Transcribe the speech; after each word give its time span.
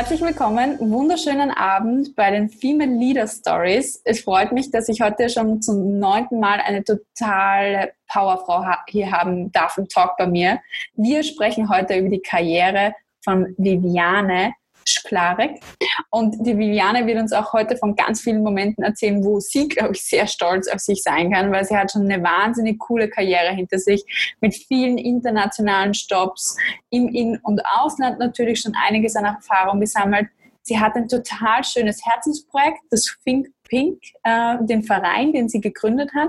Herzlich 0.00 0.22
willkommen, 0.22 0.78
wunderschönen 0.80 1.50
Abend 1.50 2.16
bei 2.16 2.30
den 2.30 2.48
Female 2.48 2.90
Leader 2.90 3.26
Stories. 3.26 4.00
Es 4.06 4.22
freut 4.22 4.50
mich, 4.50 4.70
dass 4.70 4.88
ich 4.88 5.02
heute 5.02 5.28
schon 5.28 5.60
zum 5.60 5.98
neunten 5.98 6.40
Mal 6.40 6.58
eine 6.58 6.82
totale 6.82 7.92
Powerfrau 8.10 8.64
hier 8.88 9.12
haben 9.12 9.52
darf 9.52 9.76
im 9.76 9.88
Talk 9.88 10.16
bei 10.16 10.26
mir. 10.26 10.58
Wir 10.94 11.22
sprechen 11.22 11.68
heute 11.68 11.98
über 11.98 12.08
die 12.08 12.22
Karriere 12.22 12.94
von 13.22 13.54
Viviane 13.58 14.54
Sklarek. 14.90 15.60
Und 16.10 16.46
die 16.46 16.56
Viviane 16.56 17.06
wird 17.06 17.18
uns 17.18 17.32
auch 17.32 17.52
heute 17.52 17.76
von 17.76 17.96
ganz 17.96 18.20
vielen 18.20 18.42
Momenten 18.42 18.84
erzählen, 18.84 19.24
wo 19.24 19.40
sie, 19.40 19.68
glaube 19.68 19.92
ich, 19.94 20.02
sehr 20.02 20.26
stolz 20.26 20.68
auf 20.68 20.80
sich 20.80 21.02
sein 21.02 21.32
kann, 21.32 21.52
weil 21.52 21.64
sie 21.64 21.76
hat 21.76 21.92
schon 21.92 22.10
eine 22.10 22.22
wahnsinnig 22.22 22.78
coole 22.78 23.08
Karriere 23.08 23.54
hinter 23.54 23.78
sich 23.78 24.04
mit 24.40 24.54
vielen 24.54 24.98
internationalen 24.98 25.94
Stops 25.94 26.56
im 26.90 27.08
In- 27.08 27.38
und 27.42 27.60
Ausland 27.78 28.18
natürlich 28.18 28.60
schon 28.60 28.74
einiges 28.86 29.16
an 29.16 29.24
Erfahrung 29.24 29.80
gesammelt. 29.80 30.28
Sie 30.62 30.78
hat 30.78 30.94
ein 30.94 31.08
total 31.08 31.64
schönes 31.64 32.04
Herzensprojekt, 32.04 32.80
das 32.90 33.16
Think 33.24 33.48
Pink, 33.70 34.02
äh, 34.24 34.56
den 34.62 34.82
Verein, 34.82 35.32
den 35.32 35.48
sie 35.48 35.60
gegründet 35.60 36.10
hat, 36.14 36.28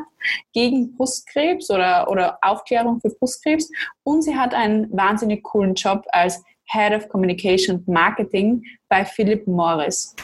gegen 0.53 0.95
Brustkrebs 0.95 1.69
oder, 1.69 2.09
oder 2.09 2.37
Aufklärung 2.41 3.01
für 3.01 3.09
Brustkrebs. 3.09 3.69
Und 4.03 4.21
sie 4.21 4.37
hat 4.37 4.53
einen 4.53 4.95
wahnsinnig 4.95 5.43
coolen 5.43 5.73
Job 5.73 6.05
als 6.11 6.41
Head 6.71 6.93
of 6.93 7.09
Communication 7.09 7.77
and 7.77 7.87
Marketing 7.87 8.63
bei 8.89 9.03
Philip 9.05 9.45
Morris. 9.47 10.15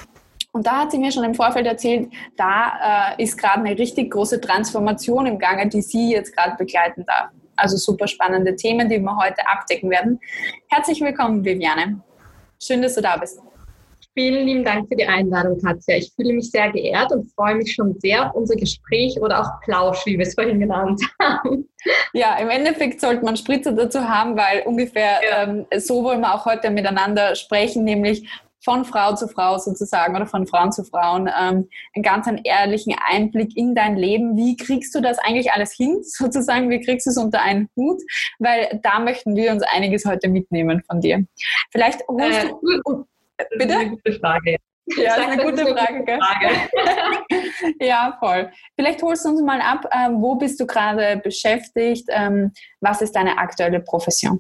Und 0.51 0.65
da 0.65 0.81
hat 0.81 0.91
sie 0.91 0.97
mir 0.97 1.11
schon 1.11 1.23
im 1.23 1.35
Vorfeld 1.35 1.67
erzählt, 1.67 2.09
da 2.35 3.13
äh, 3.17 3.23
ist 3.23 3.37
gerade 3.37 3.63
eine 3.63 3.77
richtig 3.77 4.11
große 4.11 4.41
Transformation 4.41 5.27
im 5.27 5.37
Gange, 5.37 5.67
die 5.69 5.81
sie 5.81 6.11
jetzt 6.11 6.35
gerade 6.35 6.55
begleiten 6.55 7.05
darf. 7.05 7.29
Also 7.55 7.77
super 7.77 8.07
spannende 8.07 8.55
Themen, 8.55 8.89
die 8.89 8.99
wir 8.99 9.17
heute 9.17 9.47
abdecken 9.47 9.89
werden. 9.89 10.19
Herzlich 10.69 11.01
willkommen, 11.01 11.43
Viviane. 11.43 12.01
Schön, 12.61 12.81
dass 12.81 12.95
du 12.95 13.01
da 13.01 13.17
bist. 13.17 13.39
Vielen 14.17 14.47
lieben 14.47 14.63
Dank 14.63 14.87
für 14.89 14.95
die 14.95 15.05
Einladung, 15.05 15.59
Katja. 15.61 15.97
Ich 15.97 16.11
fühle 16.15 16.33
mich 16.33 16.49
sehr 16.49 16.71
geehrt 16.71 17.11
und 17.11 17.31
freue 17.33 17.53
mich 17.53 17.75
schon 17.75 17.93
sehr 17.99 18.25
auf 18.25 18.33
unser 18.33 18.55
Gespräch 18.55 19.21
oder 19.21 19.39
auch 19.39 19.61
Plausch, 19.61 20.07
wie 20.07 20.17
wir 20.17 20.25
es 20.25 20.33
vorhin 20.33 20.59
genannt 20.59 20.99
haben. 21.21 21.69
Ja, 22.13 22.35
im 22.37 22.49
Endeffekt 22.49 22.99
sollte 22.99 23.23
man 23.23 23.37
Spritzer 23.37 23.73
dazu 23.73 24.09
haben, 24.09 24.35
weil 24.35 24.63
ungefähr 24.65 25.19
ja. 25.23 25.43
ähm, 25.43 25.67
so 25.77 26.03
wollen 26.03 26.21
wir 26.21 26.33
auch 26.33 26.45
heute 26.47 26.71
miteinander 26.71 27.35
sprechen, 27.35 27.83
nämlich 27.83 28.27
von 28.65 28.85
Frau 28.85 29.13
zu 29.13 29.27
Frau 29.27 29.59
sozusagen 29.59 30.15
oder 30.15 30.25
von 30.25 30.47
Frauen 30.47 30.71
zu 30.71 30.83
Frauen 30.83 31.27
ähm, 31.27 31.69
einen 31.93 32.03
ganz 32.03 32.27
einen 32.27 32.41
ehrlichen 32.43 32.95
Einblick 33.07 33.55
in 33.55 33.75
dein 33.75 33.97
Leben. 33.97 34.35
Wie 34.35 34.57
kriegst 34.57 34.95
du 34.95 34.99
das 34.99 35.19
eigentlich 35.19 35.51
alles 35.51 35.73
hin, 35.73 35.99
sozusagen? 36.01 36.71
Wie 36.71 36.81
kriegst 36.81 37.05
du 37.05 37.11
es 37.11 37.17
unter 37.17 37.43
einen 37.43 37.69
Hut? 37.75 38.01
Weil 38.39 38.79
da 38.81 38.99
möchten 38.99 39.35
wir 39.35 39.51
uns 39.51 39.61
einiges 39.61 40.05
heute 40.05 40.27
mitnehmen 40.27 40.81
von 40.89 41.01
dir. 41.01 41.23
Vielleicht 41.71 42.01
holst 42.07 42.45
äh, 42.45 42.47
du 42.83 43.05
Bitte? 43.37 43.67
Das 43.67 43.67
ist 43.67 43.71
eine 43.71 43.89
gute 43.89 44.13
Frage. 44.13 44.57
Ja, 44.95 45.17
das 45.17 45.17
ist 45.17 45.27
eine 45.27 45.43
gute 45.43 45.65
Frage. 45.65 45.99
Gute 45.99 46.17
Frage. 46.17 47.75
ja, 47.85 48.17
voll. 48.19 48.51
Vielleicht 48.75 49.01
holst 49.01 49.25
du 49.25 49.29
uns 49.29 49.41
mal 49.41 49.59
ab, 49.59 49.85
ähm, 49.93 50.21
wo 50.21 50.35
bist 50.35 50.59
du 50.59 50.65
gerade 50.65 51.17
beschäftigt? 51.17 52.07
Ähm, 52.09 52.51
was 52.79 53.01
ist 53.01 53.15
deine 53.15 53.37
aktuelle 53.37 53.81
Profession? 53.81 54.39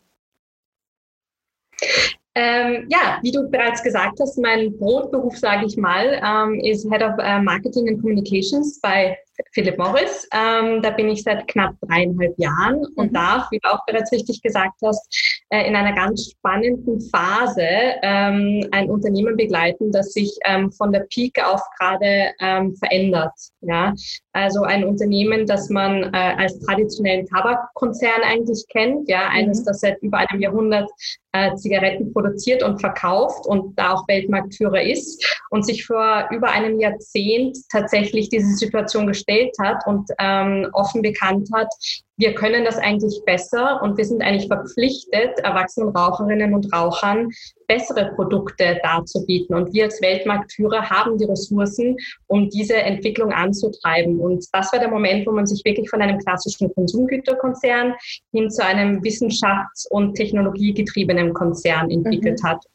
Ähm, 2.39 2.85
ja, 2.89 3.17
wie 3.23 3.31
du 3.31 3.49
bereits 3.49 3.81
gesagt 3.81 4.19
hast, 4.21 4.37
mein 4.37 4.77
Brotberuf, 4.77 5.35
sage 5.37 5.65
ich 5.65 5.75
mal, 5.75 6.21
ähm, 6.23 6.59
ist 6.59 6.87
Head 6.91 7.01
of 7.01 7.13
uh, 7.17 7.41
Marketing 7.41 7.89
and 7.89 7.99
Communications 7.99 8.79
bei 8.79 9.17
Philip 9.53 9.75
Morris. 9.79 10.27
Ähm, 10.31 10.83
da 10.83 10.91
bin 10.91 11.09
ich 11.09 11.23
seit 11.23 11.47
knapp 11.47 11.73
dreieinhalb 11.81 12.37
Jahren 12.37 12.85
und 12.95 13.11
mhm. 13.11 13.15
darf, 13.15 13.49
wie 13.49 13.57
du 13.57 13.73
auch 13.73 13.83
bereits 13.87 14.11
richtig 14.11 14.39
gesagt 14.43 14.75
hast, 14.85 15.01
äh, 15.11 15.36
in 15.49 15.75
einer 15.75 15.93
ganz 15.93 16.31
spannenden 16.31 16.99
Phase 17.09 17.65
ähm, 18.01 18.67
ein 18.71 18.89
Unternehmen 18.89 19.37
begleiten, 19.37 19.91
das 19.93 20.11
sich 20.11 20.37
ähm, 20.45 20.71
von 20.73 20.91
der 20.91 21.07
Pike 21.09 21.47
auf 21.47 21.61
gerade 21.79 22.33
ähm, 22.41 22.75
verändert. 22.75 23.31
Ja? 23.61 23.93
Also 24.33 24.63
ein 24.63 24.83
Unternehmen, 24.83 25.45
das 25.45 25.69
man 25.69 26.13
äh, 26.13 26.33
als 26.37 26.59
traditionellen 26.59 27.25
Tabakkonzern 27.27 28.21
eigentlich 28.23 28.65
kennt, 28.69 29.07
ja, 29.07 29.29
eines, 29.29 29.61
mhm. 29.61 29.65
das 29.65 29.79
seit 29.79 30.01
über 30.01 30.17
einem 30.17 30.41
Jahrhundert 30.41 30.89
äh, 31.31 31.55
Zigaretten 31.55 32.11
produziert 32.11 32.61
und 32.61 32.79
verkauft 32.79 33.45
und 33.47 33.77
da 33.79 33.93
auch 33.93 34.07
Weltmarktführer 34.07 34.81
ist 34.81 35.25
und 35.49 35.65
sich 35.65 35.85
vor 35.85 36.27
über 36.31 36.49
einem 36.49 36.79
Jahrzehnt 36.79 37.57
tatsächlich 37.71 38.29
diese 38.29 38.53
Situation 38.55 39.07
gestellt 39.07 39.55
hat 39.61 39.85
und 39.85 40.09
ähm, 40.19 40.67
offen 40.73 41.01
bekannt 41.01 41.49
hat, 41.53 41.69
wir 42.17 42.33
können 42.33 42.65
das 42.65 42.77
eigentlich 42.77 43.21
besser 43.25 43.79
und 43.83 43.97
wir 43.97 44.05
sind 44.05 44.23
eigentlich 44.23 44.47
verpflichtet, 44.47 45.37
erwachsenen 45.43 45.89
Raucherinnen 45.89 46.53
und 46.53 46.73
Rauchern 46.73 47.29
bessere 47.67 48.11
Produkte 48.15 48.79
darzubieten. 48.81 49.55
Und 49.55 49.71
wir 49.71 49.85
als 49.85 50.01
Weltmarktführer 50.01 50.89
haben 50.89 51.17
die 51.19 51.25
Ressourcen, 51.25 51.95
um 52.25 52.49
diese 52.49 52.75
Entwicklung 52.75 53.31
anzutreiben. 53.31 54.19
Und 54.19 54.45
das 54.51 54.73
war 54.73 54.79
der 54.79 54.89
Moment, 54.89 55.27
wo 55.27 55.31
man 55.31 55.45
sich 55.45 55.63
wirklich 55.63 55.89
von 55.89 56.01
einem 56.01 56.17
klassischen 56.17 56.73
Konsumgüterkonzern 56.73 57.93
hin 58.31 58.49
zu 58.49 58.65
einem 58.65 59.01
wissenschafts- 59.01 59.87
und 59.91 60.15
technologiegetriebenen 60.15 61.33
Konzern 61.33 61.91
entwickelt 61.91 62.41
mhm. 62.41 62.47
hat. 62.47 62.65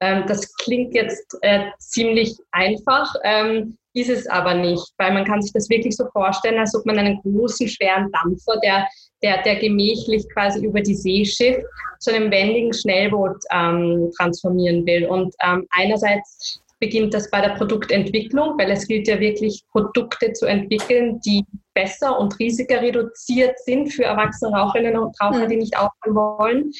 Ähm, 0.00 0.24
das 0.28 0.54
klingt 0.56 0.94
jetzt 0.94 1.36
äh, 1.42 1.64
ziemlich 1.78 2.36
einfach. 2.52 3.14
Ähm, 3.24 3.78
ist 3.94 4.08
es 4.08 4.26
aber 4.26 4.54
nicht, 4.54 4.86
weil 4.98 5.12
man 5.12 5.24
kann 5.24 5.42
sich 5.42 5.52
das 5.52 5.68
wirklich 5.68 5.96
so 5.96 6.06
vorstellen, 6.12 6.58
als 6.58 6.74
ob 6.74 6.86
man 6.86 6.98
einen 6.98 7.20
großen, 7.22 7.68
schweren 7.68 8.10
Dampfer, 8.12 8.58
der, 8.62 8.86
der, 9.22 9.42
der 9.42 9.56
gemächlich 9.56 10.28
quasi 10.32 10.64
über 10.64 10.80
die 10.80 10.94
See 10.94 11.24
schifft, 11.24 11.64
zu 11.98 12.14
einem 12.14 12.30
wendigen 12.30 12.72
Schnellboot 12.72 13.36
ähm, 13.52 14.10
transformieren 14.16 14.86
will. 14.86 15.06
Und 15.06 15.34
ähm, 15.44 15.66
einerseits 15.70 16.60
beginnt 16.78 17.12
das 17.12 17.30
bei 17.30 17.40
der 17.40 17.54
Produktentwicklung, 17.56 18.58
weil 18.58 18.70
es 18.70 18.86
gilt 18.86 19.06
ja 19.06 19.20
wirklich, 19.20 19.62
Produkte 19.70 20.32
zu 20.32 20.46
entwickeln, 20.46 21.20
die 21.26 21.44
besser 21.74 22.18
und 22.18 22.38
riesiger 22.38 22.80
reduziert 22.80 23.58
sind 23.60 23.92
für 23.92 24.04
erwachsene 24.04 24.56
Raucherinnen 24.56 24.98
und 24.98 25.20
Raucher, 25.20 25.46
die 25.46 25.56
nicht 25.56 25.76
aufhören 25.76 26.14
wollen. 26.14 26.72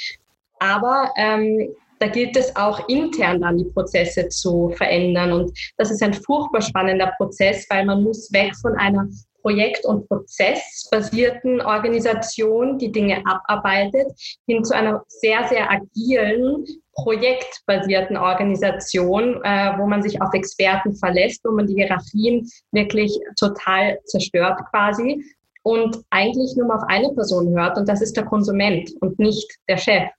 Aber 0.58 1.12
ähm, 1.16 1.74
da 2.00 2.08
gilt 2.08 2.36
es 2.36 2.54
auch 2.56 2.88
intern 2.88 3.40
dann 3.40 3.58
die 3.58 3.66
Prozesse 3.66 4.28
zu 4.28 4.70
verändern. 4.70 5.32
Und 5.32 5.58
das 5.76 5.90
ist 5.90 6.02
ein 6.02 6.14
furchtbar 6.14 6.62
spannender 6.62 7.12
Prozess, 7.18 7.66
weil 7.68 7.84
man 7.84 8.02
muss 8.02 8.32
weg 8.32 8.52
von 8.60 8.74
einer 8.76 9.06
projekt- 9.42 9.84
und 9.84 10.08
prozessbasierten 10.08 11.60
Organisation, 11.60 12.78
die 12.78 12.92
Dinge 12.92 13.22
abarbeitet, 13.26 14.12
hin 14.46 14.64
zu 14.64 14.74
einer 14.74 15.02
sehr, 15.08 15.46
sehr 15.48 15.70
agilen, 15.70 16.64
projektbasierten 16.94 18.16
Organisation, 18.16 19.42
äh, 19.44 19.78
wo 19.78 19.86
man 19.86 20.02
sich 20.02 20.20
auf 20.20 20.32
Experten 20.34 20.94
verlässt, 20.94 21.40
wo 21.44 21.52
man 21.52 21.66
die 21.66 21.74
Hierarchien 21.74 22.46
wirklich 22.72 23.18
total 23.38 23.98
zerstört 24.04 24.58
quasi 24.70 25.24
und 25.62 25.98
eigentlich 26.10 26.56
nur 26.56 26.66
mal 26.66 26.76
auf 26.76 26.88
eine 26.88 27.10
Person 27.14 27.48
hört 27.58 27.78
und 27.78 27.88
das 27.88 28.02
ist 28.02 28.16
der 28.16 28.24
Konsument 28.24 28.90
und 29.00 29.18
nicht 29.18 29.58
der 29.68 29.76
Chef. 29.76 30.10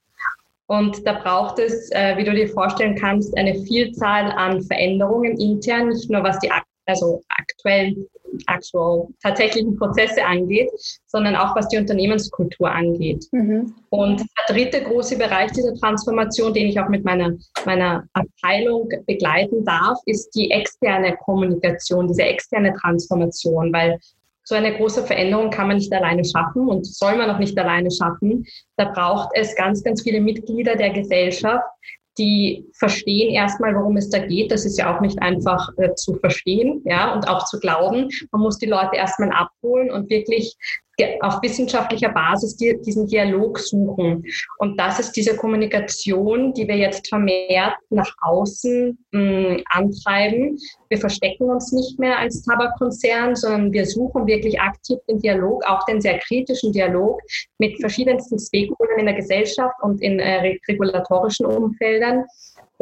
Und 0.72 1.06
da 1.06 1.12
braucht 1.12 1.58
es, 1.58 1.90
äh, 1.90 2.16
wie 2.16 2.24
du 2.24 2.32
dir 2.32 2.48
vorstellen 2.48 2.94
kannst, 2.94 3.36
eine 3.36 3.54
Vielzahl 3.66 4.32
an 4.32 4.62
Veränderungen 4.62 5.38
intern, 5.38 5.90
nicht 5.90 6.10
nur 6.10 6.22
was 6.22 6.38
die 6.38 6.50
also 6.86 7.22
aktuellen, 7.28 8.06
actual, 8.48 9.06
tatsächlichen 9.22 9.76
Prozesse 9.76 10.24
angeht, 10.24 10.70
sondern 11.06 11.36
auch 11.36 11.54
was 11.54 11.68
die 11.68 11.76
Unternehmenskultur 11.76 12.70
angeht. 12.70 13.26
Mhm. 13.32 13.74
Und 13.90 14.20
der 14.20 14.54
dritte 14.54 14.82
große 14.82 15.18
Bereich 15.18 15.52
dieser 15.52 15.74
Transformation, 15.74 16.54
den 16.54 16.68
ich 16.68 16.80
auch 16.80 16.88
mit 16.88 17.04
meiner, 17.04 17.32
meiner 17.66 18.04
Abteilung 18.14 18.88
begleiten 19.06 19.66
darf, 19.66 19.98
ist 20.06 20.30
die 20.34 20.50
externe 20.50 21.14
Kommunikation, 21.18 22.08
diese 22.08 22.22
externe 22.22 22.72
Transformation, 22.80 23.70
weil 23.74 23.98
so 24.44 24.54
eine 24.54 24.76
große 24.76 25.06
Veränderung 25.06 25.50
kann 25.50 25.68
man 25.68 25.76
nicht 25.76 25.92
alleine 25.92 26.24
schaffen 26.24 26.68
und 26.68 26.86
soll 26.86 27.16
man 27.16 27.30
auch 27.30 27.38
nicht 27.38 27.58
alleine 27.58 27.90
schaffen. 27.90 28.44
Da 28.76 28.86
braucht 28.86 29.30
es 29.34 29.54
ganz, 29.54 29.82
ganz 29.82 30.02
viele 30.02 30.20
Mitglieder 30.20 30.76
der 30.76 30.90
Gesellschaft, 30.90 31.64
die 32.18 32.66
verstehen 32.74 33.32
erstmal, 33.32 33.74
worum 33.74 33.96
es 33.96 34.10
da 34.10 34.18
geht. 34.18 34.52
Das 34.52 34.66
ist 34.66 34.78
ja 34.78 34.94
auch 34.94 35.00
nicht 35.00 35.20
einfach 35.22 35.70
äh, 35.78 35.94
zu 35.94 36.14
verstehen, 36.16 36.82
ja, 36.84 37.14
und 37.14 37.26
auch 37.26 37.46
zu 37.46 37.58
glauben. 37.58 38.08
Man 38.32 38.42
muss 38.42 38.58
die 38.58 38.66
Leute 38.66 38.96
erstmal 38.96 39.30
abholen 39.30 39.90
und 39.90 40.10
wirklich 40.10 40.54
auf 41.20 41.40
wissenschaftlicher 41.42 42.10
Basis 42.10 42.56
die, 42.56 42.78
diesen 42.84 43.06
Dialog 43.06 43.58
suchen. 43.58 44.24
Und 44.58 44.78
das 44.78 45.00
ist 45.00 45.12
diese 45.12 45.36
Kommunikation, 45.36 46.52
die 46.52 46.68
wir 46.68 46.76
jetzt 46.76 47.08
vermehrt 47.08 47.74
nach 47.90 48.12
außen 48.20 48.98
mh, 49.12 49.62
antreiben. 49.70 50.58
Wir 50.88 50.98
verstecken 50.98 51.44
uns 51.44 51.72
nicht 51.72 51.98
mehr 51.98 52.18
als 52.18 52.42
Tabakkonzern, 52.42 53.34
sondern 53.34 53.72
wir 53.72 53.86
suchen 53.86 54.26
wirklich 54.26 54.60
aktiv 54.60 54.98
den 55.08 55.18
Dialog, 55.18 55.64
auch 55.66 55.84
den 55.86 56.00
sehr 56.00 56.18
kritischen 56.18 56.72
Dialog 56.72 57.20
mit 57.58 57.80
verschiedensten 57.80 58.38
Stakeholdern 58.38 58.98
in 58.98 59.06
der 59.06 59.14
Gesellschaft 59.14 59.74
und 59.82 60.02
in 60.02 60.18
äh, 60.18 60.56
regulatorischen 60.68 61.46
Umfeldern 61.46 62.24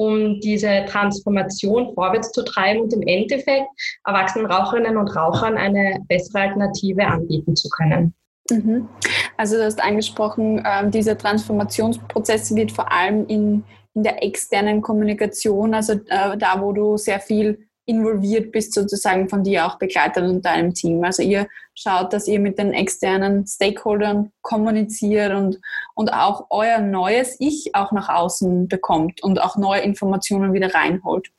um 0.01 0.41
diese 0.41 0.85
Transformation 0.87 1.93
vorwärts 1.95 2.33
zu 2.33 2.43
treiben 2.45 2.81
und 2.81 2.93
im 2.93 3.03
Endeffekt 3.03 3.67
erwachsenen 4.07 4.47
Raucherinnen 4.47 4.97
und 4.97 5.15
Rauchern 5.15 5.57
eine 5.57 5.99
bessere 6.09 6.43
Alternative 6.43 7.07
anbieten 7.07 7.55
zu 7.55 7.69
können. 7.69 8.15
Mhm. 8.51 8.89
Also 9.37 9.57
du 9.57 9.65
hast 9.65 9.83
angesprochen, 9.83 10.63
ähm, 10.67 10.91
dieser 10.91 11.17
Transformationsprozess 11.17 12.55
wird 12.55 12.73
vor 12.73 12.91
allem 12.91 13.27
in 13.27 13.65
in 13.95 14.05
der 14.05 14.23
externen 14.23 14.83
Kommunikation, 14.83 15.75
also 15.75 15.95
äh, 15.95 16.37
da, 16.39 16.61
wo 16.61 16.73
du 16.73 16.97
sehr 16.97 17.21
viel 17.21 17.67
involviert 17.87 18.53
bist, 18.53 18.73
sozusagen 18.73 19.29
von 19.29 19.43
dir 19.43 19.67
auch 19.67 19.79
begleitet 19.79 20.23
und 20.23 20.45
deinem 20.45 20.75
Team. 20.75 21.03
Also 21.03 21.23
ihr 21.23 21.49
schaut, 21.81 22.13
dass 22.13 22.29
ihr 22.29 22.41
mit 22.41 22.59
den 22.59 22.73
externen 22.73 23.47
Stakeholdern 23.47 24.33
kommuniziert 24.43 25.33
und, 25.33 25.59
und 25.95 26.13
auch 26.13 26.47
euer 26.51 26.79
neues 26.79 27.37
Ich 27.39 27.75
auch 27.75 27.93
nach 27.93 28.09
außen 28.09 28.69
bekommt 28.69 29.23
und 29.23 29.41
auch 29.41 29.57
neue 29.57 29.81
Informationen 29.81 30.53
wieder 30.53 30.75
reinholt. 30.75 31.31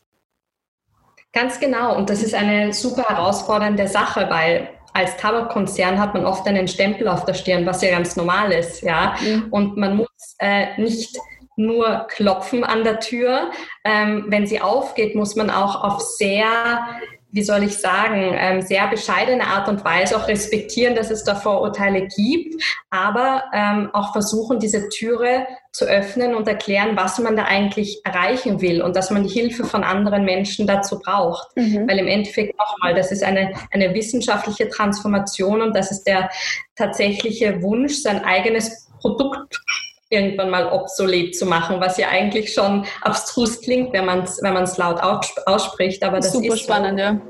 Ganz 1.34 1.60
genau. 1.60 1.96
Und 1.96 2.10
das 2.10 2.24
ist 2.24 2.34
eine 2.34 2.74
super 2.74 3.04
herausfordernde 3.04 3.88
Sache, 3.88 4.28
weil 4.30 4.70
als 4.94 5.16
Tabakkonzern 5.18 6.00
hat 6.00 6.14
man 6.14 6.26
oft 6.26 6.46
einen 6.48 6.68
Stempel 6.68 7.08
auf 7.08 7.24
der 7.24 7.34
Stirn, 7.34 7.66
was 7.66 7.82
ja 7.82 7.92
ganz 7.92 8.16
normal 8.16 8.52
ist, 8.52 8.82
ja. 8.82 9.16
Mhm. 9.22 9.48
Und 9.50 9.78
man 9.78 9.96
muss 9.96 10.36
äh, 10.40 10.80
nicht 10.82 11.18
nur 11.56 12.08
klopfen 12.10 12.64
an 12.64 12.84
der 12.84 13.00
Tür. 13.00 13.52
Ähm, 13.86 14.26
wenn 14.28 14.48
sie 14.48 14.60
aufgeht, 14.60 15.16
muss 15.16 15.36
man 15.36 15.50
auch 15.50 15.84
auf 15.84 16.02
sehr 16.02 16.86
wie 17.32 17.44
soll 17.44 17.64
ich 17.64 17.78
sagen, 17.78 18.36
ähm, 18.36 18.62
sehr 18.62 18.88
bescheidene 18.88 19.46
Art 19.46 19.70
und 19.70 19.84
Weise 19.86 20.18
auch 20.18 20.28
respektieren, 20.28 20.96
dass 20.96 21.12
es 21.12 21.24
da 21.24 21.36
Vorurteile 21.36 22.08
gibt, 22.08 22.62
aber 22.90 23.44
ähm, 23.54 23.90
auch 23.94 24.12
versuchen, 24.12 24.60
diese 24.60 24.90
Türe 24.90 25.48
zu 25.72 25.86
öffnen 25.86 26.36
und 26.36 26.48
erklären, 26.48 26.98
was 26.98 27.18
man 27.20 27.38
da 27.38 27.46
eigentlich 27.46 28.02
erreichen 28.04 28.62
will 28.62 28.82
und 28.82 28.96
dass 28.96 29.10
man 29.10 29.24
die 29.24 29.30
Hilfe 29.30 29.64
von 29.64 29.84
anderen 29.84 30.26
Menschen 30.26 30.68
dazu 30.68 31.00
braucht. 31.00 31.56
Mhm. 31.56 31.88
Weil 31.90 32.00
im 32.00 32.08
Endeffekt 32.08 32.58
nochmal, 32.58 32.94
das 32.94 33.12
ist 33.12 33.24
eine, 33.24 33.54
eine 33.72 33.94
wissenschaftliche 33.94 34.68
Transformation 34.68 35.62
und 35.62 35.76
das 35.76 35.92
ist 35.92 36.04
der 36.04 36.30
tatsächliche 36.76 37.62
Wunsch, 37.62 37.96
sein 37.96 38.24
eigenes 38.26 38.90
Produkt 39.00 39.62
irgendwann 40.12 40.50
mal 40.50 40.72
obsolet 40.72 41.36
zu 41.36 41.46
machen, 41.46 41.80
was 41.80 41.98
ja 41.98 42.10
eigentlich 42.10 42.54
schon 42.54 42.86
abstrus 43.02 43.62
klingt, 43.62 43.94
wenn 43.94 44.06
man 44.06 44.20
es 44.24 44.42
wenn 44.42 44.78
laut 44.78 45.00
ausspricht. 45.46 46.04
Aber 46.04 46.18
das 46.18 46.32
Super 46.32 46.54
ist 46.54 46.62
spannend, 46.62 47.00
so. 47.00 47.04
ja. 47.06 47.22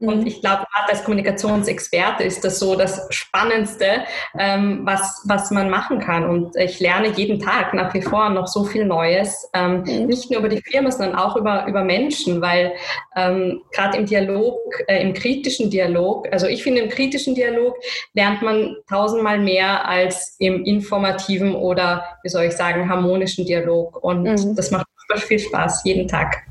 Und 0.00 0.20
mhm. 0.20 0.26
ich 0.26 0.40
glaube, 0.40 0.64
gerade 0.72 0.90
als 0.90 1.04
Kommunikationsexperte 1.04 2.22
ist 2.22 2.44
das 2.44 2.58
so 2.60 2.76
das 2.76 3.06
Spannendste, 3.10 4.04
ähm, 4.38 4.80
was, 4.84 5.22
was 5.26 5.50
man 5.50 5.70
machen 5.70 5.98
kann. 5.98 6.28
Und 6.28 6.56
ich 6.56 6.78
lerne 6.78 7.08
jeden 7.08 7.40
Tag 7.40 7.74
nach 7.74 7.92
wie 7.94 8.02
vor 8.02 8.28
noch 8.30 8.46
so 8.46 8.64
viel 8.64 8.84
Neues, 8.84 9.48
ähm, 9.54 9.82
mhm. 9.82 10.06
nicht 10.06 10.30
nur 10.30 10.40
über 10.40 10.48
die 10.48 10.62
Firma, 10.62 10.90
sondern 10.90 11.16
auch 11.16 11.36
über, 11.36 11.66
über 11.66 11.82
Menschen, 11.82 12.40
weil 12.40 12.74
ähm, 13.16 13.62
gerade 13.72 13.98
im 13.98 14.06
Dialog, 14.06 14.56
äh, 14.86 15.02
im 15.02 15.14
kritischen 15.14 15.70
Dialog, 15.70 16.28
also 16.32 16.46
ich 16.46 16.62
finde, 16.62 16.82
im 16.82 16.88
kritischen 16.88 17.34
Dialog 17.34 17.74
lernt 18.14 18.42
man 18.42 18.76
tausendmal 18.88 19.40
mehr 19.40 19.88
als 19.88 20.36
im 20.38 20.64
informativen 20.64 21.54
oder, 21.54 22.04
wie 22.22 22.28
soll 22.28 22.44
ich 22.44 22.52
sagen, 22.52 22.88
harmonischen 22.88 23.46
Dialog. 23.46 24.02
Und 24.02 24.22
mhm. 24.22 24.54
das 24.54 24.70
macht 24.70 24.86
viel 25.16 25.38
Spaß, 25.38 25.82
jeden 25.84 26.06
Tag. 26.06 26.47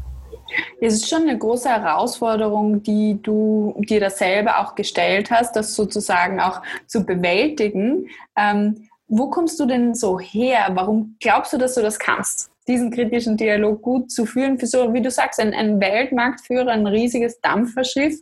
Es 0.81 0.94
ist 0.94 1.09
schon 1.09 1.23
eine 1.23 1.38
große 1.38 1.69
Herausforderung, 1.69 2.83
die 2.83 3.19
du 3.21 3.75
dir 3.89 3.99
da 3.99 4.09
selber 4.09 4.59
auch 4.59 4.75
gestellt 4.75 5.31
hast, 5.31 5.55
das 5.55 5.75
sozusagen 5.75 6.39
auch 6.39 6.61
zu 6.85 7.05
bewältigen. 7.05 8.09
Ähm, 8.35 8.88
wo 9.07 9.29
kommst 9.29 9.59
du 9.59 9.65
denn 9.65 9.95
so 9.95 10.19
her? 10.19 10.67
Warum 10.73 11.15
glaubst 11.19 11.53
du, 11.53 11.57
dass 11.57 11.75
du 11.75 11.81
das 11.81 11.99
kannst? 11.99 12.51
diesen 12.67 12.91
kritischen 12.91 13.38
Dialog 13.38 13.81
gut 13.81 14.11
zu 14.11 14.25
führen 14.25 14.59
für 14.59 14.67
so, 14.67 14.94
wie 14.94 15.01
du 15.01 15.09
sagst, 15.09 15.39
ein, 15.39 15.53
ein 15.53 15.79
Weltmarktführer, 15.79 16.71
ein 16.71 16.85
riesiges 16.85 17.39
Dampferschiff. 17.39 18.19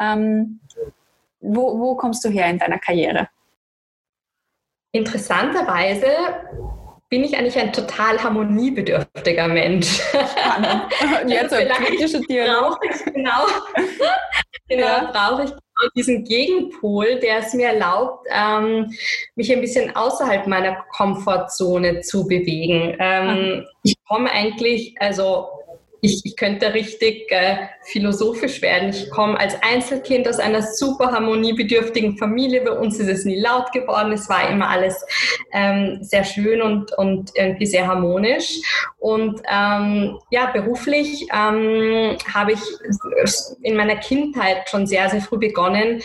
Ähm, 0.00 0.60
wo, 1.40 1.78
wo 1.78 1.96
kommst 1.96 2.24
du 2.24 2.28
her 2.28 2.48
in 2.48 2.58
deiner 2.58 2.78
Karriere? 2.78 3.28
Interessanterweise 4.92 6.06
bin 7.10 7.24
ich 7.24 7.36
eigentlich 7.36 7.58
ein 7.58 7.72
total 7.72 8.22
harmoniebedürftiger 8.22 9.48
Mensch. 9.48 10.00
Spannend. 10.00 10.82
Jetzt 11.26 11.54
ein 11.54 11.68
kritischer 11.68 12.20
Dialog. 12.20 12.78
Genau, 13.12 13.46
genau 14.68 14.86
ja. 14.86 15.10
brauche 15.12 15.44
ich 15.44 15.50
diesen 15.94 16.24
Gegenpol, 16.24 17.20
der 17.20 17.38
es 17.38 17.54
mir 17.54 17.68
erlaubt, 17.68 18.26
ähm, 18.30 18.92
mich 19.36 19.52
ein 19.52 19.60
bisschen 19.60 19.94
außerhalb 19.94 20.46
meiner 20.46 20.84
Komfortzone 20.96 22.00
zu 22.00 22.26
bewegen. 22.26 22.96
Ähm, 22.98 23.64
ich 23.84 23.94
komme 24.06 24.30
eigentlich, 24.30 24.94
also 24.98 25.48
ich, 26.00 26.22
ich 26.24 26.36
könnte 26.36 26.74
richtig 26.74 27.30
äh, 27.30 27.68
philosophisch 27.82 28.62
werden. 28.62 28.90
Ich 28.90 29.10
komme 29.10 29.38
als 29.38 29.56
Einzelkind 29.62 30.28
aus 30.28 30.38
einer 30.38 30.62
super 30.62 31.10
harmoniebedürftigen 31.12 32.16
Familie. 32.16 32.62
Bei 32.62 32.72
uns 32.72 32.98
ist 32.98 33.08
es 33.08 33.24
nie 33.24 33.40
laut 33.40 33.72
geworden. 33.72 34.12
Es 34.12 34.28
war 34.28 34.48
immer 34.48 34.68
alles 34.68 35.04
ähm, 35.52 35.98
sehr 36.02 36.24
schön 36.24 36.62
und, 36.62 36.96
und 36.98 37.30
irgendwie 37.34 37.66
sehr 37.66 37.86
harmonisch. 37.86 38.60
Und 38.98 39.40
ähm, 39.50 40.18
ja, 40.30 40.46
beruflich 40.52 41.26
ähm, 41.34 42.16
habe 42.32 42.52
ich 42.52 42.60
in 43.62 43.76
meiner 43.76 43.96
Kindheit 43.96 44.68
schon 44.68 44.86
sehr, 44.86 45.08
sehr 45.08 45.20
früh 45.20 45.38
begonnen, 45.38 46.02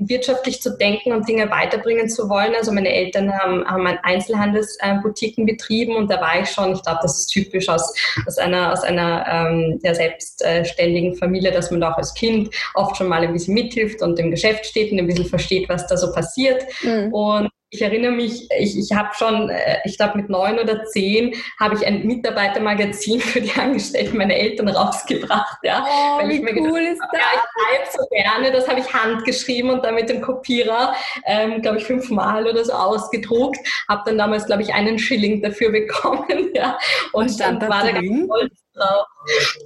wirtschaftlich 0.00 0.60
zu 0.60 0.76
denken 0.76 1.12
und 1.12 1.28
Dinge 1.28 1.50
weiterbringen 1.50 2.08
zu 2.08 2.28
wollen. 2.28 2.54
Also 2.54 2.72
meine 2.72 2.92
Eltern 2.92 3.32
haben, 3.32 3.64
haben 3.64 3.86
ein 3.86 3.98
Einzelhandelsboutiquen 4.02 5.46
betrieben 5.46 5.96
und 5.96 6.10
da 6.10 6.20
war 6.20 6.40
ich 6.40 6.50
schon, 6.50 6.72
ich 6.72 6.82
glaube, 6.82 7.00
das 7.02 7.20
ist 7.20 7.26
typisch 7.28 7.68
aus, 7.68 7.92
aus 8.26 8.38
einer, 8.38 8.72
aus 8.72 8.82
einer 8.82 9.31
ähm, 9.32 9.80
der 9.82 9.94
selbstständigen 9.94 11.14
Familie, 11.14 11.52
dass 11.52 11.70
man 11.70 11.80
da 11.80 11.92
auch 11.92 11.96
als 11.96 12.14
Kind 12.14 12.50
oft 12.74 12.96
schon 12.96 13.08
mal 13.08 13.22
ein 13.22 13.32
bisschen 13.32 13.54
mithilft 13.54 14.02
und 14.02 14.18
im 14.18 14.30
Geschäft 14.30 14.66
steht 14.66 14.92
und 14.92 14.98
ein 14.98 15.06
bisschen 15.06 15.26
versteht, 15.26 15.68
was 15.68 15.86
da 15.86 15.96
so 15.96 16.12
passiert. 16.12 16.64
Mhm. 16.82 17.12
Und 17.12 17.48
ich 17.74 17.80
erinnere 17.80 18.12
mich, 18.12 18.48
ich, 18.58 18.78
ich 18.78 18.92
habe 18.92 19.08
schon, 19.14 19.48
äh, 19.48 19.78
ich 19.84 19.96
glaube 19.96 20.18
mit 20.18 20.28
neun 20.28 20.58
oder 20.58 20.84
zehn, 20.84 21.34
habe 21.58 21.74
ich 21.74 21.86
ein 21.86 22.06
Mitarbeitermagazin 22.06 23.18
für 23.20 23.40
die 23.40 23.52
Angestellten 23.58 24.18
meiner 24.18 24.34
Eltern 24.34 24.68
rausgebracht. 24.68 25.58
Ja, 25.62 25.86
oh, 25.88 26.18
weil 26.18 26.28
wie 26.28 26.36
ich 26.36 26.42
mir 26.42 26.54
cool 26.60 26.80
gedacht, 26.80 26.92
ist 26.92 27.00
das? 27.00 27.20
Ja, 27.20 27.26
ich 27.34 27.88
schreibe 27.88 28.02
so 28.02 28.08
gerne, 28.10 28.52
das 28.52 28.68
habe 28.68 28.80
ich 28.80 28.92
handgeschrieben 28.92 29.70
und 29.70 29.84
dann 29.84 29.94
mit 29.94 30.10
dem 30.10 30.20
Kopierer, 30.20 30.94
ähm, 31.24 31.62
glaube 31.62 31.78
ich, 31.78 31.84
fünfmal 31.84 32.46
oder 32.46 32.62
so 32.62 32.72
ausgedruckt. 32.72 33.58
Habe 33.88 34.02
dann 34.04 34.18
damals, 34.18 34.44
glaube 34.44 34.62
ich, 34.62 34.74
einen 34.74 34.98
Schilling 34.98 35.40
dafür 35.40 35.70
bekommen. 35.72 36.50
Ja, 36.54 36.78
und, 37.12 37.30
und 37.30 37.40
war 37.40 37.84
da 37.84 37.92
ganz 37.92 38.24
stolz 38.24 38.61
drauf. 38.74 39.06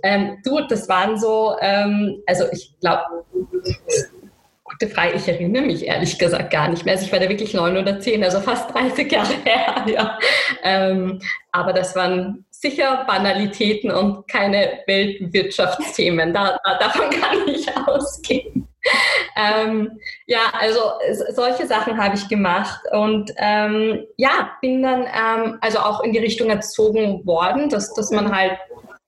Ähm, 0.02 0.38
du, 0.44 0.60
das 0.68 0.88
waren 0.88 1.18
so, 1.18 1.56
ähm, 1.60 2.22
also 2.26 2.44
ich 2.52 2.74
glaube, 2.80 3.24
gute 4.78 4.92
Frage. 4.92 5.14
Ich 5.14 5.28
erinnere 5.28 5.62
mich 5.62 5.86
ehrlich 5.86 6.18
gesagt 6.18 6.50
gar 6.50 6.68
nicht 6.68 6.84
mehr. 6.84 6.94
Also 6.94 7.06
ich 7.06 7.12
war 7.12 7.20
da 7.20 7.28
wirklich 7.28 7.54
neun 7.54 7.76
oder 7.76 7.98
zehn, 8.00 8.22
also 8.22 8.40
fast 8.40 8.72
30 8.74 9.10
Jahre 9.10 9.34
her. 9.44 9.84
Ja. 9.86 10.18
Ähm, 10.62 11.20
aber 11.52 11.72
das 11.72 11.94
waren 11.96 12.44
sicher 12.50 13.04
Banalitäten 13.06 13.90
und 13.90 14.28
keine 14.28 14.80
Weltwirtschaftsthemen. 14.86 16.32
Da, 16.34 16.58
da, 16.64 16.78
davon 16.78 17.10
kann 17.20 17.46
ich 17.46 17.66
ausgehen. 17.76 18.68
Ähm, 19.36 19.98
ja, 20.26 20.52
also 20.58 20.80
solche 21.32 21.66
Sachen 21.66 21.98
habe 21.98 22.14
ich 22.14 22.28
gemacht 22.28 22.80
und 22.92 23.32
ähm, 23.36 24.06
ja, 24.16 24.52
bin 24.60 24.82
dann 24.82 25.02
ähm, 25.02 25.58
also 25.60 25.80
auch 25.80 26.02
in 26.04 26.12
die 26.12 26.20
Richtung 26.20 26.50
erzogen 26.50 27.26
worden, 27.26 27.68
dass, 27.68 27.92
dass 27.94 28.10
man 28.12 28.34
halt 28.34 28.56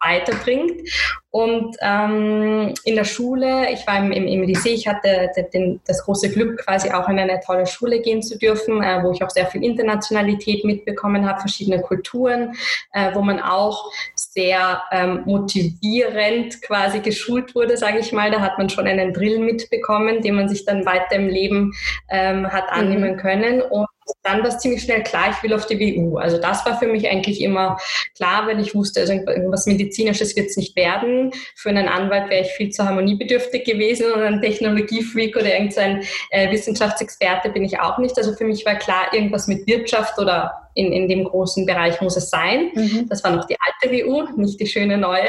weiterbringt. 0.00 0.88
Und 1.30 1.76
ähm, 1.82 2.72
in 2.84 2.94
der 2.94 3.04
Schule, 3.04 3.70
ich 3.70 3.86
war 3.86 3.98
im, 3.98 4.12
im, 4.12 4.26
im 4.26 4.42
Lycée, 4.42 4.70
ich 4.70 4.88
hatte 4.88 5.30
den, 5.52 5.80
das 5.86 6.04
große 6.04 6.30
Glück, 6.30 6.64
quasi 6.64 6.90
auch 6.90 7.08
in 7.08 7.18
eine 7.18 7.40
tolle 7.40 7.66
Schule 7.66 8.00
gehen 8.00 8.22
zu 8.22 8.38
dürfen, 8.38 8.82
äh, 8.82 9.02
wo 9.02 9.12
ich 9.12 9.22
auch 9.22 9.30
sehr 9.30 9.46
viel 9.46 9.62
Internationalität 9.62 10.64
mitbekommen 10.64 11.28
habe, 11.28 11.40
verschiedene 11.40 11.82
Kulturen, 11.82 12.54
äh, 12.92 13.14
wo 13.14 13.20
man 13.20 13.40
auch 13.40 13.92
sehr 14.14 14.82
ähm, 14.90 15.22
motivierend 15.26 16.62
quasi 16.62 17.00
geschult 17.00 17.54
wurde, 17.54 17.76
sage 17.76 17.98
ich 17.98 18.12
mal. 18.12 18.30
Da 18.30 18.40
hat 18.40 18.56
man 18.56 18.70
schon 18.70 18.86
einen 18.86 19.12
Drill 19.12 19.38
mitbekommen, 19.38 20.22
den 20.22 20.34
man 20.34 20.48
sich 20.48 20.64
dann 20.64 20.86
weiter 20.86 21.16
im 21.16 21.28
Leben 21.28 21.72
ähm, 22.08 22.50
hat 22.50 22.70
annehmen 22.70 23.12
mhm. 23.12 23.16
können. 23.18 23.62
Und 23.62 23.86
dann 24.22 24.40
war 24.42 24.48
es 24.48 24.58
ziemlich 24.58 24.82
schnell 24.82 25.02
klar, 25.02 25.30
ich 25.30 25.42
will 25.42 25.54
auf 25.54 25.66
die 25.66 25.78
WU. 25.78 26.18
Also 26.18 26.38
das 26.38 26.64
war 26.66 26.78
für 26.78 26.86
mich 26.86 27.08
eigentlich 27.08 27.40
immer 27.40 27.78
klar, 28.16 28.46
weil 28.46 28.60
ich 28.60 28.74
wusste, 28.74 29.00
also 29.00 29.12
irgendwas 29.12 29.66
Medizinisches 29.66 30.36
wird 30.36 30.48
es 30.48 30.56
nicht 30.56 30.76
werden. 30.76 31.32
Für 31.56 31.70
einen 31.70 31.88
Anwalt 31.88 32.30
wäre 32.30 32.42
ich 32.42 32.50
viel 32.52 32.70
zu 32.70 32.84
harmoniebedürftig 32.84 33.64
gewesen 33.64 34.12
und 34.12 34.22
ein 34.22 34.40
Technologiefreak 34.40 35.36
oder 35.36 35.52
irgendein 35.52 36.02
äh, 36.30 36.50
Wissenschaftsexperte 36.50 37.50
bin 37.50 37.64
ich 37.64 37.80
auch 37.80 37.98
nicht. 37.98 38.16
Also 38.18 38.34
für 38.34 38.44
mich 38.44 38.64
war 38.66 38.76
klar, 38.76 39.12
irgendwas 39.12 39.46
mit 39.46 39.66
Wirtschaft 39.66 40.18
oder 40.18 40.70
in, 40.74 40.92
in 40.92 41.08
dem 41.08 41.24
großen 41.24 41.66
Bereich 41.66 42.00
muss 42.00 42.16
es 42.16 42.30
sein. 42.30 42.70
Mhm. 42.74 43.08
Das 43.08 43.24
war 43.24 43.32
noch 43.32 43.46
die 43.46 43.56
alte 43.60 43.94
WU, 43.94 44.26
nicht 44.36 44.60
die 44.60 44.66
schöne 44.66 44.96
neue. 44.96 45.28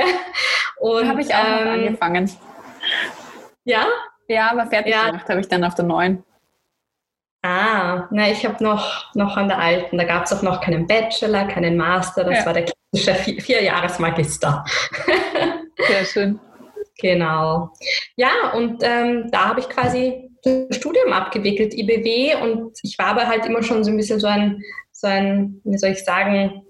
Und 0.80 1.08
habe 1.08 1.22
ich 1.22 1.34
auch 1.34 1.62
ähm, 1.62 1.68
angefangen. 1.68 2.32
Ja? 3.64 3.88
Ja, 4.28 4.52
aber 4.52 4.68
fertig 4.68 4.94
ja. 4.94 5.08
gemacht 5.08 5.28
habe 5.28 5.40
ich 5.40 5.48
dann 5.48 5.64
auf 5.64 5.76
der 5.76 5.86
neuen. 5.86 6.24
Ah, 7.42 8.08
na, 8.12 8.30
ich 8.30 8.46
habe 8.46 8.62
noch, 8.62 9.14
noch 9.16 9.38
an 9.38 9.48
der 9.48 9.60
alten, 9.60 9.98
da 9.98 10.04
gab 10.04 10.26
es 10.26 10.34
auch 10.34 10.42
noch 10.42 10.60
keinen 10.60 10.88
Bachelor, 10.88 11.46
keinen 11.46 11.78
Master, 11.78 12.26
das 12.26 12.40
ja. 12.40 12.46
war 12.46 12.54
der 12.54 12.66
klassische 12.66 13.16
vier, 13.16 13.42
Vierjahresmagister. 13.42 14.66
Sehr 15.88 16.06
schön. 16.06 16.40
Genau. 17.00 17.70
Ja, 18.18 18.52
und 18.54 18.84
ähm, 18.84 19.30
da 19.32 19.50
habe 19.50 19.62
ich 19.62 19.70
quasi 19.70 20.30
das 20.44 20.76
Studium 20.76 21.14
abgewickelt, 21.14 21.74
IBW, 21.74 22.36
und 22.42 22.78
ich 22.84 22.98
war 23.00 23.08
aber 23.08 23.28
halt 23.28 23.46
immer 23.46 23.64
schon 23.64 23.86
so 23.86 23.92
ein 23.92 23.98
bisschen 23.98 24.20
so 24.20 24.28
ein, 24.28 24.62
so 24.92 25.08
ein 25.08 25.62
wie 25.64 25.78
soll 25.78 25.92
ich 25.92 26.04
sagen, 26.04 26.62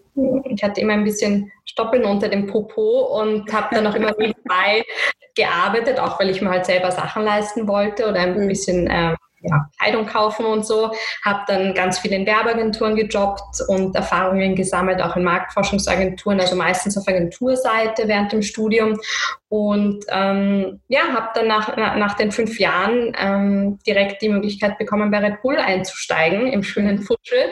Ich 0.51 0.63
hatte 0.63 0.81
immer 0.81 0.93
ein 0.93 1.03
bisschen 1.03 1.51
Stoppeln 1.65 2.03
unter 2.03 2.29
dem 2.29 2.45
Popo 2.45 3.19
und 3.19 3.51
habe 3.51 3.73
dann 3.73 3.87
auch 3.87 3.95
immer 3.95 4.11
nebenbei 4.19 4.83
gearbeitet, 5.35 5.99
auch 5.99 6.19
weil 6.19 6.29
ich 6.29 6.41
mir 6.41 6.49
halt 6.49 6.65
selber 6.65 6.91
Sachen 6.91 7.23
leisten 7.23 7.67
wollte 7.67 8.07
oder 8.07 8.19
ein 8.19 8.37
mhm. 8.37 8.47
bisschen 8.47 8.87
äh, 8.87 9.15
ja, 9.41 9.69
Kleidung 9.79 10.05
kaufen 10.05 10.45
und 10.45 10.65
so. 10.65 10.91
Habe 11.23 11.43
dann 11.47 11.73
ganz 11.73 11.99
viel 11.99 12.11
in 12.13 12.25
Werbeagenturen 12.25 12.95
gejobbt 12.95 13.61
und 13.67 13.95
Erfahrungen 13.95 14.55
gesammelt, 14.55 15.01
auch 15.01 15.15
in 15.15 15.23
Marktforschungsagenturen, 15.23 16.39
also 16.39 16.55
meistens 16.55 16.97
auf 16.97 17.07
Agenturseite 17.07 18.07
während 18.07 18.31
dem 18.31 18.41
Studium. 18.41 18.99
Und 19.49 20.05
ähm, 20.09 20.79
ja, 20.89 21.11
habe 21.11 21.29
dann 21.33 21.47
nach, 21.47 21.75
nach 21.75 22.15
den 22.15 22.31
fünf 22.31 22.59
Jahren 22.59 23.15
ähm, 23.19 23.79
direkt 23.85 24.21
die 24.21 24.29
Möglichkeit 24.29 24.77
bekommen, 24.77 25.09
bei 25.09 25.17
Red 25.17 25.41
Bull 25.41 25.57
einzusteigen, 25.57 26.45
im 26.47 26.61
schönen 26.61 26.99
Fuschel 26.99 27.45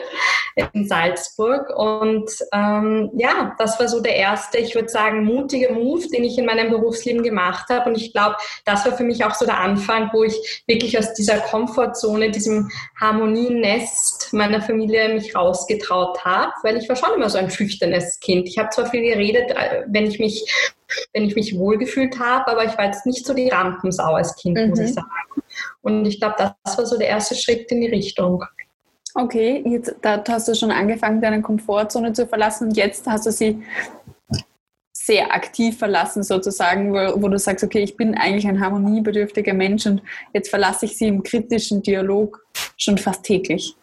in 0.72 0.86
Salzburg. 0.86 1.76
Und 1.76 2.30
ähm, 2.52 3.10
ja, 3.16 3.56
das 3.58 3.80
war 3.80 3.88
so 3.88 4.00
der 4.00 4.14
erste, 4.14 4.58
ich 4.58 4.76
würde 4.76 4.88
sagen, 4.88 5.24
mutige 5.24 5.72
Move, 5.72 6.06
den 6.08 6.22
ich 6.22 6.38
in 6.38 6.46
meinem 6.46 6.70
Berufsleben 6.70 7.24
gemacht 7.24 7.68
habe. 7.68 7.90
Und 7.90 7.96
ich 7.96 8.12
glaube, 8.12 8.36
das 8.64 8.84
war 8.84 8.96
für 8.96 9.04
mich 9.04 9.24
auch 9.24 9.34
so 9.34 9.44
der 9.44 9.58
Anfang, 9.58 10.10
wo 10.12 10.22
ich 10.22 10.62
wirklich 10.68 10.96
aus 10.98 11.14
dieser 11.14 11.38
Komfortzone, 11.38 12.30
diesem 12.30 12.70
Harmonienest 13.00 14.32
meiner 14.32 14.62
Familie 14.62 15.14
mich 15.14 15.34
rausgetraut 15.34 16.24
habe, 16.24 16.52
weil 16.62 16.76
ich 16.76 16.88
war 16.88 16.94
schon 16.94 17.14
immer 17.14 17.28
so 17.28 17.38
ein 17.38 17.50
schüchternes 17.50 18.20
Kind. 18.20 18.46
Ich 18.46 18.56
habe 18.56 18.68
zwar 18.70 18.86
viel 18.86 19.02
geredet, 19.02 19.50
äh, 19.50 19.82
wenn 19.88 20.06
ich 20.06 20.20
mich 20.20 20.44
wenn 21.12 21.24
ich 21.24 21.34
mich 21.34 21.58
wohlgefühlt 21.58 22.18
habe, 22.18 22.48
aber 22.48 22.64
ich 22.64 22.76
war 22.78 22.86
jetzt 22.86 23.06
nicht 23.06 23.26
so 23.26 23.34
die 23.34 23.48
Rampensau 23.48 24.14
als 24.14 24.36
Kind, 24.36 24.58
mhm. 24.58 24.70
muss 24.70 24.80
ich 24.80 24.90
mhm. 24.90 24.94
sagen. 24.94 25.08
Und 25.82 26.04
ich 26.06 26.20
glaube, 26.20 26.36
das 26.38 26.78
war 26.78 26.86
so 26.86 26.98
der 26.98 27.08
erste 27.08 27.34
Schritt 27.34 27.70
in 27.70 27.80
die 27.80 27.88
Richtung. 27.88 28.44
Okay, 29.14 29.64
jetzt 29.66 29.96
da 30.02 30.22
hast 30.28 30.48
du 30.48 30.54
schon 30.54 30.70
angefangen, 30.70 31.20
deine 31.20 31.42
Komfortzone 31.42 32.12
zu 32.12 32.26
verlassen 32.26 32.68
und 32.68 32.76
jetzt 32.76 33.06
hast 33.06 33.26
du 33.26 33.32
sie 33.32 33.62
sehr 34.92 35.34
aktiv 35.34 35.78
verlassen, 35.78 36.22
sozusagen, 36.22 36.92
wo, 36.92 37.22
wo, 37.22 37.28
du 37.28 37.38
sagst, 37.38 37.64
okay, 37.64 37.80
ich 37.80 37.96
bin 37.96 38.14
eigentlich 38.14 38.46
ein 38.46 38.60
harmoniebedürftiger 38.60 39.54
Mensch 39.54 39.86
und 39.86 40.02
jetzt 40.34 40.50
verlasse 40.50 40.84
ich 40.84 40.98
sie 40.98 41.06
im 41.06 41.22
kritischen 41.22 41.82
Dialog 41.82 42.44
schon 42.76 42.98
fast 42.98 43.22
täglich. 43.22 43.74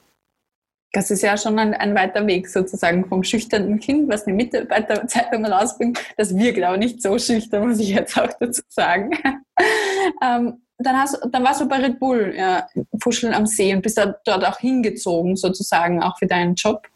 Das 0.96 1.12
ist 1.12 1.22
ja 1.22 1.36
schon 1.36 1.60
ein, 1.60 1.74
ein, 1.74 1.94
weiter 1.94 2.25
Weg 2.25 2.48
sozusagen 2.48 3.06
vom 3.06 3.22
schüchternen 3.22 3.82
Kind, 3.82 4.10
was 4.10 4.25
eine 4.25 4.36
Mitarbeiterzeitung 4.36 5.46
rausbringt. 5.46 6.00
Das 6.16 6.34
wirkt 6.34 6.64
auch 6.64 6.78
nicht 6.78 7.02
so 7.02 7.20
schüchtern, 7.20 7.68
muss 7.68 7.80
ich 7.80 7.90
jetzt 7.90 8.18
auch 8.18 8.32
dazu 8.40 8.62
sagen. 8.70 9.12
ähm, 10.24 10.62
dann, 10.78 10.98
hast, 10.98 11.20
dann 11.32 11.44
warst 11.44 11.60
du 11.60 11.68
bei 11.68 11.78
Red 11.78 12.00
Bull, 12.00 12.34
ja, 12.38 12.66
Fuscheln 13.04 13.34
am 13.34 13.46
See 13.46 13.75
und 13.75 13.82
bist 13.82 13.98
da 13.98 14.16
dort 14.24 14.46
auch 14.46 14.58
hingezogen 14.58 15.36
sozusagen, 15.36 16.02
auch 16.02 16.18
für 16.18 16.28
deinen 16.28 16.56
Job. 16.56 16.88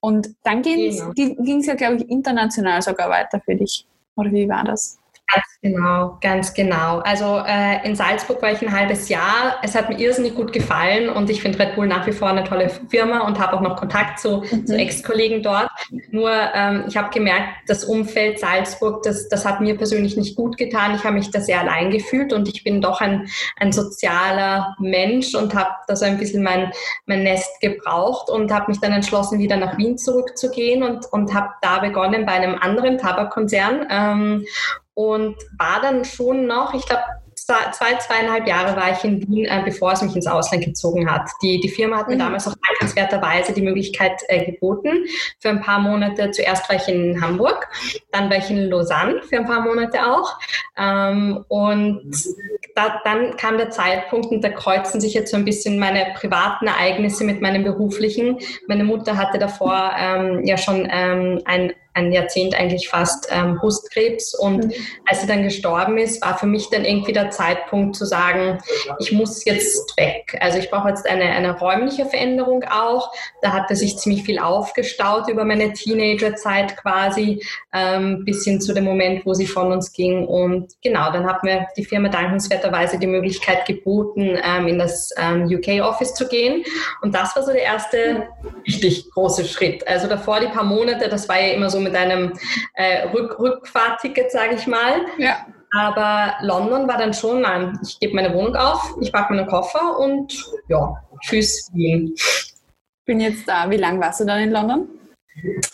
Und 0.00 0.34
dann 0.42 0.62
ging 0.62 0.88
es 0.88 1.00
genau. 1.14 1.60
ja, 1.60 1.74
glaube 1.74 1.96
ich, 1.96 2.10
international 2.10 2.82
sogar 2.82 3.08
weiter 3.08 3.40
für 3.44 3.54
dich. 3.54 3.86
Oder 4.16 4.32
wie 4.32 4.48
war 4.48 4.64
das? 4.64 4.98
Ganz 5.30 5.44
genau, 5.60 6.18
ganz 6.22 6.54
genau. 6.54 7.00
Also 7.00 7.42
äh, 7.46 7.86
in 7.86 7.94
Salzburg 7.94 8.40
war 8.40 8.50
ich 8.50 8.62
ein 8.62 8.72
halbes 8.72 9.10
Jahr. 9.10 9.58
Es 9.62 9.74
hat 9.74 9.90
mir 9.90 9.98
irrsinnig 9.98 10.34
gut 10.34 10.54
gefallen 10.54 11.10
und 11.10 11.28
ich 11.28 11.42
finde 11.42 11.58
Red 11.58 11.74
Bull 11.74 11.86
nach 11.86 12.06
wie 12.06 12.12
vor 12.12 12.28
eine 12.28 12.44
tolle 12.44 12.70
Firma 12.88 13.26
und 13.26 13.38
habe 13.38 13.54
auch 13.54 13.60
noch 13.60 13.76
Kontakt 13.76 14.20
zu, 14.20 14.42
mhm. 14.50 14.66
zu 14.66 14.74
Ex-Kollegen 14.74 15.42
dort. 15.42 15.68
Nur 16.10 16.30
ähm, 16.30 16.84
ich 16.88 16.96
habe 16.96 17.10
gemerkt, 17.10 17.48
das 17.66 17.84
Umfeld 17.84 18.38
Salzburg, 18.38 19.02
das, 19.02 19.28
das 19.28 19.44
hat 19.44 19.60
mir 19.60 19.76
persönlich 19.76 20.16
nicht 20.16 20.34
gut 20.34 20.56
getan. 20.56 20.94
Ich 20.94 21.04
habe 21.04 21.16
mich 21.16 21.30
da 21.30 21.40
sehr 21.40 21.60
allein 21.60 21.90
gefühlt 21.90 22.32
und 22.32 22.48
ich 22.48 22.64
bin 22.64 22.80
doch 22.80 23.02
ein, 23.02 23.28
ein 23.58 23.70
sozialer 23.70 24.76
Mensch 24.78 25.34
und 25.34 25.54
habe 25.54 25.70
da 25.88 25.94
so 25.94 26.06
ein 26.06 26.16
bisschen 26.16 26.42
mein, 26.42 26.72
mein 27.04 27.22
Nest 27.22 27.60
gebraucht 27.60 28.30
und 28.30 28.50
habe 28.50 28.70
mich 28.70 28.80
dann 28.80 28.92
entschlossen, 28.92 29.38
wieder 29.38 29.56
nach 29.56 29.76
Wien 29.76 29.98
zurückzugehen 29.98 30.82
und, 30.82 31.04
und 31.12 31.34
habe 31.34 31.50
da 31.60 31.80
begonnen 31.80 32.24
bei 32.24 32.32
einem 32.32 32.54
anderen 32.54 32.96
Tabakkonzern. 32.96 33.86
Ähm, 33.90 34.44
und 34.98 35.36
war 35.56 35.80
dann 35.80 36.04
schon 36.04 36.48
noch, 36.48 36.74
ich 36.74 36.84
glaube, 36.84 37.04
zwei, 37.36 37.94
zweieinhalb 37.98 38.48
Jahre 38.48 38.74
war 38.74 38.90
ich 38.90 39.04
in 39.04 39.20
Wien, 39.28 39.44
äh, 39.44 39.62
bevor 39.64 39.92
es 39.92 40.02
mich 40.02 40.16
ins 40.16 40.26
Ausland 40.26 40.64
gezogen 40.64 41.08
hat. 41.08 41.30
Die, 41.40 41.60
die 41.60 41.68
Firma 41.68 41.98
hat 41.98 42.08
mir 42.08 42.16
mhm. 42.16 42.18
damals 42.18 42.48
auch 42.48 42.54
dankenswerterweise 42.68 43.52
die 43.52 43.62
Möglichkeit 43.62 44.20
äh, 44.26 44.44
geboten. 44.44 45.04
Für 45.38 45.50
ein 45.50 45.60
paar 45.60 45.78
Monate, 45.78 46.32
zuerst 46.32 46.68
war 46.68 46.74
ich 46.74 46.88
in 46.88 47.20
Hamburg, 47.20 47.68
dann 48.10 48.28
war 48.28 48.38
ich 48.38 48.50
in 48.50 48.68
Lausanne 48.68 49.22
für 49.22 49.36
ein 49.36 49.46
paar 49.46 49.60
Monate 49.60 50.04
auch. 50.04 50.36
Ähm, 50.76 51.44
und 51.46 52.12
da, 52.74 53.00
dann 53.04 53.36
kam 53.36 53.56
der 53.56 53.70
Zeitpunkt 53.70 54.32
und 54.32 54.42
da 54.42 54.48
kreuzen 54.48 55.00
sich 55.00 55.14
jetzt 55.14 55.30
so 55.30 55.36
ein 55.36 55.44
bisschen 55.44 55.78
meine 55.78 56.12
privaten 56.18 56.66
Ereignisse 56.66 57.22
mit 57.22 57.40
meinem 57.40 57.62
beruflichen. 57.62 58.40
Meine 58.66 58.82
Mutter 58.82 59.16
hatte 59.16 59.38
davor 59.38 59.92
ähm, 59.96 60.44
ja 60.44 60.56
schon 60.56 60.88
ähm, 60.90 61.40
ein 61.44 61.72
ein 61.98 62.12
Jahrzehnt 62.12 62.54
eigentlich 62.54 62.88
fast 62.88 63.28
ähm, 63.30 63.56
Brustkrebs. 63.56 64.34
Und 64.34 64.66
mhm. 64.66 64.72
als 65.06 65.20
sie 65.20 65.26
dann 65.26 65.42
gestorben 65.42 65.98
ist, 65.98 66.22
war 66.24 66.38
für 66.38 66.46
mich 66.46 66.70
dann 66.70 66.84
irgendwie 66.84 67.12
der 67.12 67.30
Zeitpunkt 67.30 67.96
zu 67.96 68.04
sagen, 68.04 68.58
ich 68.98 69.12
muss 69.12 69.44
jetzt 69.44 69.96
weg. 69.96 70.36
Also 70.40 70.58
ich 70.58 70.70
brauche 70.70 70.88
jetzt 70.88 71.06
eine, 71.06 71.24
eine 71.24 71.58
räumliche 71.58 72.06
Veränderung 72.06 72.64
auch. 72.64 73.12
Da 73.42 73.52
hatte 73.52 73.76
sich 73.76 73.98
ziemlich 73.98 74.22
viel 74.22 74.38
aufgestaut 74.38 75.28
über 75.28 75.44
meine 75.44 75.72
Teenagerzeit 75.72 76.76
quasi, 76.76 77.44
ähm, 77.72 78.24
bis 78.24 78.44
hin 78.44 78.60
zu 78.60 78.72
dem 78.72 78.84
Moment, 78.84 79.26
wo 79.26 79.34
sie 79.34 79.46
von 79.46 79.72
uns 79.72 79.92
ging. 79.92 80.26
Und 80.26 80.72
genau, 80.82 81.10
dann 81.12 81.26
hat 81.26 81.42
mir 81.44 81.66
die 81.76 81.84
Firma 81.84 82.08
dankenswerterweise 82.08 82.98
die 82.98 83.06
Möglichkeit 83.06 83.66
geboten, 83.66 84.38
ähm, 84.42 84.68
in 84.68 84.78
das 84.78 85.10
ähm, 85.16 85.44
UK-Office 85.44 86.14
zu 86.14 86.28
gehen. 86.28 86.64
Und 87.02 87.14
das 87.14 87.34
war 87.34 87.42
so 87.42 87.52
der 87.52 87.62
erste 87.62 88.28
richtig 88.66 89.10
große 89.10 89.44
Schritt. 89.44 89.86
Also 89.86 90.06
davor 90.08 90.40
die 90.40 90.46
paar 90.46 90.64
Monate, 90.64 91.08
das 91.08 91.28
war 91.28 91.40
ja 91.40 91.52
immer 91.52 91.70
so 91.70 91.80
mit 91.80 91.87
einem 91.96 92.32
äh, 92.74 93.08
Rück 93.08 93.38
Rückfahrticket, 93.38 94.30
sage 94.30 94.54
ich 94.54 94.66
mal. 94.66 95.06
Ja. 95.18 95.46
Aber 95.72 96.34
London 96.40 96.88
war 96.88 96.96
dann 96.96 97.12
schon, 97.12 97.42
nein, 97.42 97.78
ich 97.82 98.00
gebe 98.00 98.14
meine 98.14 98.32
Wohnung 98.34 98.56
auf, 98.56 98.96
ich 99.00 99.12
packe 99.12 99.34
meinen 99.34 99.46
Koffer 99.46 99.98
und 99.98 100.32
ja, 100.68 100.96
tschüss 101.20 101.70
Wien. 101.74 102.14
Bin 103.04 103.20
jetzt 103.20 103.46
da. 103.46 103.70
Wie 103.70 103.76
lange 103.76 104.00
warst 104.00 104.20
du 104.20 104.24
dann 104.24 104.40
in 104.40 104.50
London? 104.50 104.88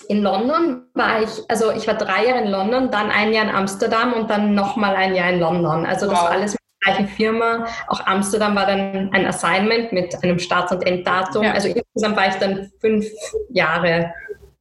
In 0.09 0.23
London 0.23 0.83
war 0.95 1.23
ich, 1.23 1.31
also 1.49 1.73
ich 1.73 1.87
war 1.87 1.95
drei 1.95 2.27
Jahre 2.27 2.43
in 2.43 2.51
London, 2.51 2.91
dann 2.91 3.11
ein 3.11 3.33
Jahr 3.33 3.45
in 3.45 3.55
Amsterdam 3.55 4.13
und 4.13 4.29
dann 4.31 4.55
nochmal 4.55 4.95
ein 4.95 5.15
Jahr 5.15 5.31
in 5.31 5.41
London. 5.41 5.87
Also 5.87 6.07
das 6.09 6.21
wow. 6.21 6.31
alles 6.31 6.53
mit 6.53 6.61
der 6.61 6.95
gleichen 6.95 7.09
Firma. 7.09 7.67
Auch 7.89 8.05
Amsterdam 8.07 8.55
war 8.55 8.67
dann 8.67 9.11
ein 9.13 9.27
Assignment 9.27 9.93
mit 9.93 10.15
einem 10.23 10.39
Start- 10.39 10.71
und 10.73 10.87
Enddatum. 10.87 11.45
Ja. 11.45 11.53
Also 11.53 11.69
insgesamt 11.69 12.17
war 12.17 12.29
ich 12.29 12.35
dann 12.35 12.71
fünf 12.81 13.07
Jahre 13.51 14.13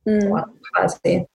mhm. 0.06 0.30
dort 0.30 0.46
quasi. 0.72 1.28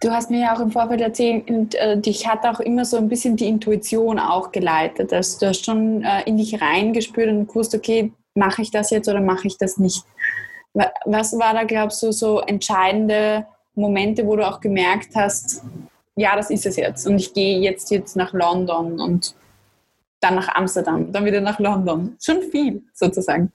Du 0.00 0.10
hast 0.10 0.30
mir 0.30 0.40
ja 0.40 0.56
auch 0.56 0.60
im 0.60 0.72
Vorfeld 0.72 1.00
erzählt, 1.00 1.48
und, 1.48 1.74
äh, 1.76 1.96
dich 1.96 2.26
hat 2.26 2.44
auch 2.44 2.58
immer 2.58 2.84
so 2.84 2.96
ein 2.96 3.08
bisschen 3.08 3.36
die 3.36 3.46
Intuition 3.46 4.18
auch 4.18 4.50
geleitet. 4.50 5.12
Also 5.12 5.38
du 5.38 5.46
hast 5.46 5.64
schon 5.64 6.02
äh, 6.02 6.22
in 6.24 6.36
dich 6.36 6.60
reingespürt 6.60 7.28
und 7.28 7.46
gewusst, 7.46 7.74
okay, 7.74 8.12
mache 8.34 8.62
ich 8.62 8.70
das 8.70 8.90
jetzt 8.90 9.08
oder 9.08 9.20
mache 9.20 9.46
ich 9.46 9.58
das 9.58 9.78
nicht? 9.78 10.04
Was 11.04 11.38
war 11.38 11.54
da, 11.54 11.64
glaubst 11.64 12.02
du, 12.02 12.12
so 12.12 12.40
entscheidende 12.40 13.46
Momente, 13.74 14.26
wo 14.26 14.36
du 14.36 14.46
auch 14.46 14.60
gemerkt 14.60 15.10
hast, 15.14 15.62
ja, 16.16 16.34
das 16.34 16.50
ist 16.50 16.66
es 16.66 16.76
jetzt 16.76 17.06
und 17.06 17.18
ich 17.18 17.32
gehe 17.32 17.58
jetzt, 17.60 17.90
jetzt 17.90 18.16
nach 18.16 18.32
London 18.32 19.00
und 19.00 19.34
dann 20.20 20.34
nach 20.34 20.48
Amsterdam, 20.54 21.12
dann 21.12 21.24
wieder 21.24 21.40
nach 21.40 21.58
London. 21.58 22.16
Schon 22.20 22.42
viel 22.42 22.82
sozusagen 22.92 23.52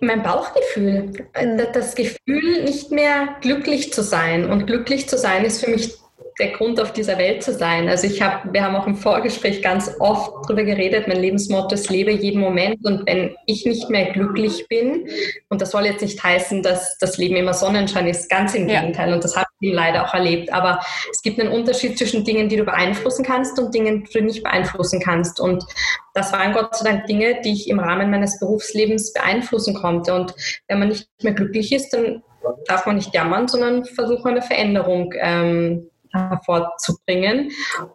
mein 0.00 0.22
Bauchgefühl, 0.22 1.12
mhm. 1.40 1.60
das 1.72 1.94
Gefühl, 1.94 2.64
nicht 2.64 2.90
mehr 2.90 3.36
glücklich 3.40 3.92
zu 3.92 4.02
sein. 4.02 4.50
Und 4.50 4.66
glücklich 4.66 5.08
zu 5.08 5.16
sein 5.16 5.44
ist 5.44 5.64
für 5.64 5.70
mich 5.70 5.96
der 6.38 6.50
Grund, 6.50 6.80
auf 6.80 6.92
dieser 6.92 7.16
Welt 7.16 7.42
zu 7.42 7.54
sein. 7.54 7.88
Also 7.88 8.06
ich 8.06 8.20
habe, 8.20 8.52
wir 8.52 8.62
haben 8.62 8.76
auch 8.76 8.86
im 8.86 8.96
Vorgespräch 8.96 9.62
ganz 9.62 9.90
oft 10.00 10.44
darüber 10.44 10.64
geredet, 10.64 11.08
mein 11.08 11.20
Lebensmotto 11.20 11.74
ist, 11.74 11.88
lebe 11.88 12.10
jeden 12.10 12.40
Moment. 12.40 12.84
Und 12.84 13.06
wenn 13.06 13.34
ich 13.46 13.64
nicht 13.64 13.88
mehr 13.88 14.12
glücklich 14.12 14.66
bin, 14.68 15.08
und 15.48 15.62
das 15.62 15.70
soll 15.70 15.86
jetzt 15.86 16.02
nicht 16.02 16.22
heißen, 16.22 16.62
dass 16.62 16.98
das 16.98 17.16
Leben 17.16 17.36
immer 17.36 17.54
Sonnenschein 17.54 18.06
ist, 18.06 18.28
ganz 18.28 18.54
im 18.54 18.68
ja. 18.68 18.80
Gegenteil. 18.80 19.14
Und 19.14 19.24
das 19.24 19.34
habe 19.34 19.46
ich 19.60 19.72
leider 19.72 20.04
auch 20.04 20.12
erlebt. 20.12 20.52
Aber 20.52 20.80
es 21.10 21.22
gibt 21.22 21.40
einen 21.40 21.50
Unterschied 21.50 21.96
zwischen 21.96 22.24
Dingen, 22.24 22.50
die 22.50 22.56
du 22.56 22.64
beeinflussen 22.64 23.24
kannst 23.24 23.58
und 23.58 23.74
Dingen, 23.74 24.04
die 24.04 24.18
du 24.18 24.24
nicht 24.24 24.42
beeinflussen 24.42 25.00
kannst. 25.00 25.40
Und 25.40 25.64
das 26.12 26.32
waren 26.34 26.52
Gott 26.52 26.76
sei 26.76 26.90
Dank 26.90 27.06
Dinge, 27.06 27.40
die 27.42 27.52
ich 27.54 27.70
im 27.70 27.78
Rahmen 27.78 28.10
meines 28.10 28.38
Berufslebens 28.38 29.14
beeinflussen 29.14 29.74
konnte. 29.74 30.14
Und 30.14 30.34
wenn 30.68 30.80
man 30.80 30.88
nicht 30.88 31.08
mehr 31.22 31.32
glücklich 31.32 31.72
ist, 31.72 31.94
dann 31.94 32.22
darf 32.66 32.84
man 32.84 32.96
nicht 32.96 33.14
jammern, 33.14 33.48
sondern 33.48 33.84
versuchen 33.86 34.28
eine 34.28 34.42
Veränderung 34.42 35.14
ähm, 35.18 35.90
hervorzubringen. 36.16 37.50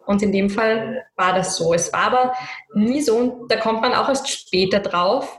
Und 0.06 0.22
in 0.22 0.32
dem 0.32 0.50
Fall 0.50 1.04
war 1.16 1.34
das 1.34 1.56
so. 1.56 1.74
Es 1.74 1.92
war 1.92 2.04
aber 2.04 2.32
nie 2.74 3.00
so, 3.00 3.16
und 3.16 3.52
da 3.52 3.56
kommt 3.56 3.82
man 3.82 3.94
auch 3.94 4.08
erst 4.08 4.28
später 4.28 4.80
drauf, 4.80 5.38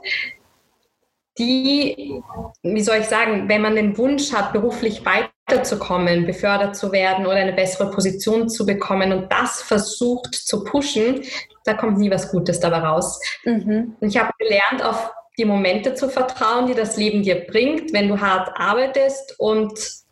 die, 1.38 2.22
wie 2.62 2.80
soll 2.80 2.98
ich 2.98 3.06
sagen, 3.06 3.48
wenn 3.48 3.62
man 3.62 3.74
den 3.74 3.98
Wunsch 3.98 4.32
hat, 4.32 4.52
beruflich 4.52 5.02
weiterzukommen, 5.04 6.26
befördert 6.26 6.76
zu 6.76 6.92
werden 6.92 7.26
oder 7.26 7.36
eine 7.36 7.52
bessere 7.52 7.90
Position 7.90 8.48
zu 8.48 8.64
bekommen 8.64 9.12
und 9.12 9.32
das 9.32 9.60
versucht 9.62 10.34
zu 10.34 10.62
pushen, 10.62 11.22
da 11.64 11.74
kommt 11.74 11.98
nie 11.98 12.10
was 12.10 12.30
Gutes 12.30 12.60
dabei 12.60 12.78
raus. 12.78 13.20
Mhm. 13.44 13.96
Und 14.00 14.08
ich 14.08 14.16
habe 14.16 14.30
gelernt, 14.38 14.84
auf 14.84 15.10
die 15.36 15.44
Momente 15.44 15.94
zu 15.94 16.08
vertrauen, 16.08 16.66
die 16.66 16.74
das 16.74 16.96
Leben 16.96 17.22
dir 17.22 17.46
bringt, 17.46 17.92
wenn 17.92 18.08
du 18.08 18.20
hart 18.20 18.50
arbeitest 18.54 19.34
und 19.38 20.03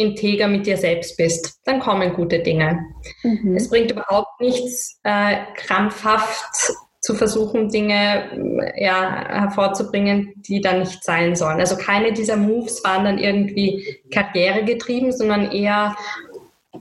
integer 0.00 0.48
mit 0.48 0.66
dir 0.66 0.76
selbst 0.76 1.16
bist, 1.16 1.60
dann 1.64 1.80
kommen 1.80 2.14
gute 2.14 2.40
Dinge. 2.40 2.80
Mhm. 3.22 3.54
Es 3.56 3.68
bringt 3.68 3.90
überhaupt 3.90 4.40
nichts, 4.40 4.98
äh, 5.04 5.36
krampfhaft 5.56 6.72
zu 7.00 7.14
versuchen, 7.14 7.70
Dinge 7.70 8.72
ja, 8.76 9.28
hervorzubringen, 9.28 10.34
die 10.36 10.60
dann 10.60 10.80
nicht 10.80 11.02
sein 11.02 11.34
sollen. 11.34 11.60
Also 11.60 11.76
keine 11.76 12.12
dieser 12.12 12.36
Moves 12.36 12.84
waren 12.84 13.04
dann 13.04 13.18
irgendwie 13.18 13.98
karrieregetrieben, 14.10 15.12
sondern 15.12 15.50
eher, 15.50 15.96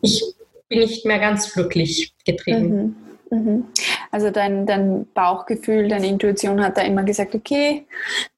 ich 0.02 0.24
bin 0.68 0.80
nicht 0.80 1.06
mehr 1.06 1.20
ganz 1.20 1.54
glücklich 1.54 2.14
getrieben. 2.26 2.96
Mhm. 3.30 3.38
Mhm. 3.38 3.66
Also 4.12 4.32
dein, 4.32 4.66
dein 4.66 5.08
Bauchgefühl, 5.14 5.88
deine 5.88 6.08
Intuition 6.08 6.64
hat 6.64 6.78
da 6.78 6.82
immer 6.82 7.04
gesagt, 7.04 7.36
okay, 7.36 7.86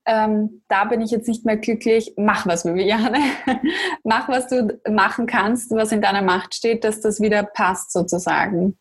ähm, 0.05 0.61
da 0.67 0.85
bin 0.85 1.01
ich 1.01 1.11
jetzt 1.11 1.27
nicht 1.27 1.45
mehr 1.45 1.57
glücklich, 1.57 2.13
mach 2.17 2.45
was, 2.45 2.65
Viviane. 2.65 3.19
mach, 4.03 4.27
was 4.27 4.47
du 4.47 4.79
machen 4.89 5.27
kannst, 5.27 5.71
was 5.71 5.91
in 5.91 6.01
deiner 6.01 6.21
Macht 6.21 6.55
steht, 6.55 6.83
dass 6.83 7.01
das 7.01 7.21
wieder 7.21 7.43
passt 7.43 7.91
sozusagen. 7.91 8.77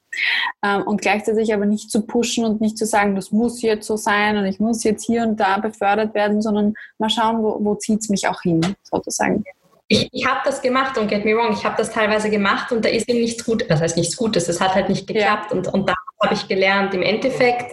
Ähm, 0.65 0.83
und 0.83 1.01
gleichzeitig 1.01 1.55
aber 1.55 1.67
nicht 1.67 1.91
zu 1.91 2.07
pushen 2.07 2.45
und 2.45 2.61
nicht 2.61 2.77
zu 2.77 2.87
sagen, 2.87 3.15
das 3.15 3.31
muss 3.31 3.63
jetzt 3.63 3.87
so 3.87 3.97
sein 3.97 4.37
und 4.37 4.47
ich 4.47 4.59
muss 4.59 4.83
jetzt 4.83 5.05
hier 5.05 5.23
und 5.23 5.39
da 5.39 5.59
befördert 5.59 6.15
werden, 6.15 6.43
sondern 6.43 6.75
mal 6.99 7.11
schauen, 7.11 7.43
wo, 7.43 7.59
wo 7.65 7.75
zieht 7.77 8.01
es 8.01 8.09
mich 8.09 8.27
auch 8.27 8.43
hin, 8.43 8.61
sozusagen 8.83 9.45
ich, 9.93 10.09
ich 10.13 10.25
habe 10.25 10.39
das 10.45 10.63
gemacht 10.63 10.97
und 10.97 11.09
get 11.09 11.25
me 11.25 11.35
wrong, 11.35 11.53
ich 11.53 11.65
habe 11.65 11.75
das 11.77 11.91
teilweise 11.91 12.31
gemacht 12.31 12.71
und 12.71 12.85
da 12.85 12.89
ist 12.89 13.09
eben 13.09 13.21
nichts 13.21 13.45
Gutes, 13.45 13.67
das 13.67 13.81
heißt 13.81 13.97
nichts 13.97 14.17
Gutes, 14.17 14.49
es 14.49 14.61
hat 14.61 14.73
halt 14.73 14.89
nicht 14.89 15.09
geklappt 15.09 15.51
ja. 15.51 15.57
und, 15.57 15.67
und 15.67 15.89
da 15.89 15.95
habe 16.23 16.35
ich 16.35 16.47
gelernt, 16.47 16.95
im 16.95 17.03
Endeffekt, 17.03 17.73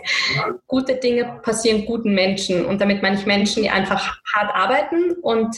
gute 0.66 0.96
Dinge 0.96 1.40
passieren 1.44 1.86
guten 1.86 2.16
Menschen 2.16 2.66
und 2.66 2.82
damit 2.82 3.04
meine 3.04 3.20
ich 3.20 3.28
Menschen, 3.28 3.62
die 3.62 3.70
einfach 3.70 4.20
hart 4.34 4.56
arbeiten 4.56 5.12
und 5.22 5.56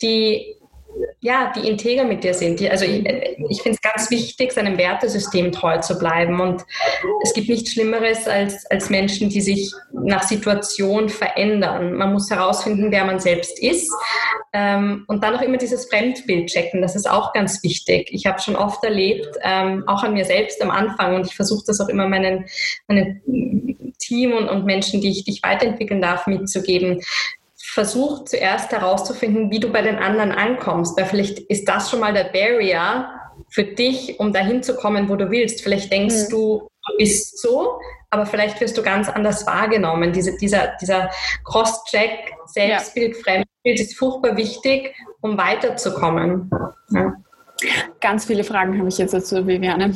die 0.00 0.54
ja, 1.20 1.52
die 1.54 1.68
integer 1.68 2.04
mit 2.04 2.24
dir 2.24 2.34
sind. 2.34 2.60
Die, 2.60 2.70
also 2.70 2.84
ich, 2.84 3.04
ich 3.04 3.62
finde 3.62 3.78
es 3.78 3.80
ganz 3.80 4.10
wichtig, 4.10 4.52
seinem 4.52 4.78
Wertesystem 4.78 5.52
treu 5.52 5.78
zu 5.78 5.98
bleiben. 5.98 6.40
Und 6.40 6.64
es 7.22 7.34
gibt 7.34 7.48
nichts 7.48 7.72
Schlimmeres 7.72 8.28
als, 8.28 8.64
als 8.66 8.90
Menschen, 8.90 9.28
die 9.28 9.40
sich 9.40 9.72
nach 9.92 10.22
Situation 10.22 11.08
verändern. 11.08 11.94
Man 11.94 12.12
muss 12.12 12.30
herausfinden, 12.30 12.90
wer 12.90 13.04
man 13.04 13.18
selbst 13.18 13.60
ist. 13.62 13.92
Ähm, 14.52 15.04
und 15.08 15.22
dann 15.22 15.34
auch 15.34 15.42
immer 15.42 15.58
dieses 15.58 15.86
Fremdbild 15.88 16.48
checken. 16.48 16.82
Das 16.82 16.94
ist 16.96 17.10
auch 17.10 17.32
ganz 17.32 17.62
wichtig. 17.62 18.08
Ich 18.12 18.26
habe 18.26 18.40
schon 18.40 18.56
oft 18.56 18.82
erlebt, 18.84 19.28
ähm, 19.42 19.84
auch 19.86 20.02
an 20.02 20.14
mir 20.14 20.24
selbst 20.24 20.62
am 20.62 20.70
Anfang, 20.70 21.14
und 21.16 21.26
ich 21.26 21.34
versuche 21.34 21.64
das 21.66 21.80
auch 21.80 21.88
immer 21.88 22.08
meinen, 22.08 22.46
meinen 22.88 23.94
Team 23.98 24.32
und, 24.32 24.48
und 24.48 24.64
Menschen, 24.64 25.00
die 25.00 25.10
ich, 25.10 25.24
die 25.24 25.32
ich 25.32 25.42
weiterentwickeln 25.42 26.00
darf, 26.00 26.26
mitzugeben 26.26 27.02
versuch 27.76 28.24
zuerst 28.24 28.72
herauszufinden, 28.72 29.50
wie 29.50 29.60
du 29.60 29.70
bei 29.70 29.82
den 29.82 29.96
anderen 29.96 30.32
ankommst, 30.32 30.96
weil 30.96 31.04
vielleicht 31.04 31.40
ist 31.40 31.68
das 31.68 31.90
schon 31.90 32.00
mal 32.00 32.14
der 32.14 32.24
Barrier 32.24 33.06
für 33.50 33.64
dich, 33.64 34.18
um 34.18 34.32
dahin 34.32 34.62
zu 34.62 34.76
kommen, 34.76 35.10
wo 35.10 35.16
du 35.16 35.30
willst. 35.30 35.60
Vielleicht 35.60 35.92
denkst 35.92 36.24
mhm. 36.24 36.30
du, 36.30 36.70
du 36.88 36.96
bist 36.96 37.38
so, 37.38 37.78
aber 38.08 38.24
vielleicht 38.24 38.62
wirst 38.62 38.78
du 38.78 38.82
ganz 38.82 39.10
anders 39.10 39.46
wahrgenommen. 39.46 40.14
Diese, 40.14 40.38
dieser 40.38 40.72
dieser 40.80 41.10
Cross-Check, 41.44 42.32
Selbstbild, 42.46 43.14
ja. 43.14 43.22
Fremdbild 43.22 43.80
ist 43.80 43.98
furchtbar 43.98 44.38
wichtig, 44.38 44.94
um 45.20 45.36
weiterzukommen. 45.36 46.50
Ja. 46.92 47.12
Ganz 48.00 48.24
viele 48.24 48.44
Fragen 48.44 48.78
habe 48.78 48.88
ich 48.88 48.96
jetzt 48.96 49.12
dazu, 49.12 49.46
Viviane. 49.46 49.94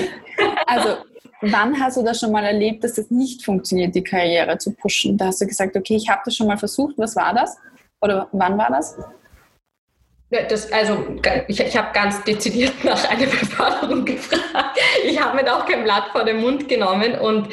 also 0.66 0.96
Wann 1.40 1.78
hast 1.80 1.96
du 1.96 2.02
das 2.02 2.20
schon 2.20 2.32
mal 2.32 2.44
erlebt, 2.44 2.84
dass 2.84 2.96
es 2.98 3.10
nicht 3.10 3.44
funktioniert, 3.44 3.94
die 3.94 4.02
Karriere 4.02 4.58
zu 4.58 4.72
pushen? 4.72 5.18
Da 5.18 5.26
hast 5.26 5.40
du 5.40 5.46
gesagt, 5.46 5.76
okay, 5.76 5.96
ich 5.96 6.08
habe 6.08 6.22
das 6.24 6.36
schon 6.36 6.46
mal 6.46 6.56
versucht. 6.56 6.94
Was 6.96 7.16
war 7.16 7.34
das? 7.34 7.56
Oder 8.00 8.28
wann 8.32 8.56
war 8.56 8.70
das? 8.70 8.96
Das, 10.30 10.72
also 10.72 11.06
ich, 11.48 11.60
ich 11.60 11.76
habe 11.76 11.92
ganz 11.92 12.22
dezidiert 12.24 12.72
nach 12.82 13.08
einer 13.08 13.26
Beförderung 13.26 14.04
gefragt. 14.04 14.78
Ich 15.04 15.20
habe 15.20 15.36
mir 15.36 15.44
da 15.44 15.58
auch 15.58 15.66
kein 15.66 15.84
Blatt 15.84 16.08
vor 16.12 16.24
den 16.24 16.40
Mund 16.40 16.68
genommen. 16.68 17.18
Und 17.18 17.48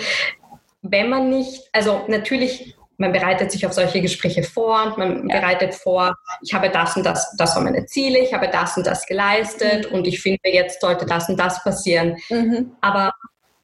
wenn 0.81 1.09
man 1.09 1.29
nicht, 1.29 1.69
also 1.73 2.03
natürlich, 2.07 2.75
man 2.97 3.11
bereitet 3.11 3.51
sich 3.51 3.65
auf 3.65 3.73
solche 3.73 4.01
Gespräche 4.01 4.43
vor 4.43 4.83
und 4.83 4.97
man 4.97 5.29
ja. 5.29 5.39
bereitet 5.39 5.75
vor, 5.75 6.15
ich 6.41 6.53
habe 6.53 6.69
das 6.69 6.95
und 6.95 7.05
das, 7.05 7.35
das 7.37 7.55
waren 7.55 7.65
meine 7.65 7.85
Ziele, 7.85 8.19
ich 8.19 8.33
habe 8.33 8.47
das 8.47 8.77
und 8.77 8.87
das 8.87 9.05
geleistet 9.05 9.89
mhm. 9.89 9.97
und 9.97 10.07
ich 10.07 10.21
finde, 10.21 10.39
jetzt 10.45 10.81
sollte 10.81 11.05
das 11.05 11.29
und 11.29 11.37
das 11.37 11.63
passieren. 11.63 12.17
Mhm. 12.29 12.71
Aber 12.81 13.11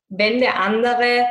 wenn 0.09 0.39
der 0.39 0.61
andere 0.61 1.25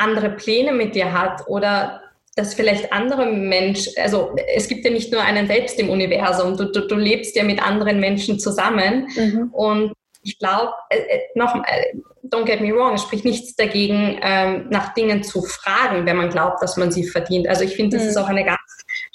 andere 0.00 0.30
Pläne 0.30 0.72
mit 0.72 0.94
dir 0.94 1.12
hat 1.12 1.46
oder 1.46 2.00
dass 2.36 2.54
vielleicht 2.54 2.92
andere 2.92 3.26
Menschen, 3.26 3.92
also 3.98 4.34
es 4.54 4.68
gibt 4.68 4.84
ja 4.84 4.90
nicht 4.90 5.12
nur 5.12 5.20
einen 5.20 5.46
selbst 5.46 5.78
im 5.78 5.90
Universum, 5.90 6.56
du, 6.56 6.72
du, 6.72 6.86
du 6.86 6.94
lebst 6.94 7.36
ja 7.36 7.44
mit 7.44 7.62
anderen 7.62 8.00
Menschen 8.00 8.38
zusammen 8.38 9.08
mhm. 9.14 9.50
und 9.52 9.92
ich 10.22 10.38
glaube, 10.38 10.72
äh, 10.90 10.98
äh, 10.98 11.20
noch, 11.34 11.54
äh, 11.54 11.96
don't 12.30 12.44
get 12.44 12.60
me 12.60 12.72
wrong, 12.74 12.94
es 12.94 13.02
spricht 13.02 13.24
nichts 13.24 13.56
dagegen, 13.56 14.18
ähm, 14.22 14.66
nach 14.70 14.94
Dingen 14.94 15.22
zu 15.22 15.42
fragen, 15.42 16.06
wenn 16.06 16.16
man 16.16 16.30
glaubt, 16.30 16.62
dass 16.62 16.76
man 16.76 16.92
sie 16.92 17.04
verdient. 17.04 17.48
Also 17.48 17.64
ich 17.64 17.74
finde, 17.74 17.96
das 17.96 18.04
mhm. 18.04 18.10
ist 18.10 18.16
auch 18.16 18.28
eine 18.28 18.44
ganz 18.44 18.58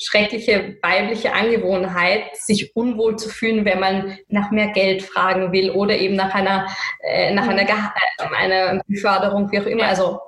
schreckliche 0.05 0.77
weibliche 0.81 1.33
Angewohnheit, 1.33 2.35
sich 2.35 2.75
unwohl 2.75 3.15
zu 3.17 3.29
fühlen, 3.29 3.65
wenn 3.65 3.79
man 3.79 4.17
nach 4.27 4.51
mehr 4.51 4.67
Geld 4.67 5.03
fragen 5.03 5.51
will 5.51 5.71
oder 5.71 5.97
eben 5.97 6.15
nach 6.15 6.33
einer, 6.33 6.67
äh, 7.01 7.33
nach 7.33 7.47
einer, 7.47 7.63
äh, 7.63 8.35
einer 8.37 8.81
Beförderung, 8.87 9.51
wie 9.51 9.59
auch 9.59 9.65
immer. 9.65 9.85
Also 9.85 10.19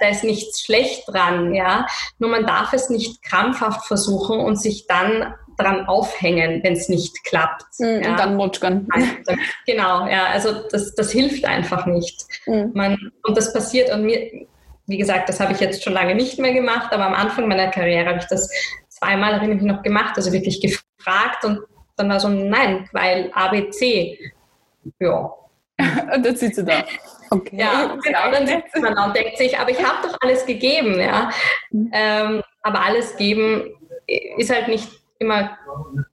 da 0.00 0.08
ist 0.08 0.24
nichts 0.24 0.62
schlecht 0.62 1.04
dran, 1.08 1.54
ja. 1.54 1.86
Nur 2.18 2.30
man 2.30 2.46
darf 2.46 2.72
es 2.72 2.88
nicht 2.90 3.22
krampfhaft 3.22 3.86
versuchen 3.86 4.40
und 4.40 4.60
sich 4.60 4.86
dann 4.86 5.34
dran 5.58 5.86
aufhängen, 5.86 6.62
wenn 6.62 6.72
es 6.72 6.88
nicht 6.88 7.22
klappt. 7.24 7.64
Mhm, 7.78 8.02
ja. 8.02 8.10
Und 8.10 8.18
dann 8.18 8.36
mutschern. 8.36 8.88
Genau, 9.66 10.06
ja, 10.06 10.26
also 10.26 10.66
das, 10.70 10.94
das 10.94 11.10
hilft 11.10 11.44
einfach 11.44 11.86
nicht. 11.86 12.24
Mhm. 12.46 12.70
Man, 12.74 13.12
und 13.22 13.36
das 13.36 13.52
passiert 13.52 13.92
und 13.92 14.04
mir, 14.04 14.46
wie 14.86 14.98
gesagt, 14.98 15.28
das 15.28 15.40
habe 15.40 15.52
ich 15.52 15.60
jetzt 15.60 15.82
schon 15.82 15.92
lange 15.92 16.14
nicht 16.14 16.38
mehr 16.38 16.52
gemacht, 16.52 16.92
aber 16.92 17.06
am 17.06 17.14
Anfang 17.14 17.48
meiner 17.48 17.68
Karriere 17.68 18.06
habe 18.06 18.18
ich 18.18 18.26
das 18.26 18.50
zweimal, 19.04 19.34
erinnere 19.34 19.56
ich 19.56 19.62
mich 19.62 19.72
noch, 19.72 19.82
gemacht, 19.82 20.14
also 20.16 20.32
wirklich 20.32 20.60
gefragt 20.60 21.44
und 21.44 21.60
dann 21.96 22.08
war 22.08 22.20
so, 22.20 22.28
nein, 22.28 22.88
weil 22.92 23.30
ABC. 23.34 24.18
Ja. 24.98 25.32
und 26.14 26.24
dann 26.24 26.36
sitzt 26.36 26.58
du 26.58 26.64
da. 26.64 26.84
Okay. 27.30 27.56
Ja, 27.56 27.96
genau, 28.02 28.30
dann 28.30 28.46
sitzt 28.46 28.76
man 28.80 28.94
da 28.94 29.06
und 29.06 29.16
denkt 29.16 29.38
sich, 29.38 29.58
aber 29.58 29.70
ich 29.70 29.82
habe 29.82 30.06
doch 30.06 30.16
alles 30.20 30.46
gegeben, 30.46 30.98
ja. 30.98 31.30
Mhm. 31.70 31.90
Ähm, 31.92 32.42
aber 32.62 32.80
alles 32.80 33.16
geben 33.16 33.70
ist 34.06 34.52
halt 34.52 34.68
nicht 34.68 34.88
immer 35.24 35.56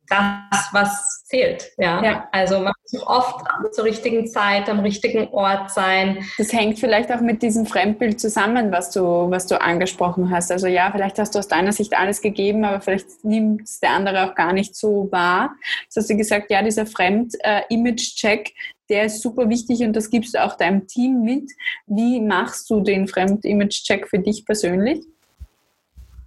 das, 0.08 0.70
was 0.72 1.24
zählt. 1.26 1.72
Ja? 1.78 2.04
ja. 2.04 2.30
Also 2.32 2.60
man 2.60 2.74
muss 2.82 3.02
oft 3.06 3.46
zur 3.72 3.86
richtigen 3.86 4.28
Zeit 4.28 4.70
am 4.70 4.80
richtigen 4.80 5.30
Ort 5.30 5.72
sein. 5.72 6.26
Das 6.38 6.52
hängt 6.52 6.80
vielleicht 6.80 7.12
auch 7.12 7.22
mit 7.22 7.42
diesem 7.42 7.66
Fremdbild 7.66 8.20
zusammen, 8.20 8.72
was 8.72 8.92
du, 8.92 9.02
was 9.30 9.48
du 9.48 9.60
angesprochen 9.60 10.30
hast. 10.30 10.52
Also 10.52 10.68
ja, 10.68 10.90
vielleicht 10.92 11.20
hast 11.20 11.36
du 11.36 11.40
aus 11.40 11.48
deiner 11.48 11.72
Sicht 11.72 11.98
alles 11.98 12.22
gegeben, 12.22 12.66
aber 12.66 12.82
vielleicht 12.82 13.24
nimmt 13.24 13.64
es 13.64 13.80
der 13.80 13.92
andere 13.92 14.30
auch 14.30 14.36
gar 14.36 14.54
nicht 14.54 14.76
so 14.76 15.08
wahr. 15.12 15.56
Das 15.88 16.04
hast 16.04 16.10
du 16.10 16.18
gesagt, 16.18 16.52
ja, 16.52 16.62
dieser 16.62 16.86
Fremd-Image-Check, 16.86 18.54
der 18.90 19.06
ist 19.06 19.22
super 19.22 19.50
wichtig 19.50 19.82
und 19.82 19.96
das 19.96 20.10
gibst 20.10 20.34
du 20.34 20.44
auch 20.44 20.56
deinem 20.56 20.88
Team 20.88 21.22
mit. 21.22 21.50
Wie 21.86 22.20
machst 22.20 22.70
du 22.70 22.82
den 22.82 23.08
Fremd-Image-Check 23.08 24.10
für 24.10 24.20
dich 24.20 24.46
persönlich? 24.46 25.00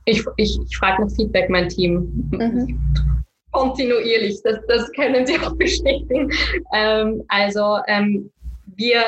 Ich, 0.05 0.25
ich, 0.37 0.59
ich 0.67 0.77
frage 0.77 1.05
nach 1.05 1.13
Feedback 1.13 1.49
mein 1.49 1.69
Team. 1.69 2.29
Mhm. 2.31 2.79
Kontinuierlich, 3.53 4.41
das, 4.43 4.59
das 4.69 4.91
können 4.93 5.27
Sie 5.27 5.39
auch 5.39 5.57
bestätigen. 5.57 6.31
Ähm, 6.75 7.23
also 7.29 7.79
ähm, 7.87 8.31
wir 8.77 9.03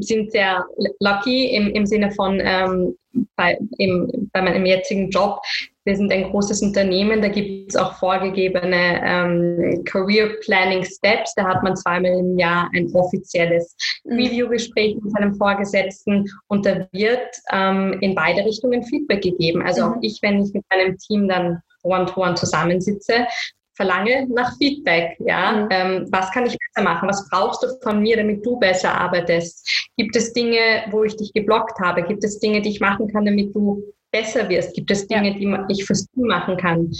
sind 0.00 0.32
sehr 0.32 0.64
lucky 1.00 1.54
im, 1.54 1.68
im 1.70 1.86
Sinne 1.86 2.10
von 2.12 2.40
ähm, 2.42 2.96
bei, 3.36 3.58
im, 3.78 4.30
bei 4.32 4.42
meinem 4.42 4.66
jetzigen 4.66 5.10
Job. 5.10 5.40
Wir 5.84 5.96
sind 5.96 6.12
ein 6.12 6.30
großes 6.30 6.62
Unternehmen, 6.62 7.22
da 7.22 7.28
gibt 7.28 7.70
es 7.70 7.76
auch 7.76 7.94
vorgegebene 7.94 9.00
ähm, 9.04 9.84
Career 9.84 10.30
Planning 10.44 10.84
Steps. 10.84 11.34
Da 11.34 11.44
hat 11.44 11.62
man 11.62 11.76
zweimal 11.76 12.12
im 12.12 12.36
Jahr 12.38 12.68
ein 12.74 12.90
offizielles 12.92 13.76
mhm. 14.04 14.16
Review-Gespräch 14.16 14.96
mit 15.00 15.12
seinem 15.12 15.34
Vorgesetzten 15.36 16.24
und 16.48 16.66
da 16.66 16.88
wird 16.92 17.28
ähm, 17.52 17.96
in 18.00 18.14
beide 18.14 18.44
Richtungen 18.44 18.82
Feedback 18.82 19.22
gegeben. 19.22 19.62
Also 19.62 19.86
mhm. 19.86 19.92
auch 19.92 19.96
ich, 20.02 20.18
wenn 20.22 20.42
ich 20.42 20.52
mit 20.52 20.64
meinem 20.70 20.98
Team 20.98 21.28
dann 21.28 21.60
one-to-one 21.84 22.32
-one 22.32 22.34
zusammensitze, 22.34 23.26
verlange 23.76 24.26
nach 24.28 24.56
Feedback. 24.58 25.16
Ja, 25.20 25.52
mhm. 25.52 25.68
ähm, 25.70 26.06
was 26.10 26.30
kann 26.32 26.46
ich 26.46 26.56
besser 26.58 26.84
machen? 26.84 27.08
Was 27.08 27.28
brauchst 27.28 27.62
du 27.62 27.68
von 27.82 28.00
mir, 28.00 28.16
damit 28.16 28.44
du 28.44 28.58
besser 28.58 28.92
arbeitest? 28.92 29.88
Gibt 29.96 30.16
es 30.16 30.32
Dinge, 30.32 30.84
wo 30.90 31.04
ich 31.04 31.16
dich 31.16 31.32
geblockt 31.32 31.78
habe? 31.80 32.02
Gibt 32.02 32.24
es 32.24 32.38
Dinge, 32.40 32.60
die 32.60 32.70
ich 32.70 32.80
machen 32.80 33.08
kann, 33.12 33.26
damit 33.26 33.54
du 33.54 33.82
besser 34.10 34.48
wirst? 34.48 34.74
Gibt 34.74 34.90
es 34.90 35.06
Dinge, 35.06 35.38
ja. 35.38 35.66
die 35.66 35.72
ich 35.72 35.84
fürs 35.84 36.06
Team 36.06 36.26
machen 36.26 36.56
kann? 36.56 36.90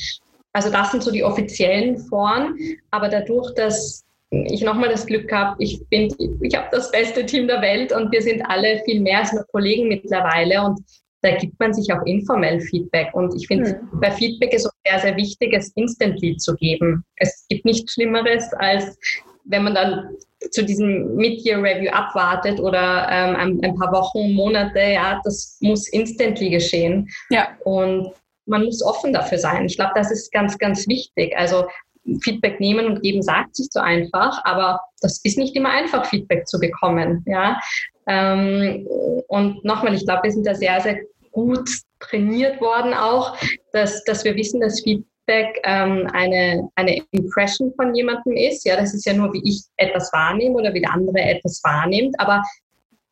Also 0.52 0.70
das 0.70 0.90
sind 0.90 1.02
so 1.02 1.10
die 1.10 1.24
offiziellen 1.24 1.98
Foren, 1.98 2.56
aber 2.90 3.08
dadurch, 3.08 3.52
dass 3.54 4.04
ich 4.30 4.62
nochmal 4.62 4.88
das 4.88 5.06
Glück 5.06 5.30
habe, 5.30 5.54
ich 5.62 5.86
bin, 5.88 6.14
ich 6.40 6.56
habe 6.56 6.68
das 6.72 6.90
beste 6.90 7.26
Team 7.26 7.46
der 7.46 7.60
Welt 7.60 7.92
und 7.92 8.10
wir 8.10 8.22
sind 8.22 8.42
alle 8.42 8.82
viel 8.84 9.00
mehr 9.00 9.18
als 9.20 9.32
nur 9.32 9.44
Kollegen 9.52 9.88
mittlerweile 9.88 10.62
und 10.62 10.80
da 11.26 11.36
gibt 11.36 11.58
man 11.58 11.74
sich 11.74 11.92
auch 11.92 12.04
informell 12.06 12.60
Feedback. 12.60 13.12
Und 13.14 13.34
ich 13.34 13.46
finde, 13.48 13.80
mhm. 13.92 14.00
bei 14.00 14.10
Feedback 14.10 14.54
ist 14.54 14.66
es 14.66 14.72
sehr, 14.86 15.00
sehr 15.00 15.16
wichtig, 15.16 15.52
es 15.52 15.72
instantly 15.74 16.36
zu 16.36 16.54
geben. 16.54 17.04
Es 17.16 17.46
gibt 17.48 17.64
nichts 17.64 17.92
Schlimmeres, 17.92 18.52
als 18.54 18.96
wenn 19.44 19.64
man 19.64 19.74
dann 19.74 20.10
zu 20.50 20.64
diesem 20.64 21.14
Mid-Year-Review 21.16 21.90
abwartet 21.90 22.60
oder 22.60 23.06
ähm, 23.10 23.36
ein, 23.36 23.64
ein, 23.64 23.74
paar 23.76 23.92
Wochen, 23.92 24.32
Monate, 24.34 24.80
ja, 24.80 25.20
das 25.24 25.58
muss 25.60 25.88
instantly 25.88 26.50
geschehen. 26.50 27.08
Ja. 27.30 27.48
Und 27.64 28.12
man 28.46 28.64
muss 28.64 28.82
offen 28.82 29.12
dafür 29.12 29.38
sein. 29.38 29.66
Ich 29.66 29.76
glaube, 29.76 29.92
das 29.94 30.10
ist 30.10 30.30
ganz, 30.32 30.58
ganz 30.58 30.86
wichtig. 30.86 31.36
Also 31.36 31.66
Feedback 32.22 32.60
nehmen 32.60 32.86
und 32.86 33.02
geben 33.02 33.22
sagt 33.22 33.56
sich 33.56 33.68
so 33.70 33.80
einfach, 33.80 34.44
aber 34.44 34.80
das 35.00 35.20
ist 35.24 35.38
nicht 35.38 35.56
immer 35.56 35.70
einfach, 35.70 36.06
Feedback 36.06 36.46
zu 36.46 36.60
bekommen. 36.60 37.24
Ja? 37.26 37.58
Ähm, 38.06 38.86
und 39.28 39.64
nochmal, 39.64 39.94
ich 39.94 40.04
glaube, 40.04 40.24
wir 40.24 40.32
sind 40.32 40.46
da 40.46 40.54
sehr, 40.54 40.80
sehr 40.80 40.98
gut 41.37 41.68
trainiert 42.01 42.61
worden 42.62 42.94
auch, 42.94 43.37
dass, 43.72 44.03
dass 44.05 44.25
wir 44.25 44.35
wissen, 44.37 44.61
dass 44.61 44.83
Feedback 44.83 45.61
ähm, 45.64 46.09
eine, 46.14 46.68
eine 46.77 47.03
Impression 47.11 47.75
von 47.77 47.94
jemandem 47.94 48.33
ist. 48.33 48.64
Ja, 48.64 48.77
das 48.77 48.94
ist 48.94 49.05
ja 49.05 49.12
nur, 49.12 49.33
wie 49.35 49.42
ich 49.44 49.64
etwas 49.77 50.11
wahrnehme 50.14 50.57
oder 50.57 50.72
wie 50.72 50.81
der 50.81 50.92
andere 50.92 51.20
etwas 51.20 51.61
wahrnimmt. 51.62 52.18
Aber 52.18 52.42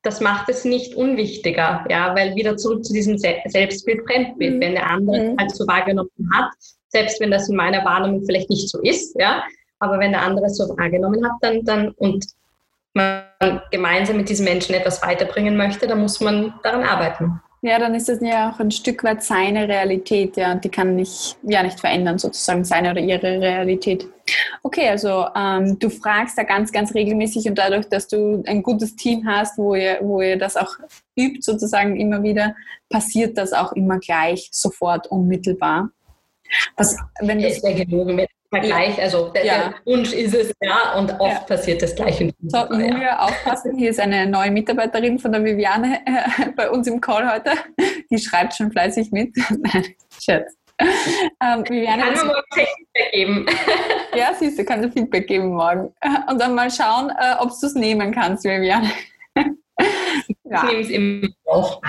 das 0.02 0.20
macht 0.20 0.48
es 0.48 0.64
nicht 0.64 0.94
unwichtiger, 0.94 1.84
ja, 1.90 2.14
weil 2.16 2.34
wieder 2.34 2.56
zurück 2.56 2.84
zu 2.84 2.94
diesem 2.94 3.18
Selbstbild, 3.18 4.00
Fremdbild. 4.06 4.56
Mhm. 4.56 4.60
Wenn 4.60 4.72
der 4.72 4.88
andere 4.88 5.20
mhm. 5.20 5.36
halt 5.38 5.54
so 5.54 5.66
wahrgenommen 5.66 6.10
hat, 6.34 6.50
selbst 6.88 7.20
wenn 7.20 7.30
das 7.30 7.48
in 7.50 7.56
meiner 7.56 7.84
Wahrnehmung 7.84 8.24
vielleicht 8.24 8.48
nicht 8.48 8.70
so 8.70 8.80
ist, 8.80 9.14
ja, 9.18 9.44
aber 9.80 9.98
wenn 9.98 10.12
der 10.12 10.22
andere 10.22 10.46
es 10.46 10.56
so 10.56 10.64
wahrgenommen 10.78 11.24
hat, 11.26 11.36
dann, 11.42 11.62
dann 11.64 11.90
und 11.92 12.24
man 12.94 13.24
gemeinsam 13.70 14.16
mit 14.16 14.28
diesen 14.28 14.44
Menschen 14.44 14.74
etwas 14.74 15.02
weiterbringen 15.02 15.56
möchte, 15.56 15.86
dann 15.86 16.00
muss 16.00 16.20
man 16.20 16.54
daran 16.62 16.84
arbeiten. 16.84 17.40
Ja, 17.64 17.78
dann 17.78 17.94
ist 17.94 18.10
das 18.10 18.20
ja 18.20 18.50
auch 18.50 18.60
ein 18.60 18.70
Stück 18.70 19.02
weit 19.04 19.22
seine 19.22 19.66
Realität, 19.66 20.36
ja, 20.36 20.52
und 20.52 20.62
die 20.62 20.68
kann 20.68 20.96
nicht, 20.96 21.38
ja, 21.44 21.62
nicht 21.62 21.80
verändern, 21.80 22.18
sozusagen 22.18 22.62
seine 22.62 22.90
oder 22.90 23.00
ihre 23.00 23.40
Realität. 23.40 24.06
Okay, 24.62 24.86
also 24.90 25.24
ähm, 25.34 25.78
du 25.78 25.88
fragst 25.88 26.36
da 26.36 26.42
ganz, 26.42 26.72
ganz 26.72 26.94
regelmäßig 26.94 27.48
und 27.48 27.56
dadurch, 27.56 27.88
dass 27.88 28.06
du 28.06 28.42
ein 28.46 28.62
gutes 28.62 28.96
Team 28.96 29.26
hast, 29.26 29.56
wo 29.56 29.74
ihr, 29.74 29.96
wo 30.02 30.20
ihr 30.20 30.36
das 30.36 30.58
auch 30.58 30.76
übt, 31.18 31.40
sozusagen 31.40 31.96
immer 31.98 32.22
wieder, 32.22 32.54
passiert 32.90 33.38
das 33.38 33.54
auch 33.54 33.72
immer 33.72 33.98
gleich, 33.98 34.50
sofort, 34.52 35.06
unmittelbar. 35.06 35.88
Was, 36.76 36.94
wenn 37.20 37.40
das 37.40 37.62
wäre 37.62 37.86
gelogen 37.86 38.16
mit 38.16 38.28
Vergleich, 38.60 39.00
also 39.00 39.28
der, 39.28 39.44
ja. 39.44 39.54
der, 39.54 39.74
Wunsch 39.84 40.12
ist 40.12 40.34
es, 40.34 40.52
ja, 40.60 40.94
und 40.96 41.10
oft 41.20 41.32
ja. 41.32 41.40
passiert 41.40 41.82
das 41.82 41.94
gleich. 41.94 42.18
So, 42.18 42.58
Julia, 42.70 43.00
ja. 43.00 43.18
aufpassen, 43.20 43.76
hier 43.76 43.90
ist 43.90 44.00
eine 44.00 44.26
neue 44.26 44.50
Mitarbeiterin 44.50 45.18
von 45.18 45.32
der 45.32 45.44
Viviane 45.44 46.00
äh, 46.06 46.50
bei 46.56 46.70
uns 46.70 46.86
im 46.86 47.00
Call 47.00 47.30
heute. 47.30 47.52
Die 48.10 48.18
schreibt 48.18 48.54
schon 48.54 48.70
fleißig 48.70 49.10
mit. 49.10 49.36
Nein, 49.50 49.94
Scherz. 50.20 50.54
Ähm, 50.78 51.64
Viviane, 51.68 52.02
kann 52.02 52.12
mir 52.12 52.24
morgen 52.24 52.42
Feedback 52.52 53.12
geben. 53.12 53.46
ja, 54.16 54.34
siehst 54.38 54.58
du, 54.58 54.64
kannst 54.64 54.86
du 54.86 54.92
Feedback 54.92 55.26
geben 55.26 55.48
morgen. 55.48 55.92
Und 56.28 56.40
dann 56.40 56.54
mal 56.54 56.70
schauen, 56.70 57.10
äh, 57.10 57.34
ob 57.38 57.50
du 57.60 57.66
es 57.66 57.74
nehmen 57.74 58.12
kannst, 58.12 58.44
Viviane. 58.44 58.90
Ich 60.16 60.62
nehme 60.62 60.80
es 60.82 60.88
immer 60.88 61.26
auf 61.46 61.80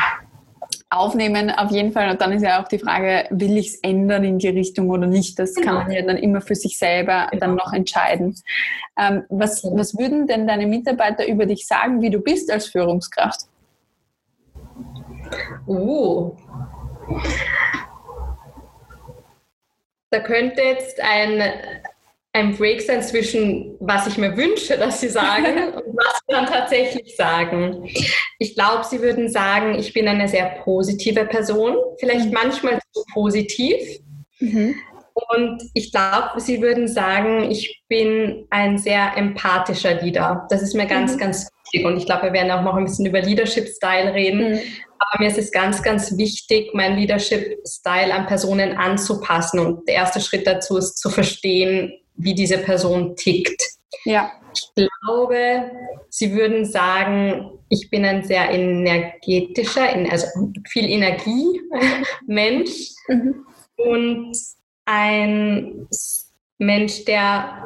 aufnehmen 0.90 1.50
auf 1.50 1.72
jeden 1.72 1.92
Fall. 1.92 2.12
Und 2.12 2.22
dann 2.22 2.32
ist 2.32 2.44
ja 2.44 2.62
auch 2.62 2.68
die 2.68 2.80
Frage, 2.80 3.28
will 3.32 3.58
ich 3.58 3.68
es 3.68 3.80
ändern 3.82 4.24
in 4.24 4.40
die 4.40 4.50
Richtung 4.50 4.90
oder 4.90 5.08
nicht? 5.08 5.38
Das 5.40 5.56
kann 5.56 5.76
man 5.76 5.92
ja 5.92 6.02
dann 6.02 6.18
immer 6.18 6.42
für 6.42 6.56
sich 6.56 6.78
selber 6.78 7.28
dann 7.32 7.52
genau. 7.52 7.66
noch 7.66 7.74
entscheiden. 7.74 8.36
Ähm, 8.98 9.24
was, 9.30 9.64
was 9.64 9.98
würden 9.98 10.28
denn 10.28 10.48
deine 10.48 10.68
Mitarbeiter 10.68 11.28
über 11.28 11.46
dich 11.46 11.68
sagen, 11.68 12.02
wie 12.02 12.10
du 12.10 12.20
bist 12.20 12.52
als 12.52 12.68
Führungskraft? 12.68 13.42
Uh. 15.68 16.32
Da 20.12 20.20
könnte 20.20 20.62
jetzt 20.62 21.02
ein 21.02 21.42
ein 22.36 22.58
Break 22.58 22.82
sein 22.82 23.02
zwischen, 23.02 23.78
was 23.80 24.08
ich 24.08 24.18
mir 24.18 24.36
wünsche, 24.36 24.78
dass 24.78 25.00
sie 25.00 25.08
sagen 25.08 25.74
und 25.74 25.96
was 25.96 26.20
sie 26.20 26.34
dann 26.34 26.46
tatsächlich 26.46 27.16
sagen. 27.16 27.90
Ich 28.40 28.56
glaube, 28.56 28.84
sie 28.84 29.02
würden 29.02 29.30
sagen, 29.30 29.76
ich 29.80 29.94
bin 29.94 30.08
eine 30.08 30.28
sehr 30.28 30.58
positive 30.64 31.26
Person, 31.26 31.78
vielleicht 31.98 32.26
mhm. 32.26 32.34
manchmal 32.34 32.80
zu 32.92 33.04
positiv. 33.14 33.78
Mhm. 34.40 34.76
Und 35.14 35.64
ich 35.74 35.94
glaube, 35.94 36.42
sie 36.42 36.62
würden 36.62 36.90
sagen, 36.90 37.50
ich 37.50 37.84
bin 37.88 38.48
ein 38.50 38.78
sehr 38.78 39.16
empathischer 39.16 40.02
Leader. 40.02 40.46
Das 40.50 40.62
ist 40.62 40.76
mir 40.76 40.88
ganz, 40.88 41.14
mhm. 41.14 41.20
ganz 41.20 41.48
wichtig. 41.64 41.86
Und 41.86 41.96
ich 41.96 42.06
glaube, 42.06 42.24
wir 42.24 42.34
werden 42.34 42.52
auch 42.52 42.64
noch 42.64 42.76
ein 42.76 42.84
bisschen 42.84 43.06
über 43.06 43.22
Leadership-Style 43.22 44.14
reden. 44.14 44.52
Mhm. 44.52 44.60
Aber 45.00 45.24
mir 45.24 45.30
ist 45.30 45.38
es 45.38 45.54
ganz, 45.54 45.82
ganz 45.82 46.18
wichtig, 46.18 46.74
meinen 46.74 46.98
Leadership-Style 46.98 48.14
an 48.14 48.26
Personen 48.26 48.74
anzupassen. 48.74 49.60
Und 49.62 49.88
der 49.88 49.96
erste 49.96 50.20
Schritt 50.20 50.46
dazu 50.46 50.76
ist 50.76 50.98
zu 50.98 51.10
verstehen, 51.10 51.94
wie 52.18 52.34
diese 52.34 52.58
Person 52.58 53.16
tickt. 53.16 53.62
Ja. 54.06 54.32
Ich 54.54 54.88
glaube, 55.04 55.72
Sie 56.10 56.34
würden 56.34 56.66
sagen, 56.66 57.52
ich 57.70 57.90
bin 57.90 58.06
ein 58.06 58.24
sehr 58.24 58.50
energetischer, 58.50 59.88
also 60.10 60.28
viel 60.70 60.90
Energie 60.90 61.62
Mensch 62.28 62.92
mhm. 63.08 63.46
und 63.78 64.38
ein 64.86 65.88
Mensch, 66.58 67.04
der 67.04 67.66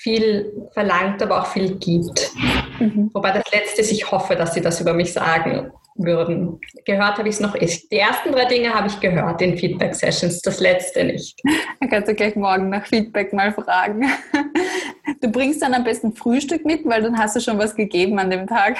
viel 0.00 0.68
verlangt, 0.74 1.22
aber 1.22 1.40
auch 1.40 1.46
viel 1.46 1.76
gibt. 1.76 2.30
Mhm. 2.80 3.10
Wobei 3.14 3.32
das 3.32 3.50
Letzte 3.50 3.80
ist, 3.80 3.92
ich 3.92 4.10
hoffe, 4.10 4.36
dass 4.36 4.52
Sie 4.52 4.60
das 4.60 4.80
über 4.80 4.92
mich 4.92 5.12
sagen 5.12 5.72
würden. 5.98 6.60
Gehört 6.84 7.18
habe 7.18 7.28
ich 7.28 7.36
es 7.36 7.40
noch 7.40 7.54
nicht. 7.54 7.90
Die 7.90 7.98
ersten 7.98 8.32
drei 8.32 8.44
Dinge 8.44 8.72
habe 8.74 8.88
ich 8.88 9.00
gehört 9.00 9.40
in 9.42 9.56
Feedback-Sessions, 9.56 10.42
das 10.42 10.60
letzte 10.60 11.04
nicht. 11.04 11.40
Dann 11.80 11.90
kannst 11.90 12.08
du 12.08 12.14
gleich 12.14 12.36
morgen 12.36 12.70
nach 12.70 12.86
Feedback 12.86 13.32
mal 13.32 13.52
fragen. 13.52 14.06
Du 15.20 15.30
bringst 15.30 15.62
dann 15.62 15.74
am 15.74 15.84
besten 15.84 16.12
Frühstück 16.14 16.64
mit, 16.64 16.84
weil 16.84 17.02
dann 17.02 17.18
hast 17.18 17.36
du 17.36 17.40
schon 17.40 17.58
was 17.58 17.74
gegeben 17.74 18.18
an 18.18 18.30
dem 18.30 18.46
Tag. 18.46 18.76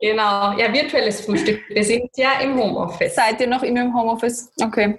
Genau, 0.00 0.56
ja, 0.58 0.72
virtuelles 0.72 1.22
Frühstück. 1.22 1.60
Wir 1.68 1.84
sind 1.84 2.10
ja 2.16 2.40
im 2.42 2.58
Homeoffice. 2.58 3.14
Seid 3.14 3.40
ihr 3.40 3.46
noch 3.46 3.62
immer 3.62 3.82
im 3.82 3.94
Homeoffice? 3.94 4.52
Okay. 4.62 4.96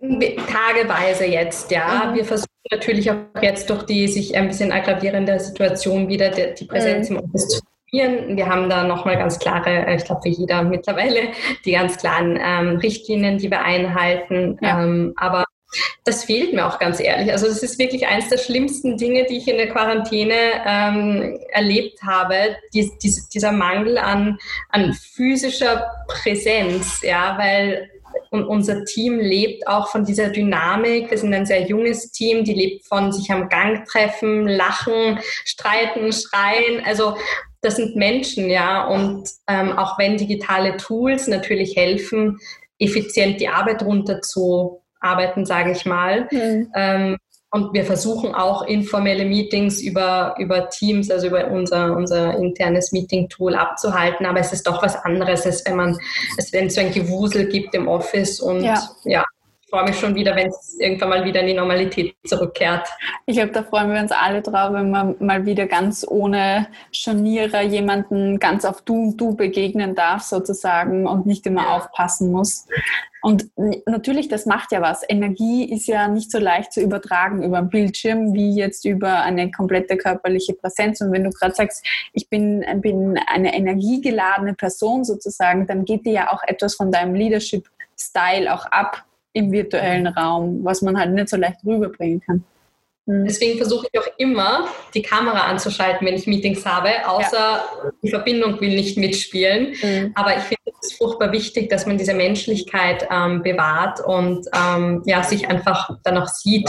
Tageweise 0.00 1.26
jetzt, 1.26 1.70
ja. 1.70 2.10
Mhm. 2.10 2.16
Wir 2.16 2.24
versuchen 2.24 2.50
natürlich 2.70 3.10
auch 3.10 3.16
jetzt 3.40 3.70
durch 3.70 3.84
die 3.84 4.08
sich 4.08 4.36
ein 4.36 4.48
bisschen 4.48 4.72
aggravierende 4.72 5.38
Situation 5.38 6.08
wieder 6.08 6.30
die 6.30 6.64
Präsenz 6.64 7.10
mhm. 7.10 7.18
im 7.18 7.24
Office 7.24 7.48
zu 7.48 7.60
wir 7.92 8.46
haben 8.46 8.68
da 8.68 8.84
nochmal 8.84 9.16
ganz 9.16 9.38
klare, 9.38 9.86
äh, 9.86 9.96
ich 9.96 10.04
glaube 10.04 10.22
für 10.22 10.28
jeder 10.28 10.62
mittlerweile, 10.62 11.28
die 11.64 11.72
ganz 11.72 11.96
klaren 11.96 12.38
ähm, 12.40 12.76
Richtlinien, 12.78 13.38
die 13.38 13.50
wir 13.50 13.62
einhalten. 13.62 14.58
Ja. 14.60 14.82
Ähm, 14.82 15.14
aber 15.16 15.44
das 16.04 16.24
fehlt 16.24 16.52
mir 16.52 16.66
auch 16.66 16.78
ganz 16.78 17.00
ehrlich. 17.00 17.30
Also 17.32 17.46
das 17.46 17.62
ist 17.62 17.78
wirklich 17.78 18.06
eines 18.06 18.28
der 18.28 18.38
schlimmsten 18.38 18.96
Dinge, 18.96 19.26
die 19.28 19.38
ich 19.38 19.48
in 19.48 19.56
der 19.56 19.68
Quarantäne 19.68 20.34
ähm, 20.64 21.38
erlebt 21.50 22.00
habe, 22.02 22.56
dies, 22.72 22.96
dies, 22.98 23.28
dieser 23.28 23.52
Mangel 23.52 23.98
an, 23.98 24.38
an 24.70 24.94
physischer 24.94 25.90
Präsenz, 26.08 27.02
ja, 27.02 27.36
weil 27.38 27.90
und 28.30 28.44
unser 28.44 28.84
Team 28.84 29.18
lebt 29.18 29.66
auch 29.66 29.88
von 29.88 30.04
dieser 30.04 30.30
Dynamik. 30.30 31.10
Wir 31.10 31.18
sind 31.18 31.34
ein 31.34 31.46
sehr 31.46 31.62
junges 31.62 32.10
Team, 32.10 32.44
die 32.44 32.54
lebt 32.54 32.86
von 32.86 33.12
sich 33.12 33.30
am 33.30 33.48
Gang 33.48 33.86
treffen, 33.86 34.46
lachen, 34.46 35.18
streiten, 35.44 36.12
schreien. 36.12 36.82
Also 36.84 37.16
das 37.66 37.76
sind 37.76 37.96
Menschen, 37.96 38.48
ja. 38.48 38.86
Und 38.86 39.28
ähm, 39.48 39.76
auch 39.76 39.98
wenn 39.98 40.16
digitale 40.16 40.76
Tools 40.76 41.26
natürlich 41.26 41.76
helfen, 41.76 42.38
effizient 42.78 43.40
die 43.40 43.48
Arbeit 43.48 43.82
runterzuarbeiten, 43.82 45.44
sage 45.44 45.72
ich 45.72 45.84
mal. 45.84 46.28
Mhm. 46.30 46.72
Ähm, 46.74 47.16
und 47.50 47.72
wir 47.72 47.84
versuchen 47.84 48.34
auch 48.34 48.66
informelle 48.66 49.24
Meetings 49.24 49.80
über, 49.80 50.34
über 50.38 50.68
Teams, 50.68 51.10
also 51.10 51.28
über 51.28 51.48
unser, 51.50 51.96
unser 51.96 52.36
internes 52.36 52.92
Meeting-Tool 52.92 53.54
abzuhalten. 53.54 54.26
Aber 54.26 54.40
es 54.40 54.52
ist 54.52 54.66
doch 54.66 54.82
was 54.82 54.96
anderes, 54.96 55.46
als 55.46 55.64
wenn 55.66 55.76
man, 55.76 55.98
als 56.36 56.52
wenn 56.52 56.66
es 56.66 56.74
so 56.74 56.80
ein 56.80 56.92
Gewusel 56.92 57.46
gibt 57.46 57.74
im 57.74 57.88
Office 57.88 58.40
und 58.40 58.62
ja, 58.62 58.82
ja 59.04 59.24
freue 59.68 59.84
mich 59.84 59.98
schon 59.98 60.14
wieder, 60.14 60.36
wenn 60.36 60.48
es 60.48 60.76
irgendwann 60.78 61.08
mal 61.08 61.24
wieder 61.24 61.40
in 61.40 61.48
die 61.48 61.54
Normalität 61.54 62.14
zurückkehrt. 62.24 62.88
Ich 63.26 63.36
glaube, 63.36 63.52
da 63.52 63.62
freuen 63.62 63.92
wir 63.92 64.00
uns 64.00 64.12
alle 64.12 64.42
drauf, 64.42 64.72
wenn 64.72 64.90
man 64.90 65.16
mal 65.18 65.44
wieder 65.44 65.66
ganz 65.66 66.06
ohne 66.08 66.68
Scharnierer 66.92 67.62
jemanden 67.62 68.38
ganz 68.38 68.64
auf 68.64 68.82
Du 68.82 68.94
und 68.94 69.16
Du 69.16 69.34
begegnen 69.34 69.94
darf 69.94 70.22
sozusagen 70.22 71.06
und 71.06 71.26
nicht 71.26 71.46
immer 71.46 71.64
ja. 71.64 71.76
aufpassen 71.76 72.30
muss. 72.30 72.66
Und 73.22 73.50
natürlich, 73.86 74.28
das 74.28 74.46
macht 74.46 74.70
ja 74.70 74.80
was. 74.82 75.02
Energie 75.08 75.64
ist 75.64 75.88
ja 75.88 76.06
nicht 76.06 76.30
so 76.30 76.38
leicht 76.38 76.72
zu 76.72 76.80
übertragen 76.80 77.42
über 77.42 77.58
einen 77.58 77.70
Bildschirm 77.70 78.34
wie 78.34 78.54
jetzt 78.54 78.84
über 78.84 79.22
eine 79.22 79.50
komplette 79.50 79.96
körperliche 79.96 80.52
Präsenz. 80.52 81.00
Und 81.00 81.10
wenn 81.10 81.24
du 81.24 81.30
gerade 81.30 81.52
sagst, 81.52 81.84
ich 82.12 82.28
bin, 82.28 82.64
bin 82.76 83.18
eine 83.26 83.56
energiegeladene 83.56 84.54
Person 84.54 85.02
sozusagen, 85.02 85.66
dann 85.66 85.84
geht 85.84 86.06
dir 86.06 86.12
ja 86.12 86.32
auch 86.32 86.44
etwas 86.46 86.76
von 86.76 86.92
deinem 86.92 87.16
Leadership-Style 87.16 88.54
auch 88.54 88.66
ab 88.66 89.05
im 89.36 89.52
virtuellen 89.52 90.06
Raum, 90.06 90.64
was 90.64 90.80
man 90.80 90.98
halt 90.98 91.12
nicht 91.12 91.28
so 91.28 91.36
leicht 91.36 91.58
rüberbringen 91.64 92.20
kann. 92.20 92.44
Mhm. 93.04 93.24
Deswegen 93.26 93.56
versuche 93.56 93.86
ich 93.92 94.00
auch 94.00 94.06
immer, 94.16 94.66
die 94.94 95.02
Kamera 95.02 95.40
anzuschalten, 95.40 96.06
wenn 96.06 96.14
ich 96.14 96.26
Meetings 96.26 96.64
habe, 96.66 96.88
außer 97.06 97.38
ja. 97.38 97.90
die 98.02 98.08
Verbindung 98.08 98.60
will 98.60 98.74
nicht 98.74 98.96
mitspielen. 98.96 99.74
Mhm. 99.80 100.12
Aber 100.14 100.36
ich 100.36 100.42
finde 100.42 100.72
es 100.82 100.94
furchtbar 100.94 101.30
wichtig, 101.32 101.68
dass 101.68 101.86
man 101.86 101.98
diese 101.98 102.14
Menschlichkeit 102.14 103.06
ähm, 103.10 103.42
bewahrt 103.42 104.00
und 104.00 104.46
ähm, 104.52 105.02
ja, 105.04 105.22
sich 105.22 105.48
einfach 105.48 105.90
danach 106.02 106.28
sieht. 106.28 106.68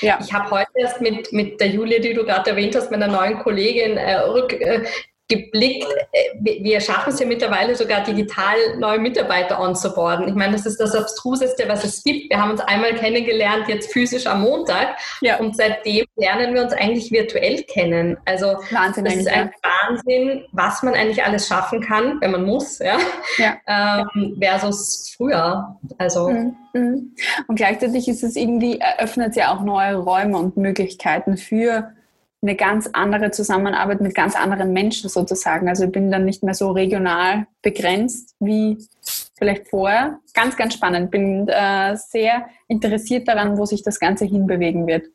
Ja. 0.00 0.18
Ich 0.20 0.32
habe 0.32 0.50
heute 0.50 0.70
erst 0.74 1.00
mit, 1.00 1.32
mit 1.32 1.60
der 1.60 1.68
Julia, 1.68 2.00
die 2.00 2.14
du 2.14 2.24
gerade 2.24 2.50
erwähnt 2.50 2.74
hast, 2.74 2.90
meiner 2.90 3.08
neuen 3.08 3.38
Kollegin, 3.38 3.96
äh, 3.96 4.16
rück, 4.16 4.52
äh, 4.52 4.84
geblickt, 5.28 5.86
äh, 6.12 6.62
wir 6.62 6.80
schaffen 6.80 7.12
es 7.12 7.20
ja 7.20 7.26
mittlerweile 7.26 7.74
sogar 7.74 8.02
digital 8.02 8.56
neue 8.78 8.98
Mitarbeiter 8.98 9.60
onzuboarden. 9.60 10.26
Ich 10.26 10.34
meine, 10.34 10.52
das 10.52 10.64
ist 10.64 10.80
das 10.80 10.94
Abstruseste, 10.94 11.64
was 11.68 11.84
es 11.84 12.02
gibt. 12.02 12.30
Wir 12.30 12.40
haben 12.40 12.52
uns 12.52 12.60
einmal 12.62 12.94
kennengelernt, 12.94 13.68
jetzt 13.68 13.92
physisch 13.92 14.26
am 14.26 14.40
Montag 14.42 14.96
ja. 15.20 15.38
und 15.38 15.54
seitdem 15.54 16.06
lernen 16.16 16.54
wir 16.54 16.62
uns 16.62 16.72
eigentlich 16.72 17.12
virtuell 17.12 17.62
kennen. 17.64 18.16
Also 18.24 18.56
Wahnsinn, 18.70 19.04
das 19.04 19.16
ist 19.16 19.28
ein 19.28 19.50
ja. 19.62 19.70
Wahnsinn, 19.88 20.44
was 20.52 20.82
man 20.82 20.94
eigentlich 20.94 21.22
alles 21.22 21.46
schaffen 21.46 21.82
kann, 21.82 22.20
wenn 22.20 22.30
man 22.30 22.44
muss, 22.44 22.78
ja, 22.78 22.96
ja. 23.36 23.58
Ähm, 23.66 24.38
versus 24.40 25.14
früher. 25.14 25.76
Also 25.98 26.30
mhm. 26.30 26.56
mhm. 26.72 27.14
Und 27.48 27.56
gleichzeitig 27.56 28.08
ist 28.08 28.24
es 28.24 28.34
irgendwie, 28.34 28.78
eröffnet 28.78 29.36
ja 29.36 29.54
auch 29.54 29.62
neue 29.62 29.96
Räume 29.96 30.38
und 30.38 30.56
Möglichkeiten 30.56 31.36
für 31.36 31.92
eine 32.40 32.54
ganz 32.54 32.88
andere 32.92 33.30
Zusammenarbeit 33.30 34.00
mit 34.00 34.14
ganz 34.14 34.36
anderen 34.36 34.72
Menschen 34.72 35.10
sozusagen. 35.10 35.68
Also 35.68 35.84
ich 35.84 35.92
bin 35.92 36.10
dann 36.10 36.24
nicht 36.24 36.42
mehr 36.42 36.54
so 36.54 36.70
regional 36.70 37.46
begrenzt 37.62 38.34
wie 38.38 38.78
vielleicht 39.36 39.68
vorher. 39.68 40.20
Ganz, 40.34 40.56
ganz 40.56 40.74
spannend. 40.74 41.10
Bin 41.10 41.48
äh, 41.48 41.96
sehr 41.96 42.48
interessiert 42.68 43.26
daran, 43.26 43.58
wo 43.58 43.64
sich 43.64 43.82
das 43.82 43.98
Ganze 43.98 44.24
hinbewegen 44.24 44.86
wird. 44.86 45.06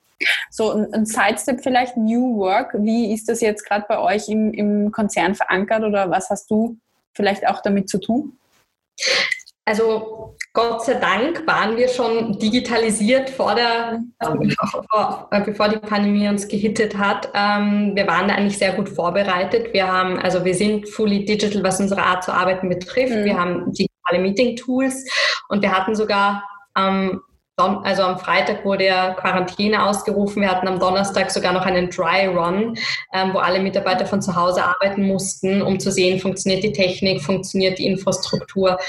So, 0.49 0.71
ein, 0.71 0.93
ein 0.93 1.05
Sidestep 1.05 1.61
vielleicht, 1.61 1.97
New 1.97 2.37
Work. 2.37 2.75
Wie 2.79 3.13
ist 3.13 3.29
das 3.29 3.41
jetzt 3.41 3.65
gerade 3.65 3.85
bei 3.87 3.99
euch 3.99 4.27
im, 4.27 4.53
im 4.53 4.91
Konzern 4.91 5.35
verankert 5.35 5.83
oder 5.83 6.09
was 6.09 6.29
hast 6.29 6.51
du 6.51 6.77
vielleicht 7.13 7.47
auch 7.47 7.61
damit 7.61 7.89
zu 7.89 7.99
tun? 7.99 8.37
Also 9.65 10.35
Gott 10.55 10.85
sei 10.85 10.93
Dank 10.93 11.47
waren 11.47 11.77
wir 11.77 11.87
schon 11.89 12.37
digitalisiert 12.37 13.31
vor 13.31 13.55
der, 13.55 14.01
bevor, 14.19 15.27
bevor 15.45 15.67
die 15.67 15.79
Pandemie 15.79 16.29
uns 16.29 16.47
gehittet 16.47 16.95
hat. 16.95 17.29
Ähm, 17.33 17.95
wir 17.95 18.05
waren 18.05 18.27
da 18.27 18.35
eigentlich 18.35 18.59
sehr 18.59 18.73
gut 18.73 18.87
vorbereitet. 18.87 19.73
Wir 19.73 19.91
haben, 19.91 20.19
also 20.19 20.45
wir 20.45 20.53
sind 20.53 20.87
fully 20.87 21.25
digital, 21.25 21.63
was 21.63 21.79
unsere 21.79 22.03
Art 22.03 22.23
zu 22.23 22.31
arbeiten 22.31 22.69
betrifft. 22.69 23.15
Mhm. 23.15 23.25
Wir 23.25 23.39
haben 23.39 23.71
digitale 23.71 24.19
Meeting-Tools 24.19 25.09
und 25.49 25.63
wir 25.63 25.71
hatten 25.75 25.95
sogar 25.95 26.43
am 26.75 27.21
also 27.55 28.01
am 28.01 28.17
Freitag 28.17 28.65
wurde 28.65 28.85
ja 28.85 29.13
Quarantäne 29.13 29.85
ausgerufen. 29.85 30.41
Wir 30.41 30.49
hatten 30.49 30.67
am 30.67 30.79
Donnerstag 30.79 31.29
sogar 31.29 31.53
noch 31.53 31.67
einen 31.67 31.91
Dry 31.91 32.25
Run, 32.25 32.75
ähm, 33.13 33.31
wo 33.31 33.37
alle 33.37 33.59
Mitarbeiter 33.59 34.07
von 34.07 34.23
zu 34.23 34.35
Hause 34.35 34.63
arbeiten 34.63 35.05
mussten, 35.05 35.61
um 35.61 35.79
zu 35.79 35.91
sehen, 35.91 36.19
funktioniert 36.19 36.63
die 36.63 36.71
Technik, 36.71 37.21
funktioniert 37.21 37.77
die 37.77 37.85
Infrastruktur. 37.85 38.79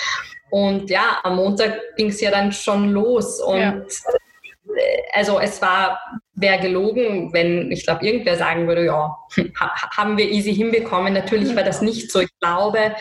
Und 0.55 0.89
ja, 0.89 1.19
am 1.25 1.35
Montag 1.35 1.81
ging 1.97 2.11
es 2.11 2.21
ja 2.21 2.31
dann 2.31 2.53
schon 2.53 2.91
los. 2.91 3.41
Und 3.41 3.59
ja. 3.59 3.73
Äh, 3.73 5.03
also 5.13 5.41
es 5.41 5.61
war, 5.61 5.99
wäre 6.35 6.61
gelogen, 6.61 7.33
wenn 7.33 7.73
ich 7.73 7.85
glaube, 7.85 8.07
irgendwer 8.07 8.37
sagen 8.37 8.69
würde, 8.69 8.85
ja, 8.85 9.17
haben 9.97 10.17
wir 10.17 10.31
easy 10.31 10.55
hinbekommen. 10.55 11.13
Natürlich 11.13 11.57
war 11.57 11.65
das 11.65 11.83
nicht 11.83 12.13
so. 12.13 12.21
Ich 12.21 12.31
glaube, 12.41 12.95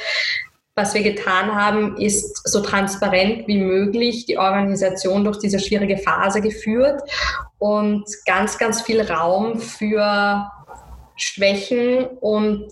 was 0.73 0.95
wir 0.95 1.03
getan 1.03 1.53
haben, 1.53 1.95
ist 1.97 2.41
so 2.49 2.59
transparent 2.59 3.47
wie 3.47 3.59
möglich 3.59 4.25
die 4.25 4.39
Organisation 4.39 5.23
durch 5.23 5.37
diese 5.37 5.59
schwierige 5.59 5.99
Phase 5.99 6.41
geführt 6.41 7.03
und 7.59 8.03
ganz, 8.25 8.57
ganz 8.57 8.81
viel 8.81 8.99
Raum 8.99 9.59
für 9.59 10.49
Schwächen 11.17 12.05
und 12.19 12.71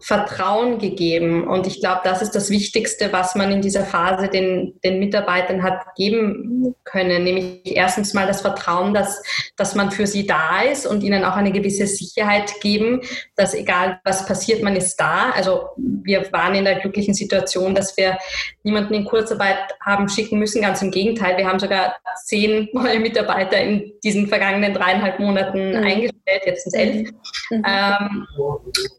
Vertrauen 0.00 0.78
gegeben. 0.78 1.46
Und 1.46 1.66
ich 1.66 1.80
glaube, 1.80 2.00
das 2.04 2.22
ist 2.22 2.34
das 2.34 2.50
Wichtigste, 2.50 3.12
was 3.12 3.34
man 3.34 3.50
in 3.50 3.60
dieser 3.60 3.84
Phase 3.84 4.28
den, 4.28 4.78
den 4.82 4.98
Mitarbeitern 4.98 5.62
hat 5.62 5.80
geben 5.96 6.74
können. 6.84 7.24
Nämlich 7.24 7.76
erstens 7.76 8.14
mal 8.14 8.26
das 8.26 8.40
Vertrauen, 8.40 8.94
dass, 8.94 9.22
dass 9.56 9.74
man 9.74 9.90
für 9.90 10.06
sie 10.06 10.26
da 10.26 10.62
ist 10.62 10.86
und 10.86 11.02
ihnen 11.02 11.24
auch 11.24 11.36
eine 11.36 11.52
gewisse 11.52 11.86
Sicherheit 11.86 12.60
geben, 12.60 13.02
dass 13.36 13.54
egal 13.54 14.00
was 14.04 14.26
passiert, 14.26 14.62
man 14.62 14.76
ist 14.76 14.96
da. 14.96 15.30
Also 15.30 15.68
wir 15.76 16.32
waren 16.32 16.54
in 16.54 16.64
der 16.64 16.80
glücklichen 16.80 17.14
Situation, 17.14 17.74
dass 17.74 17.96
wir 17.96 18.18
niemanden 18.62 18.94
in 18.94 19.04
Kurzarbeit 19.04 19.58
haben 19.84 20.08
schicken 20.08 20.38
müssen. 20.38 20.62
Ganz 20.62 20.80
im 20.82 20.90
Gegenteil, 20.90 21.36
wir 21.36 21.46
haben 21.46 21.58
sogar 21.58 21.96
zehn 22.24 22.68
neue 22.72 23.00
Mitarbeiter 23.00 23.60
in 23.60 23.92
diesen 24.02 24.28
vergangenen 24.28 24.74
dreieinhalb 24.74 25.18
Monaten 25.18 25.70
mhm. 25.70 25.84
eingestellt, 25.84 26.42
jetzt 26.44 26.70
sind 26.70 26.74
es 26.74 26.94
elf. 26.94 27.10
Mhm. 27.50 27.64
Ähm, 27.66 28.26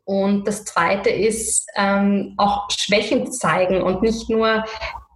und 0.06 0.48
das 0.48 0.66
Zweite, 0.66 0.91
Zweite 0.92 1.10
ist 1.10 1.68
ähm, 1.76 2.34
auch 2.38 2.70
Schwächen 2.70 3.32
zeigen 3.32 3.82
und 3.82 4.02
nicht 4.02 4.30
nur 4.30 4.66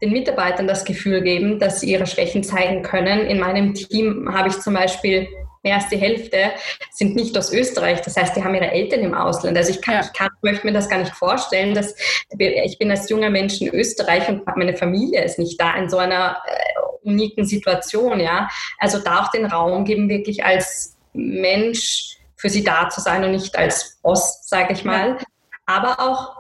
den 0.02 0.12
Mitarbeitern 0.12 0.68
das 0.68 0.86
Gefühl 0.86 1.22
geben, 1.22 1.60
dass 1.60 1.82
sie 1.82 1.92
ihre 1.92 2.08
Schwächen 2.08 2.44
zeigen 2.44 2.82
können. 2.82 3.22
In 3.22 3.40
meinem 3.40 3.74
Team 3.74 4.30
habe 4.34 4.50
ich 4.50 4.60
zum 4.60 4.74
Beispiel 4.74 5.28
mehr 5.64 5.76
als 5.76 5.90
die 5.90 5.98
Hälfte 5.98 6.52
sind 6.92 7.16
nicht 7.16 7.38
aus 7.38 7.52
Österreich. 7.52 8.02
Das 8.02 8.16
heißt, 8.16 8.36
die 8.36 8.44
haben 8.44 8.54
ihre 8.54 8.72
Eltern 8.72 9.00
im 9.02 9.14
Ausland. 9.14 9.58
Also 9.58 9.72
ich, 9.72 9.82
kann, 9.82 9.96
ja. 9.96 10.02
ich 10.02 10.14
kann, 10.14 10.30
möchte 10.42 10.66
mir 10.66 10.74
das 10.74 10.90
gar 10.90 11.00
nicht 11.00 11.14
vorstellen, 11.14 11.74
dass 11.74 11.96
ich 12.38 12.78
bin 12.78 12.92
als 12.92 13.10
junger 13.10 13.30
Mensch 13.30 13.60
in 13.62 13.74
Österreich 13.74 14.30
und 14.30 14.46
meine 14.56 14.78
Familie 14.78 15.24
ist 15.24 15.40
nicht 15.40 15.60
da 15.60 15.76
in 15.76 15.90
so 15.90 15.98
einer 15.98 16.38
äh, 16.46 17.08
uniken 17.08 17.46
Situation. 17.46 18.20
Ja, 18.20 18.48
also 18.78 19.00
da 19.00 19.24
auch 19.24 19.32
den 19.32 19.46
Raum 19.46 19.86
geben, 19.86 20.08
wirklich 20.08 20.46
als 20.46 20.98
Mensch 21.14 22.18
für 22.38 22.50
sie 22.50 22.64
da 22.64 22.90
zu 22.90 23.02
sein 23.02 23.24
und 23.24 23.32
nicht 23.32 23.58
als 23.58 23.98
Boss, 24.04 24.48
sage 24.48 24.74
ich 24.74 24.84
mal. 24.84 25.18
Ja 25.20 25.26
aber 25.66 26.00
auch 26.00 26.36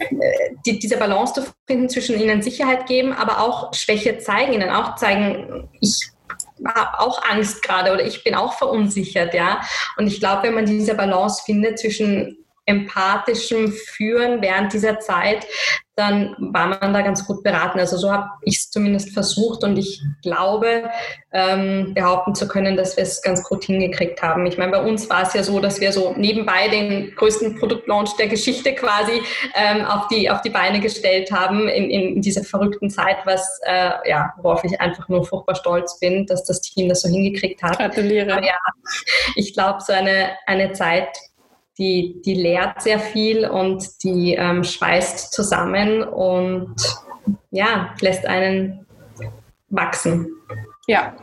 äh, 0.00 0.54
die, 0.66 0.78
diese 0.78 0.96
Balance 0.96 1.34
zu 1.34 1.46
finden 1.66 1.88
zwischen 1.88 2.18
ihnen 2.18 2.42
Sicherheit 2.42 2.86
geben, 2.86 3.12
aber 3.12 3.40
auch 3.40 3.74
Schwäche 3.74 4.18
zeigen, 4.18 4.52
ihnen 4.52 4.70
auch 4.70 4.96
zeigen, 4.96 5.68
ich 5.80 6.10
habe 6.66 7.00
auch 7.00 7.22
Angst 7.28 7.62
gerade 7.62 7.92
oder 7.92 8.04
ich 8.04 8.24
bin 8.24 8.34
auch 8.34 8.54
verunsichert, 8.54 9.34
ja. 9.34 9.60
Und 9.96 10.06
ich 10.06 10.20
glaube, 10.20 10.44
wenn 10.44 10.54
man 10.54 10.66
diese 10.66 10.94
Balance 10.94 11.42
findet 11.44 11.78
zwischen 11.78 12.44
empathischem 12.66 13.72
Führen 13.72 14.42
während 14.42 14.72
dieser 14.72 15.00
Zeit, 15.00 15.46
dann 15.98 16.36
war 16.38 16.68
man 16.68 16.94
da 16.94 17.02
ganz 17.02 17.26
gut 17.26 17.42
beraten. 17.42 17.80
Also 17.80 17.96
so 17.96 18.12
habe 18.12 18.28
ich 18.42 18.58
es 18.58 18.70
zumindest 18.70 19.10
versucht 19.10 19.64
und 19.64 19.76
ich 19.76 20.00
glaube, 20.22 20.88
ähm, 21.32 21.92
behaupten 21.92 22.36
zu 22.36 22.46
können, 22.46 22.76
dass 22.76 22.96
wir 22.96 23.02
es 23.02 23.20
ganz 23.20 23.42
gut 23.42 23.64
hingekriegt 23.64 24.22
haben. 24.22 24.46
Ich 24.46 24.56
meine, 24.56 24.70
bei 24.70 24.82
uns 24.82 25.10
war 25.10 25.22
es 25.22 25.34
ja 25.34 25.42
so, 25.42 25.58
dass 25.58 25.80
wir 25.80 25.92
so 25.92 26.14
nebenbei 26.16 26.68
den 26.68 27.14
größten 27.16 27.58
Produktlaunch 27.58 28.14
der 28.16 28.28
Geschichte 28.28 28.74
quasi 28.74 29.20
ähm, 29.56 29.84
auf, 29.84 30.06
die, 30.06 30.30
auf 30.30 30.40
die 30.42 30.50
Beine 30.50 30.78
gestellt 30.78 31.32
haben 31.32 31.68
in, 31.68 31.90
in 31.90 32.22
dieser 32.22 32.44
verrückten 32.44 32.90
Zeit, 32.90 33.16
was 33.24 33.60
äh, 33.66 33.90
ja, 34.08 34.32
worauf 34.40 34.62
ich 34.62 34.80
einfach 34.80 35.08
nur 35.08 35.24
furchtbar 35.24 35.56
stolz 35.56 35.98
bin, 35.98 36.26
dass 36.26 36.44
das 36.44 36.60
Team 36.60 36.88
das 36.88 37.00
so 37.00 37.08
hingekriegt 37.08 37.60
hat. 37.62 37.78
Gratuliere. 37.78 38.34
Aber 38.34 38.46
ja, 38.46 38.54
ich 39.34 39.52
glaube, 39.52 39.80
so 39.84 39.92
eine, 39.92 40.30
eine 40.46 40.72
Zeit 40.72 41.08
die, 41.78 42.20
die 42.24 42.34
lehrt 42.34 42.82
sehr 42.82 42.98
viel 42.98 43.46
und 43.46 44.02
die 44.02 44.34
ähm, 44.34 44.64
schweißt 44.64 45.32
zusammen 45.32 46.02
und 46.02 46.74
ja, 47.50 47.94
lässt 48.00 48.26
einen 48.26 48.86
wachsen. 49.70 50.28
Ja, 50.86 51.14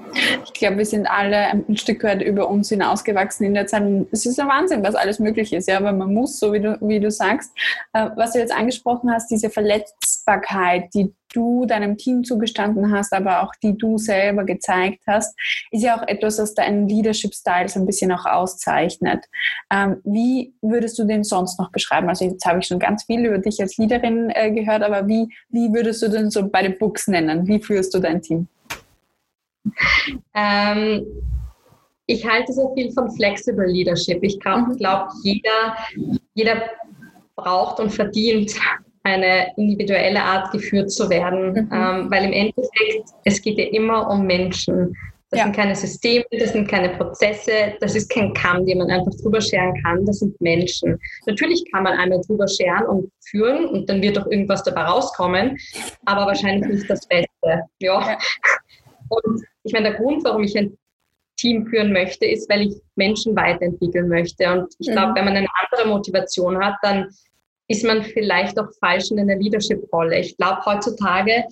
ich 0.43 0.53
glaube, 0.53 0.77
wir 0.77 0.85
sind 0.85 1.07
alle 1.07 1.37
ein 1.37 1.75
Stück 1.75 2.03
weit 2.03 2.21
über 2.21 2.47
uns 2.49 2.69
hinausgewachsen 2.69 3.47
in 3.47 3.55
der 3.55 3.65
Zeit. 3.65 3.83
Es 4.11 4.25
ist 4.27 4.39
ein 4.39 4.47
Wahnsinn, 4.47 4.83
was 4.83 4.93
alles 4.93 5.17
möglich 5.19 5.51
ist, 5.53 5.67
ja, 5.67 5.77
aber 5.77 5.91
man 5.91 6.13
muss, 6.13 6.39
so 6.39 6.53
wie 6.53 6.59
du, 6.59 6.77
wie 6.81 6.99
du 6.99 7.09
sagst. 7.09 7.51
Äh, 7.93 8.09
was 8.15 8.33
du 8.33 8.39
jetzt 8.39 8.53
angesprochen 8.53 9.11
hast, 9.11 9.31
diese 9.31 9.49
Verletzbarkeit, 9.49 10.93
die 10.93 11.13
du 11.35 11.65
deinem 11.65 11.97
Team 11.97 12.23
zugestanden 12.23 12.91
hast, 12.91 13.13
aber 13.13 13.43
auch 13.43 13.53
die 13.61 13.77
du 13.77 13.97
selber 13.97 14.43
gezeigt 14.45 15.01
hast, 15.07 15.37
ist 15.71 15.83
ja 15.83 15.97
auch 15.97 16.07
etwas, 16.07 16.39
was 16.39 16.53
deinen 16.53 16.87
Leadership-Style 16.87 17.69
so 17.69 17.79
ein 17.79 17.85
bisschen 17.85 18.11
auch 18.11 18.25
auszeichnet. 18.25 19.25
Ähm, 19.71 19.97
wie 20.03 20.53
würdest 20.61 20.97
du 20.97 21.05
den 21.05 21.23
sonst 21.23 21.59
noch 21.59 21.71
beschreiben? 21.71 22.09
Also 22.09 22.25
jetzt 22.25 22.45
habe 22.45 22.59
ich 22.59 22.67
schon 22.67 22.79
ganz 22.79 23.03
viel 23.03 23.25
über 23.25 23.37
dich 23.37 23.61
als 23.61 23.77
Leaderin 23.77 24.29
äh, 24.29 24.51
gehört, 24.51 24.83
aber 24.83 25.07
wie, 25.07 25.27
wie 25.49 25.73
würdest 25.73 26.01
du 26.01 26.09
den 26.09 26.29
so 26.29 26.47
bei 26.47 26.61
den 26.61 26.77
Books 26.77 27.07
nennen? 27.07 27.47
Wie 27.47 27.59
führst 27.59 27.93
du 27.93 27.99
dein 27.99 28.21
Team? 28.21 28.47
Ähm, 30.33 31.05
ich 32.07 32.25
halte 32.25 32.53
sehr 32.53 32.69
viel 32.75 32.91
von 32.91 33.11
Flexible 33.11 33.65
Leadership. 33.65 34.23
Ich 34.23 34.39
glaube, 34.39 34.73
mhm. 34.73 34.77
glaub, 34.77 35.09
jeder, 35.23 35.75
jeder 36.33 36.61
braucht 37.35 37.79
und 37.79 37.91
verdient 37.91 38.53
eine 39.05 39.53
individuelle 39.55 40.21
Art 40.21 40.51
geführt 40.51 40.91
zu 40.91 41.09
werden, 41.09 41.51
mhm. 41.51 41.69
ähm, 41.71 42.11
weil 42.11 42.25
im 42.25 42.33
Endeffekt, 42.33 43.09
es 43.23 43.41
geht 43.41 43.57
ja 43.57 43.65
immer 43.65 44.09
um 44.09 44.25
Menschen. 44.25 44.95
Das 45.29 45.39
ja. 45.39 45.45
sind 45.45 45.55
keine 45.55 45.75
Systeme, 45.75 46.25
das 46.31 46.53
sind 46.53 46.67
keine 46.67 46.89
Prozesse, 46.89 47.75
das 47.79 47.95
ist 47.95 48.09
kein 48.09 48.33
Kamm, 48.33 48.65
den 48.65 48.79
man 48.79 48.89
einfach 48.89 49.11
drüber 49.21 49.41
scheren 49.41 49.73
kann, 49.83 50.05
das 50.05 50.19
sind 50.19 50.39
Menschen. 50.41 50.99
Natürlich 51.27 51.63
kann 51.71 51.83
man 51.83 51.93
einmal 51.97 52.21
drüber 52.21 52.47
scheren 52.47 52.85
und 52.87 53.11
führen 53.29 53.65
und 53.65 53.89
dann 53.89 54.01
wird 54.01 54.17
auch 54.17 54.27
irgendwas 54.27 54.63
dabei 54.63 54.83
rauskommen, 54.83 55.57
aber 56.05 56.25
wahrscheinlich 56.25 56.67
nicht 56.67 56.89
das 56.89 57.07
Beste. 57.07 57.29
Ja. 57.43 57.61
ja. 57.79 58.17
Und 59.09 59.41
ich 59.63 59.73
meine, 59.73 59.89
der 59.89 59.99
Grund, 59.99 60.23
warum 60.23 60.43
ich 60.43 60.57
ein 60.57 60.75
Team 61.37 61.67
führen 61.67 61.91
möchte, 61.91 62.25
ist, 62.25 62.49
weil 62.49 62.67
ich 62.67 62.75
Menschen 62.95 63.35
weiterentwickeln 63.35 64.07
möchte. 64.07 64.51
Und 64.51 64.73
ich 64.79 64.87
glaube, 64.87 65.11
mhm. 65.11 65.15
wenn 65.15 65.25
man 65.25 65.35
eine 65.35 65.47
andere 65.63 65.89
Motivation 65.89 66.57
hat, 66.63 66.75
dann 66.81 67.09
ist 67.67 67.83
man 67.83 68.03
vielleicht 68.03 68.59
auch 68.59 68.67
falsch 68.79 69.11
in 69.11 69.19
einer 69.19 69.35
Leadership-Rolle. 69.35 70.19
Ich 70.19 70.37
glaube, 70.37 70.65
heutzutage 70.65 71.45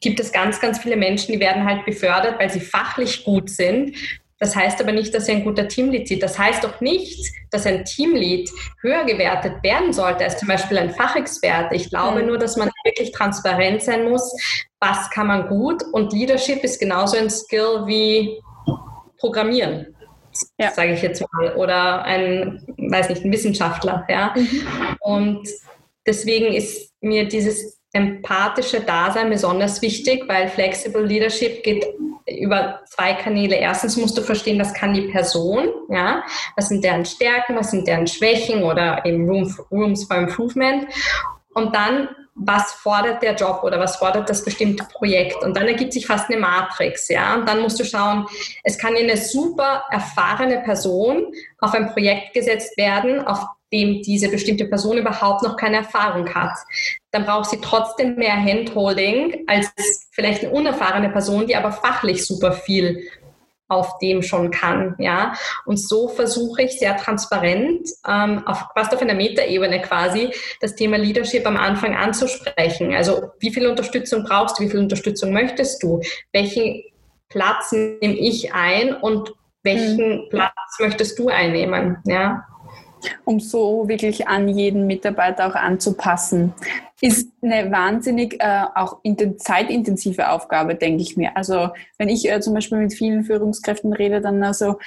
gibt 0.00 0.20
es 0.20 0.32
ganz, 0.32 0.60
ganz 0.60 0.80
viele 0.80 0.96
Menschen, 0.96 1.32
die 1.32 1.40
werden 1.40 1.64
halt 1.64 1.84
befördert, 1.84 2.38
weil 2.38 2.50
sie 2.50 2.60
fachlich 2.60 3.24
gut 3.24 3.48
sind. 3.48 3.96
Das 4.42 4.56
heißt 4.56 4.80
aber 4.80 4.90
nicht, 4.90 5.14
dass 5.14 5.26
sie 5.26 5.32
ein 5.32 5.44
guter 5.44 5.68
Teamlead 5.68 6.08
sind. 6.08 6.20
Das 6.20 6.36
heißt 6.36 6.66
auch 6.66 6.80
nicht, 6.80 7.32
dass 7.52 7.64
ein 7.64 7.84
Teamlead 7.84 8.50
höher 8.80 9.04
gewertet 9.04 9.62
werden 9.62 9.92
sollte 9.92 10.24
als 10.24 10.36
zum 10.36 10.48
Beispiel 10.48 10.78
ein 10.78 10.90
Fachexperte. 10.90 11.76
Ich 11.76 11.88
glaube 11.90 12.22
mhm. 12.22 12.26
nur, 12.26 12.38
dass 12.38 12.56
man 12.56 12.68
wirklich 12.84 13.12
transparent 13.12 13.82
sein 13.82 14.10
muss, 14.10 14.34
was 14.80 15.08
kann 15.10 15.28
man 15.28 15.46
gut. 15.46 15.84
Und 15.92 16.12
Leadership 16.12 16.64
ist 16.64 16.80
genauso 16.80 17.16
ein 17.16 17.30
Skill 17.30 17.84
wie 17.86 18.40
Programmieren, 19.18 19.94
ja. 20.58 20.70
sage 20.70 20.94
ich 20.94 21.02
jetzt 21.02 21.24
mal. 21.32 21.54
Oder 21.54 22.02
ein, 22.04 22.64
weiß 22.76 23.08
nicht, 23.08 23.24
ein 23.24 23.32
Wissenschaftler. 23.32 24.04
Ja? 24.08 24.34
Mhm. 24.34 24.64
Und 25.00 25.48
deswegen 26.06 26.52
ist 26.52 26.92
mir 27.00 27.28
dieses 27.28 27.80
empathische 27.92 28.80
Dasein 28.80 29.30
besonders 29.30 29.82
wichtig, 29.82 30.24
weil 30.26 30.48
Flexible 30.48 31.04
Leadership 31.04 31.62
geht 31.62 31.86
über 32.26 32.80
zwei 32.86 33.14
Kanäle. 33.14 33.56
Erstens 33.56 33.96
musst 33.96 34.16
du 34.16 34.22
verstehen, 34.22 34.58
was 34.60 34.72
kann 34.72 34.94
die 34.94 35.08
Person, 35.08 35.68
ja, 35.88 36.22
was 36.56 36.68
sind 36.68 36.84
deren 36.84 37.04
Stärken, 37.04 37.56
was 37.56 37.70
sind 37.70 37.86
deren 37.86 38.06
Schwächen 38.06 38.62
oder 38.62 39.04
eben 39.04 39.28
Room, 39.28 39.54
Rooms 39.70 40.04
for 40.04 40.16
Improvement. 40.16 40.86
Und 41.54 41.74
dann, 41.74 42.08
was 42.34 42.72
fordert 42.72 43.22
der 43.22 43.34
Job 43.34 43.62
oder 43.62 43.78
was 43.78 43.96
fordert 43.96 44.28
das 44.28 44.44
bestimmte 44.44 44.84
Projekt? 44.84 45.42
Und 45.42 45.56
dann 45.56 45.68
ergibt 45.68 45.92
sich 45.92 46.06
fast 46.06 46.30
eine 46.30 46.40
Matrix, 46.40 47.08
ja. 47.08 47.34
Und 47.34 47.48
dann 47.48 47.60
musst 47.60 47.78
du 47.78 47.84
schauen, 47.84 48.26
es 48.64 48.78
kann 48.78 48.96
eine 48.96 49.16
super 49.16 49.84
erfahrene 49.90 50.60
Person 50.60 51.32
auf 51.60 51.74
ein 51.74 51.92
Projekt 51.92 52.32
gesetzt 52.32 52.76
werden, 52.76 53.20
auf 53.26 53.44
dem 53.72 54.02
diese 54.02 54.28
bestimmte 54.28 54.66
Person 54.66 54.98
überhaupt 54.98 55.42
noch 55.42 55.56
keine 55.56 55.78
Erfahrung 55.78 56.32
hat. 56.34 56.52
Dann 57.10 57.24
braucht 57.24 57.50
sie 57.50 57.60
trotzdem 57.60 58.16
mehr 58.16 58.36
Handholding 58.36 59.44
als 59.46 59.70
vielleicht 60.10 60.44
eine 60.44 60.52
unerfahrene 60.52 61.10
Person, 61.10 61.46
die 61.46 61.56
aber 61.56 61.72
fachlich 61.72 62.26
super 62.26 62.52
viel 62.52 63.08
auf 63.72 63.98
dem 63.98 64.22
schon 64.22 64.50
kann, 64.50 64.94
ja. 64.98 65.34
Und 65.64 65.78
so 65.78 66.08
versuche 66.08 66.62
ich 66.62 66.78
sehr 66.78 66.96
transparent, 66.96 67.88
ähm, 68.08 68.46
auf, 68.46 68.64
fast 68.74 68.94
auf 68.94 69.00
einer 69.00 69.14
Metaebene 69.14 69.80
quasi, 69.82 70.30
das 70.60 70.74
Thema 70.74 70.98
Leadership 70.98 71.46
am 71.46 71.56
Anfang 71.56 71.96
anzusprechen. 71.96 72.94
Also 72.94 73.30
wie 73.40 73.52
viel 73.52 73.66
Unterstützung 73.66 74.24
brauchst 74.24 74.58
du, 74.58 74.64
wie 74.64 74.70
viel 74.70 74.80
Unterstützung 74.80 75.32
möchtest 75.32 75.82
du, 75.82 76.00
welchen 76.32 76.82
Platz 77.28 77.72
nehme 77.72 78.14
ich 78.14 78.52
ein 78.52 78.94
und 78.94 79.32
welchen 79.62 80.24
mhm. 80.24 80.28
Platz 80.28 80.78
möchtest 80.80 81.18
du 81.18 81.28
einnehmen, 81.28 81.98
ja 82.04 82.44
um 83.24 83.40
so 83.40 83.88
wirklich 83.88 84.28
an 84.28 84.48
jeden 84.48 84.86
Mitarbeiter 84.86 85.46
auch 85.46 85.54
anzupassen. 85.54 86.52
Ist 87.00 87.28
eine 87.42 87.70
wahnsinnig 87.72 88.40
äh, 88.40 88.64
auch 88.74 89.00
zeitintensive 89.38 90.30
Aufgabe, 90.30 90.76
denke 90.76 91.02
ich 91.02 91.16
mir. 91.16 91.36
Also 91.36 91.70
wenn 91.98 92.08
ich 92.08 92.30
äh, 92.30 92.40
zum 92.40 92.54
Beispiel 92.54 92.78
mit 92.78 92.94
vielen 92.94 93.24
Führungskräften 93.24 93.92
rede, 93.92 94.20
dann 94.20 94.42
also, 94.44 94.78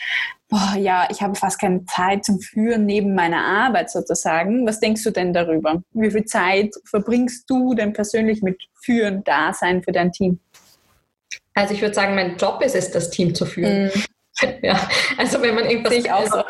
boah, 0.48 0.76
ja, 0.78 1.08
ich 1.12 1.22
habe 1.22 1.36
fast 1.36 1.60
keine 1.60 1.86
Zeit 1.86 2.24
zum 2.24 2.40
Führen 2.40 2.86
neben 2.86 3.16
meiner 3.16 3.44
Arbeit 3.44 3.90
sozusagen. 3.90 4.66
Was 4.66 4.80
denkst 4.80 5.04
du 5.04 5.12
denn 5.12 5.34
darüber? 5.34 5.84
Wie 5.92 6.12
viel 6.12 6.26
Zeit 6.26 6.74
verbringst 6.86 7.50
du 7.50 7.74
denn 7.74 7.92
persönlich 7.92 8.42
mit 8.42 8.62
Führen, 8.82 9.24
Dasein 9.26 9.84
für 9.84 9.92
dein 9.92 10.14
Team? 10.14 10.40
Also 11.54 11.74
ich 11.74 11.82
würde 11.82 11.96
sagen, 11.96 12.16
mein 12.16 12.38
Job 12.38 12.62
ist 12.64 12.76
es, 12.76 12.92
das 12.92 13.10
Team 13.10 13.34
zu 13.34 13.46
führen. 13.46 13.88
Mm. 13.88 14.15
Ja, 14.62 14.80
also 15.18 15.42
wenn 15.42 15.56
man 15.56 15.66
irgendwas. 15.66 15.94
ich 15.94 16.12
auch 16.12 16.26
so. 16.26 16.44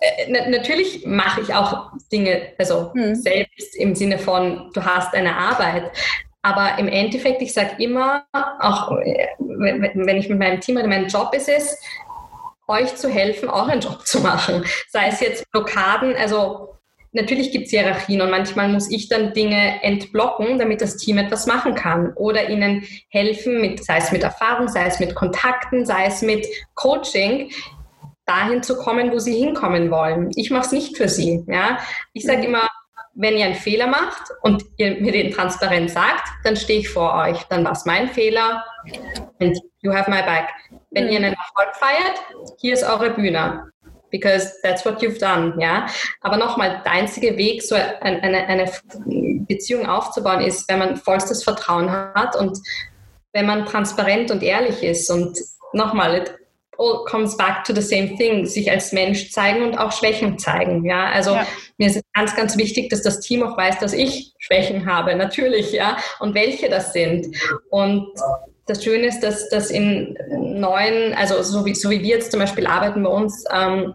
Äh, 0.00 0.48
natürlich 0.48 1.06
mache 1.06 1.40
ich 1.40 1.54
auch 1.54 1.92
Dinge, 2.12 2.52
also 2.58 2.92
hm. 2.94 3.14
selbst 3.14 3.76
im 3.76 3.94
Sinne 3.94 4.18
von, 4.18 4.70
du 4.74 4.84
hast 4.84 5.14
eine 5.14 5.36
Arbeit. 5.36 5.90
Aber 6.42 6.78
im 6.78 6.88
Endeffekt, 6.88 7.42
ich 7.42 7.52
sage 7.52 7.82
immer, 7.82 8.24
auch 8.32 8.92
äh, 8.98 9.28
wenn 9.38 10.16
ich 10.16 10.28
mit 10.28 10.38
meinem 10.38 10.60
Team 10.60 10.76
oder 10.76 10.86
mein 10.86 11.08
Job 11.08 11.34
ist 11.34 11.48
es, 11.48 11.78
euch 12.68 12.94
zu 12.96 13.08
helfen, 13.08 13.48
auch 13.48 13.68
einen 13.68 13.80
Job 13.80 14.06
zu 14.06 14.20
machen. 14.20 14.64
Sei 14.88 15.08
es 15.08 15.20
jetzt 15.20 15.50
Blockaden, 15.50 16.14
also 16.16 16.76
natürlich 17.12 17.52
gibt 17.52 17.66
es 17.66 17.70
Hierarchien 17.70 18.20
und 18.20 18.30
manchmal 18.30 18.68
muss 18.68 18.90
ich 18.90 19.08
dann 19.08 19.32
Dinge 19.32 19.82
entblocken, 19.82 20.58
damit 20.58 20.80
das 20.80 20.96
Team 20.96 21.18
etwas 21.18 21.46
machen 21.46 21.74
kann 21.74 22.12
oder 22.14 22.48
ihnen 22.48 22.84
helfen, 23.08 23.60
mit, 23.60 23.84
sei 23.84 23.98
es 23.98 24.12
mit 24.12 24.22
Erfahrung, 24.22 24.68
sei 24.68 24.86
es 24.86 25.00
mit 25.00 25.14
Kontakten, 25.14 25.86
sei 25.86 26.06
es 26.06 26.22
mit 26.22 26.46
Coaching, 26.74 27.50
dahin 28.26 28.62
zu 28.62 28.76
kommen, 28.76 29.10
wo 29.10 29.18
sie 29.18 29.36
hinkommen 29.36 29.90
wollen. 29.90 30.30
Ich 30.36 30.50
mache 30.50 30.66
es 30.66 30.72
nicht 30.72 30.96
für 30.96 31.08
sie. 31.08 31.44
Ja? 31.48 31.78
Ich 32.12 32.24
sage 32.24 32.44
immer, 32.44 32.68
wenn 33.14 33.36
ihr 33.36 33.46
einen 33.46 33.54
Fehler 33.54 33.88
macht 33.88 34.22
und 34.42 34.64
ihr 34.76 35.00
mir 35.00 35.12
den 35.12 35.32
transparent 35.32 35.90
sagt, 35.90 36.28
dann 36.44 36.56
stehe 36.56 36.80
ich 36.80 36.88
vor 36.88 37.14
euch. 37.14 37.42
Dann 37.44 37.64
war 37.64 37.72
es 37.72 37.84
mein 37.84 38.08
Fehler 38.08 38.64
and 39.40 39.58
you 39.80 39.92
have 39.92 40.10
my 40.10 40.22
back. 40.22 40.50
Wenn 40.90 41.08
ihr 41.08 41.16
einen 41.16 41.34
Erfolg 41.34 41.74
feiert, 41.74 42.22
hier 42.58 42.74
ist 42.74 42.84
eure 42.84 43.10
Bühne 43.10 43.72
because 44.10 44.52
that's 44.62 44.84
what 44.84 45.02
you've 45.02 45.18
done, 45.18 45.54
ja. 45.58 45.86
Aber 46.20 46.36
nochmal, 46.36 46.82
der 46.84 46.92
einzige 46.92 47.36
Weg, 47.36 47.62
so 47.62 47.74
eine, 47.74 48.22
eine, 48.22 48.70
Beziehung 49.46 49.86
aufzubauen, 49.86 50.40
ist, 50.40 50.68
wenn 50.68 50.78
man 50.78 50.96
vollstes 50.96 51.42
Vertrauen 51.42 51.90
hat 51.90 52.36
und 52.36 52.58
wenn 53.32 53.46
man 53.46 53.66
transparent 53.66 54.30
und 54.30 54.42
ehrlich 54.42 54.82
ist 54.82 55.10
und 55.10 55.38
nochmal, 55.72 56.16
it 56.16 56.34
all 56.78 57.04
comes 57.04 57.36
back 57.36 57.64
to 57.64 57.74
the 57.74 57.82
same 57.82 58.16
thing, 58.16 58.46
sich 58.46 58.70
als 58.70 58.92
Mensch 58.92 59.30
zeigen 59.32 59.62
und 59.64 59.76
auch 59.76 59.90
Schwächen 59.90 60.38
zeigen, 60.38 60.84
ja. 60.84 61.06
Also 61.06 61.32
ja. 61.32 61.46
mir 61.76 61.88
ist 61.88 61.96
es 61.96 62.02
ganz, 62.14 62.36
ganz 62.36 62.56
wichtig, 62.56 62.90
dass 62.90 63.02
das 63.02 63.20
Team 63.20 63.42
auch 63.42 63.56
weiß, 63.56 63.78
dass 63.80 63.92
ich 63.92 64.32
Schwächen 64.38 64.86
habe, 64.86 65.16
natürlich, 65.16 65.72
ja, 65.72 65.96
und 66.20 66.34
welche 66.34 66.68
das 66.68 66.92
sind. 66.92 67.36
Und 67.70 68.08
das 68.68 68.84
Schöne 68.84 69.06
ist, 69.06 69.20
dass, 69.20 69.48
dass 69.48 69.70
in 69.70 70.16
neuen, 70.30 71.14
also 71.14 71.42
so 71.42 71.64
wie, 71.64 71.74
so 71.74 71.90
wie 71.90 72.02
wir 72.02 72.16
jetzt 72.16 72.30
zum 72.30 72.40
Beispiel 72.40 72.66
arbeiten 72.66 73.02
bei 73.02 73.10
uns, 73.10 73.44
ähm, 73.52 73.94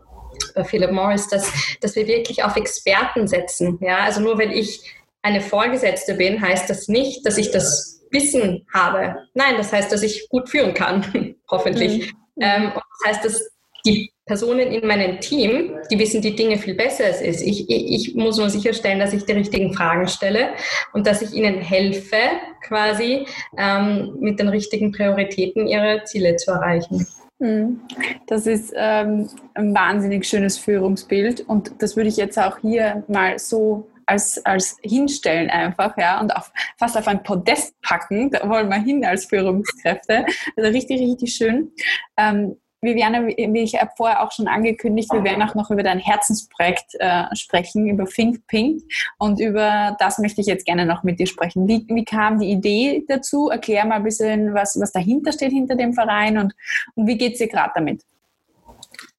bei 0.55 0.63
Philip 0.63 0.91
Morris, 0.91 1.27
dass, 1.27 1.51
dass 1.81 1.95
wir 1.95 2.07
wirklich 2.07 2.43
auf 2.43 2.55
Experten 2.55 3.27
setzen. 3.27 3.77
Ja? 3.81 3.99
Also 3.99 4.21
nur 4.21 4.37
weil 4.37 4.51
ich 4.51 4.81
eine 5.21 5.41
Vorgesetzte 5.41 6.15
bin, 6.15 6.41
heißt 6.41 6.69
das 6.69 6.87
nicht, 6.87 7.25
dass 7.25 7.37
ich 7.37 7.51
das 7.51 8.01
Wissen 8.11 8.67
habe. 8.73 9.15
Nein, 9.33 9.55
das 9.57 9.71
heißt, 9.71 9.91
dass 9.91 10.03
ich 10.03 10.27
gut 10.29 10.49
führen 10.49 10.73
kann, 10.73 11.35
hoffentlich. 11.49 12.11
Mhm. 12.35 12.41
Ähm, 12.41 12.65
und 12.65 12.83
das 13.03 13.09
heißt, 13.09 13.25
dass 13.25 13.49
die 13.85 14.12
Personen 14.25 14.71
in 14.71 14.87
meinem 14.87 15.19
Team, 15.19 15.73
die 15.91 15.99
wissen 15.99 16.21
die 16.21 16.35
Dinge 16.35 16.57
viel 16.57 16.75
besser 16.75 17.05
als 17.05 17.41
ich. 17.41 17.69
ich. 17.69 18.09
Ich 18.09 18.15
muss 18.15 18.37
nur 18.37 18.49
sicherstellen, 18.49 18.99
dass 18.99 19.13
ich 19.13 19.25
die 19.25 19.33
richtigen 19.33 19.73
Fragen 19.73 20.07
stelle 20.07 20.49
und 20.93 21.05
dass 21.05 21.21
ich 21.21 21.33
ihnen 21.33 21.59
helfe, 21.59 22.17
quasi 22.65 23.25
ähm, 23.57 24.15
mit 24.19 24.39
den 24.39 24.47
richtigen 24.47 24.91
Prioritäten 24.93 25.67
ihre 25.67 26.03
Ziele 26.05 26.37
zu 26.37 26.51
erreichen. 26.51 27.05
Hm. 27.41 27.81
Das 28.27 28.47
ist 28.47 28.73
ähm, 28.75 29.29
ein 29.55 29.75
wahnsinnig 29.75 30.25
schönes 30.25 30.57
Führungsbild 30.57 31.41
und 31.41 31.73
das 31.79 31.97
würde 31.97 32.07
ich 32.07 32.15
jetzt 32.15 32.39
auch 32.39 32.59
hier 32.59 33.03
mal 33.09 33.37
so 33.37 33.89
als, 34.05 34.43
als 34.45 34.77
hinstellen 34.81 35.49
einfach, 35.49 35.97
ja, 35.97 36.19
und 36.19 36.35
auf, 36.35 36.51
fast 36.77 36.97
auf 36.97 37.07
ein 37.07 37.23
Podest 37.23 37.79
packen, 37.81 38.31
da 38.31 38.47
wollen 38.47 38.69
wir 38.69 38.81
hin 38.81 39.03
als 39.05 39.25
Führungskräfte. 39.25 40.25
Also 40.55 40.69
richtig, 40.69 41.01
richtig 41.01 41.33
schön. 41.33 41.71
Ähm, 42.17 42.57
Viviane, 42.83 43.27
wie 43.27 43.59
ich 43.61 43.77
vorher 43.97 44.21
auch 44.23 44.31
schon 44.31 44.47
angekündigt, 44.47 45.11
wir 45.11 45.23
werden 45.23 45.41
auch 45.41 45.55
noch 45.55 45.71
über 45.71 45.83
dein 45.83 45.99
Herzensprojekt 45.99 46.95
äh, 46.99 47.23
sprechen, 47.35 47.87
über 47.87 48.05
Think 48.05 48.45
Pink. 48.47 48.83
Und 49.17 49.39
über 49.39 49.95
das 49.99 50.19
möchte 50.19 50.41
ich 50.41 50.47
jetzt 50.47 50.65
gerne 50.65 50.85
noch 50.85 51.03
mit 51.03 51.19
dir 51.19 51.27
sprechen. 51.27 51.67
Wie, 51.67 51.85
wie 51.87 52.05
kam 52.05 52.39
die 52.39 52.51
Idee 52.51 53.03
dazu? 53.07 53.49
Erklär 53.49 53.85
mal 53.85 53.95
ein 53.95 54.03
bisschen, 54.03 54.53
was, 54.53 54.77
was 54.79 54.91
dahinter 54.91 55.31
steht 55.31 55.51
hinter 55.51 55.75
dem 55.75 55.93
Verein 55.93 56.37
und, 56.37 56.53
und 56.95 57.07
wie 57.07 57.17
geht 57.17 57.33
es 57.33 57.39
dir 57.39 57.47
gerade 57.47 57.71
damit? 57.75 58.03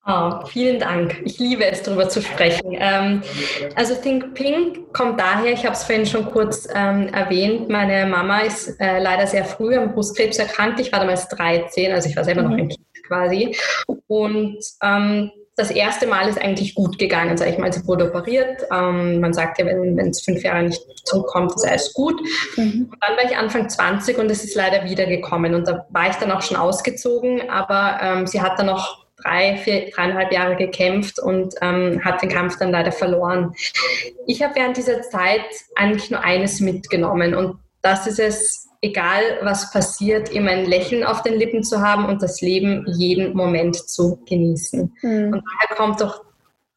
Oh, 0.07 0.44
vielen 0.46 0.79
Dank. 0.79 1.22
Ich 1.24 1.38
liebe 1.38 1.64
es, 1.64 1.82
darüber 1.82 2.11
zu 2.11 2.20
sprechen. 2.20 2.76
Ähm, 2.78 3.22
also 3.74 3.95
Think 3.95 4.34
Pink 4.34 4.93
kommt 4.93 5.18
daher, 5.18 5.51
ich 5.53 5.64
habe 5.64 5.74
es 5.74 5.84
vorhin 5.84 6.05
schon 6.05 6.30
kurz 6.30 6.68
ähm, 6.74 7.09
erwähnt, 7.09 7.70
meine 7.70 8.05
Mama 8.07 8.41
ist 8.41 8.78
äh, 8.80 8.99
leider 8.99 9.26
sehr 9.26 9.47
früh 9.47 9.74
am 9.74 9.95
Brustkrebs 9.95 10.38
erkrankt. 10.38 10.78
Ich 10.78 10.93
war 10.93 11.01
damals 11.01 11.26
13, 11.28 11.91
also 11.91 12.11
ich 12.11 12.16
war 12.16 12.24
selber 12.24 12.43
mhm. 12.43 12.51
noch 12.51 12.59
ein 12.59 12.68
Kind 12.68 12.93
quasi. 13.07 13.57
Und 14.07 14.59
ähm, 14.82 15.30
das 15.57 15.70
erste 15.70 16.07
Mal 16.07 16.28
ist 16.28 16.40
eigentlich 16.40 16.74
gut 16.74 16.98
gegangen, 16.98 17.36
sage 17.36 17.52
ich 17.52 17.59
mal. 17.59 17.72
Sie 17.72 17.86
wurde 17.86 18.09
operiert. 18.09 18.62
Ähm, 18.72 19.20
man 19.20 19.32
sagt 19.32 19.59
ja, 19.59 19.66
wenn 19.66 19.98
es 19.98 20.22
fünf 20.22 20.42
Jahre 20.42 20.64
nicht 20.64 20.82
zurückkommt, 21.05 21.55
ist 21.55 21.66
alles 21.66 21.92
gut. 21.92 22.20
Mhm. 22.57 22.88
Und 22.90 22.96
dann 23.00 23.16
war 23.16 23.24
ich 23.24 23.36
Anfang 23.36 23.68
20 23.68 24.18
und 24.18 24.30
es 24.30 24.42
ist 24.42 24.57
leider 24.57 24.84
wiedergekommen. 24.84 25.55
Und 25.55 25.68
da 25.68 25.86
war 25.90 26.11
ich 26.11 26.16
dann 26.16 26.32
auch 26.32 26.42
schon 26.42 26.57
ausgezogen, 26.57 27.48
aber 27.48 27.98
ähm, 28.02 28.26
sie 28.26 28.40
hat 28.40 28.59
dann 28.59 28.66
noch 28.66 29.05
drei, 29.22 29.57
vier, 29.57 29.90
dreieinhalb 29.90 30.32
Jahre 30.32 30.57
gekämpft 30.57 31.20
und 31.20 31.55
ähm, 31.62 32.05
hat 32.05 32.20
den 32.20 32.30
Kampf 32.30 32.59
dann 32.59 32.72
leider 32.72 32.90
verloren. 32.90 33.55
Ich 34.26 34.42
habe 34.42 34.57
während 34.57 34.76
dieser 34.76 35.02
Zeit 35.02 35.46
eigentlich 35.76 36.11
nur 36.11 36.20
eines 36.20 36.61
mitgenommen 36.61 37.34
und 37.34 37.59
das 37.80 38.07
ist 38.07 38.18
es, 38.18 38.63
egal 38.85 39.39
was 39.43 39.72
passiert, 39.72 40.28
immer 40.30 40.51
ein 40.51 40.66
Lächeln 40.66 41.05
auf 41.05 41.22
den 41.22 41.35
Lippen 41.35 41.62
zu 41.62 41.80
haben 41.80 42.05
und 42.07 42.22
das 42.22 42.41
Leben 42.41 42.85
jeden 42.97 43.35
Moment 43.35 43.76
zu 43.76 44.18
genießen. 44.28 44.93
Mhm. 45.03 45.32
Und 45.32 45.43
daher 45.45 45.76
kommt 45.76 46.01
doch 46.01 46.24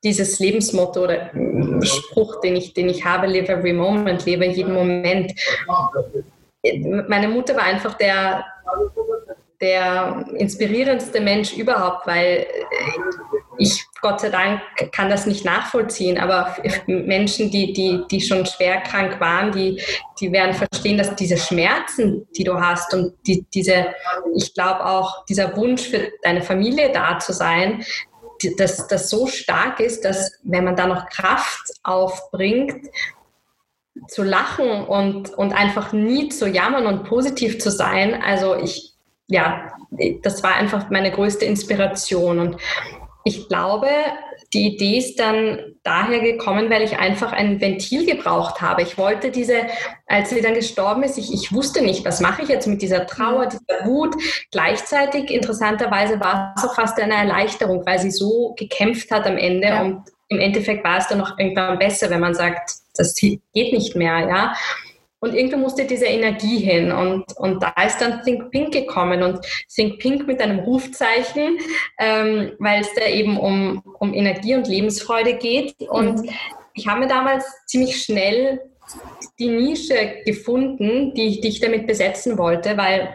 dieses 0.03 0.39
Lebensmotto 0.39 1.03
oder 1.03 1.31
Spruch, 1.81 2.39
den 2.39 2.55
ich, 2.55 2.73
den 2.73 2.87
ich 2.89 3.03
habe, 3.03 3.27
live 3.27 3.49
every 3.49 3.73
moment, 3.73 4.25
lebe 4.25 4.45
jeden 4.45 4.73
Moment. 4.73 5.33
Meine 7.07 7.27
Mutter 7.27 7.55
war 7.55 7.63
einfach 7.63 7.95
der, 7.95 8.45
der 9.59 10.25
inspirierendste 10.35 11.19
Mensch 11.19 11.57
überhaupt, 11.57 12.07
weil 12.07 12.45
ich 13.57 13.85
Gott 14.01 14.21
sei 14.21 14.29
Dank 14.29 14.61
kann 14.91 15.09
das 15.09 15.25
nicht 15.25 15.43
nachvollziehen, 15.43 16.17
aber 16.17 16.55
Menschen, 16.85 17.49
die, 17.49 17.73
die, 17.73 18.03
die 18.09 18.21
schon 18.21 18.45
schwer 18.45 18.81
krank 18.81 19.19
waren, 19.19 19.51
die, 19.51 19.81
die 20.19 20.31
werden 20.31 20.53
verstehen, 20.53 20.97
dass 20.97 21.15
diese 21.15 21.37
Schmerzen, 21.37 22.27
die 22.37 22.43
du 22.43 22.59
hast 22.59 22.93
und 22.93 23.13
die, 23.25 23.45
diese, 23.53 23.87
ich 24.35 24.53
glaube 24.53 24.85
auch 24.85 25.25
dieser 25.25 25.55
Wunsch 25.57 25.89
für 25.89 26.11
deine 26.21 26.41
Familie 26.41 26.91
da 26.91 27.17
zu 27.19 27.33
sein, 27.33 27.83
dass 28.57 28.87
das 28.87 29.09
so 29.09 29.25
stark 29.25 29.79
ist, 29.79 30.05
dass 30.05 30.39
wenn 30.43 30.63
man 30.63 30.75
da 30.75 30.85
noch 30.85 31.09
Kraft 31.09 31.71
aufbringt, 31.83 32.87
zu 34.07 34.21
lachen 34.21 34.85
und, 34.85 35.33
und 35.33 35.53
einfach 35.53 35.91
nie 35.91 36.29
zu 36.29 36.47
jammern 36.47 36.85
und 36.85 37.05
positiv 37.05 37.59
zu 37.59 37.71
sein, 37.71 38.21
also 38.21 38.55
ich, 38.55 38.93
ja, 39.27 39.73
das 40.21 40.43
war 40.43 40.53
einfach 40.53 40.91
meine 40.91 41.11
größte 41.11 41.45
Inspiration 41.45 42.39
und 42.39 42.57
ich 43.27 43.49
glaube, 43.49 43.89
die 44.53 44.67
Idee 44.67 44.97
ist 44.97 45.19
dann 45.19 45.75
daher 45.83 46.21
gekommen, 46.21 46.69
weil 46.69 46.81
ich 46.81 46.97
einfach 46.97 47.33
ein 47.33 47.59
Ventil 47.59 48.05
gebraucht 48.05 48.61
habe. 48.61 48.81
Ich 48.81 48.97
wollte 48.97 49.29
diese, 49.29 49.63
als 50.05 50.29
sie 50.29 50.41
dann 50.41 50.53
gestorben 50.53 51.03
ist, 51.03 51.17
ich, 51.17 51.33
ich 51.33 51.51
wusste 51.51 51.83
nicht, 51.83 52.05
was 52.05 52.21
mache 52.21 52.43
ich 52.43 52.49
jetzt 52.49 52.67
mit 52.67 52.81
dieser 52.81 53.05
Trauer, 53.05 53.47
dieser 53.47 53.85
Wut. 53.85 54.15
Gleichzeitig, 54.51 55.29
interessanterweise, 55.29 56.19
war 56.21 56.53
es 56.55 56.63
auch 56.63 56.75
fast 56.75 56.97
eine 56.99 57.15
Erleichterung, 57.15 57.85
weil 57.85 57.99
sie 57.99 58.11
so 58.11 58.55
gekämpft 58.57 59.11
hat 59.11 59.27
am 59.27 59.37
Ende 59.37 59.67
ja. 59.67 59.81
und 59.81 60.03
im 60.29 60.39
Endeffekt 60.39 60.83
war 60.85 60.97
es 60.97 61.07
dann 61.07 61.17
noch 61.17 61.37
irgendwann 61.37 61.77
besser, 61.77 62.09
wenn 62.09 62.21
man 62.21 62.33
sagt, 62.33 62.71
das 62.95 63.15
geht 63.15 63.41
nicht 63.53 63.95
mehr, 63.95 64.19
ja. 64.19 64.53
Und 65.19 65.33
irgendwo 65.33 65.57
musste 65.57 65.85
diese 65.85 66.05
Energie 66.05 66.59
hin. 66.59 66.91
Und, 66.91 67.25
und 67.37 67.63
da 67.63 67.73
ist 67.83 67.99
dann 67.99 68.21
Think 68.23 68.51
Pink 68.51 68.71
gekommen. 68.71 69.23
Und 69.23 69.39
Think 69.73 69.99
Pink 69.99 70.27
mit 70.27 70.41
einem 70.41 70.59
Rufzeichen, 70.59 71.57
ähm, 71.99 72.51
weil 72.59 72.81
es 72.81 72.93
da 72.93 73.07
eben 73.07 73.37
um, 73.37 73.81
um 73.99 74.13
Energie 74.13 74.55
und 74.55 74.67
Lebensfreude 74.67 75.35
geht. 75.35 75.75
Und 75.89 76.21
mhm. 76.21 76.29
ich 76.73 76.87
habe 76.87 77.01
mir 77.01 77.07
damals 77.07 77.45
ziemlich 77.65 78.03
schnell 78.03 78.61
die 79.39 79.49
Nische 79.49 80.21
gefunden, 80.25 81.13
die, 81.13 81.41
die 81.41 81.47
ich 81.49 81.59
damit 81.59 81.87
besetzen 81.87 82.37
wollte, 82.37 82.77
weil 82.77 83.09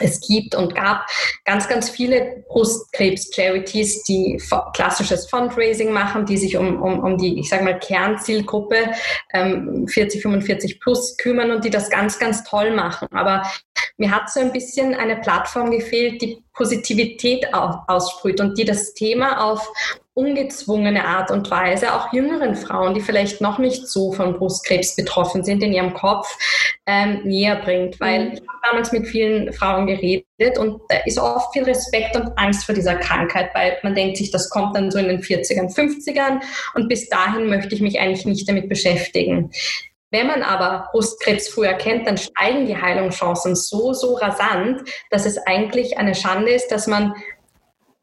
es 0.00 0.20
gibt 0.20 0.54
und 0.54 0.74
gab 0.74 1.06
ganz, 1.44 1.68
ganz 1.68 1.90
viele 1.90 2.44
Brustkrebs-Charities, 2.48 4.04
die 4.04 4.42
klassisches 4.74 5.28
Fundraising 5.28 5.92
machen, 5.92 6.26
die 6.26 6.36
sich 6.36 6.56
um, 6.56 6.82
um, 6.82 7.00
um 7.00 7.18
die, 7.18 7.38
ich 7.38 7.48
sage 7.48 7.64
mal, 7.64 7.78
Kernzielgruppe 7.78 8.92
ähm, 9.32 9.86
40, 9.86 10.22
45 10.22 10.80
plus 10.80 11.16
kümmern 11.16 11.50
und 11.50 11.64
die 11.64 11.70
das 11.70 11.90
ganz, 11.90 12.18
ganz 12.18 12.44
toll 12.44 12.74
machen. 12.74 13.08
Aber 13.12 13.42
mir 13.96 14.10
hat 14.10 14.30
so 14.30 14.40
ein 14.40 14.52
bisschen 14.52 14.94
eine 14.94 15.16
Plattform 15.16 15.70
gefehlt, 15.70 16.22
die 16.22 16.42
Positivität 16.54 17.46
aussprüht 17.52 18.40
und 18.40 18.58
die 18.58 18.64
das 18.64 18.94
Thema 18.94 19.44
auf 19.44 19.70
ungezwungene 20.20 21.04
Art 21.04 21.30
und 21.30 21.50
Weise 21.50 21.94
auch 21.94 22.12
jüngeren 22.12 22.54
Frauen, 22.54 22.94
die 22.94 23.00
vielleicht 23.00 23.40
noch 23.40 23.58
nicht 23.58 23.88
so 23.88 24.12
von 24.12 24.34
Brustkrebs 24.34 24.96
betroffen 24.96 25.42
sind, 25.42 25.62
in 25.62 25.72
ihrem 25.72 25.94
Kopf 25.94 26.36
ähm, 26.86 27.22
näher 27.24 27.56
bringt. 27.56 27.98
Weil 28.00 28.26
mhm. 28.26 28.32
ich 28.34 28.40
habe 28.40 28.58
damals 28.70 28.92
mit 28.92 29.06
vielen 29.06 29.52
Frauen 29.52 29.86
geredet 29.86 30.58
und 30.58 30.82
da 30.88 30.98
ist 31.06 31.18
oft 31.18 31.52
viel 31.52 31.64
Respekt 31.64 32.16
und 32.16 32.36
Angst 32.36 32.66
vor 32.66 32.74
dieser 32.74 32.96
Krankheit, 32.96 33.50
weil 33.54 33.78
man 33.82 33.94
denkt 33.94 34.18
sich, 34.18 34.30
das 34.30 34.50
kommt 34.50 34.76
dann 34.76 34.90
so 34.90 34.98
in 34.98 35.08
den 35.08 35.22
40ern, 35.22 35.74
50ern 35.74 36.40
und 36.74 36.88
bis 36.88 37.08
dahin 37.08 37.48
möchte 37.48 37.74
ich 37.74 37.80
mich 37.80 37.98
eigentlich 37.98 38.26
nicht 38.26 38.48
damit 38.48 38.68
beschäftigen. 38.68 39.50
Wenn 40.12 40.26
man 40.26 40.42
aber 40.42 40.88
Brustkrebs 40.90 41.48
früh 41.48 41.64
erkennt, 41.64 42.06
dann 42.06 42.18
steigen 42.18 42.66
die 42.66 42.76
Heilungschancen 42.76 43.54
so, 43.54 43.92
so 43.92 44.14
rasant, 44.14 44.82
dass 45.10 45.24
es 45.24 45.38
eigentlich 45.46 45.98
eine 45.98 46.16
Schande 46.16 46.50
ist, 46.50 46.68
dass 46.72 46.88
man 46.88 47.14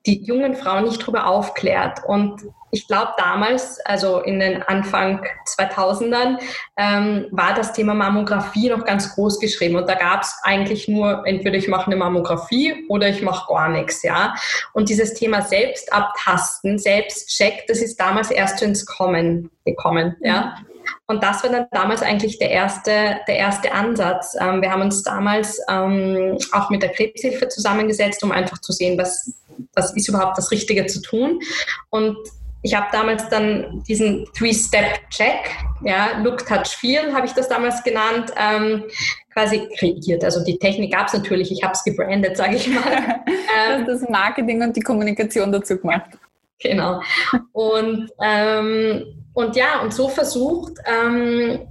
die 0.07 0.23
jungen 0.23 0.55
Frauen 0.55 0.85
nicht 0.85 1.01
darüber 1.03 1.27
aufklärt. 1.27 2.03
Und 2.05 2.41
ich 2.71 2.87
glaube, 2.87 3.11
damals, 3.17 3.79
also 3.85 4.19
in 4.21 4.39
den 4.39 4.61
Anfang 4.63 5.25
2000ern, 5.45 6.37
ähm, 6.77 7.27
war 7.31 7.53
das 7.53 7.73
Thema 7.73 7.93
Mammographie 7.93 8.69
noch 8.69 8.85
ganz 8.85 9.13
groß 9.15 9.39
geschrieben. 9.39 9.75
Und 9.75 9.87
da 9.87 9.95
gab 9.95 10.21
es 10.21 10.33
eigentlich 10.43 10.87
nur, 10.87 11.25
entweder 11.25 11.57
ich 11.57 11.67
mache 11.67 11.87
eine 11.87 11.97
Mammographie 11.97 12.85
oder 12.89 13.09
ich 13.09 13.21
mache 13.21 13.47
gar 13.47 13.69
nichts. 13.69 14.03
Ja? 14.03 14.33
Und 14.73 14.89
dieses 14.89 15.13
Thema 15.13 15.41
Selbstabtasten, 15.41 16.77
Selbstcheck, 16.77 17.65
das 17.67 17.81
ist 17.81 17.99
damals 17.99 18.31
erst 18.31 18.61
ins 18.61 18.85
Kommen 18.85 19.51
gekommen. 19.65 20.15
Ja? 20.21 20.55
Und 21.07 21.23
das 21.23 21.43
war 21.43 21.51
dann 21.51 21.67
damals 21.71 22.01
eigentlich 22.01 22.39
der 22.39 22.51
erste, 22.51 23.17
der 23.27 23.35
erste 23.35 23.71
Ansatz. 23.71 24.35
Ähm, 24.39 24.61
wir 24.61 24.71
haben 24.71 24.81
uns 24.81 25.03
damals 25.03 25.59
ähm, 25.69 26.37
auch 26.51 26.69
mit 26.69 26.83
der 26.83 26.89
Krebshilfe 26.89 27.47
zusammengesetzt, 27.47 28.23
um 28.23 28.31
einfach 28.31 28.59
zu 28.59 28.71
sehen, 28.71 28.97
was, 28.97 29.33
was 29.73 29.95
ist 29.95 30.07
überhaupt 30.09 30.37
das 30.37 30.51
Richtige 30.51 30.85
zu 30.85 31.01
tun. 31.01 31.39
Und 31.89 32.17
ich 32.63 32.75
habe 32.75 32.87
damals 32.91 33.29
dann 33.29 33.83
diesen 33.87 34.25
Three-Step-Check, 34.37 35.55
ja, 35.83 36.19
Look, 36.23 36.45
Touch, 36.45 36.75
Feel 36.75 37.13
habe 37.13 37.25
ich 37.25 37.33
das 37.33 37.47
damals 37.47 37.83
genannt, 37.83 38.33
ähm, 38.37 38.83
quasi 39.31 39.69
kreiert. 39.77 40.23
Also 40.23 40.43
die 40.43 40.57
Technik 40.57 40.91
gab 40.93 41.07
es 41.07 41.13
natürlich, 41.13 41.51
ich 41.51 41.63
habe 41.63 41.73
es 41.73 41.83
gebrandet, 41.83 42.35
sage 42.35 42.55
ich 42.55 42.67
mal. 42.67 43.21
ähm, 43.27 43.85
das 43.85 44.01
Marketing 44.09 44.61
und 44.63 44.75
die 44.75 44.81
Kommunikation 44.81 45.51
dazu 45.51 45.77
gemacht. 45.77 46.09
Genau. 46.59 47.01
Und, 47.51 48.09
ähm, 48.21 49.16
und 49.37 49.55
ja, 49.55 49.81
und 49.81 49.93
so 49.93 50.09
versucht, 50.09 50.79
ähm, 50.85 51.67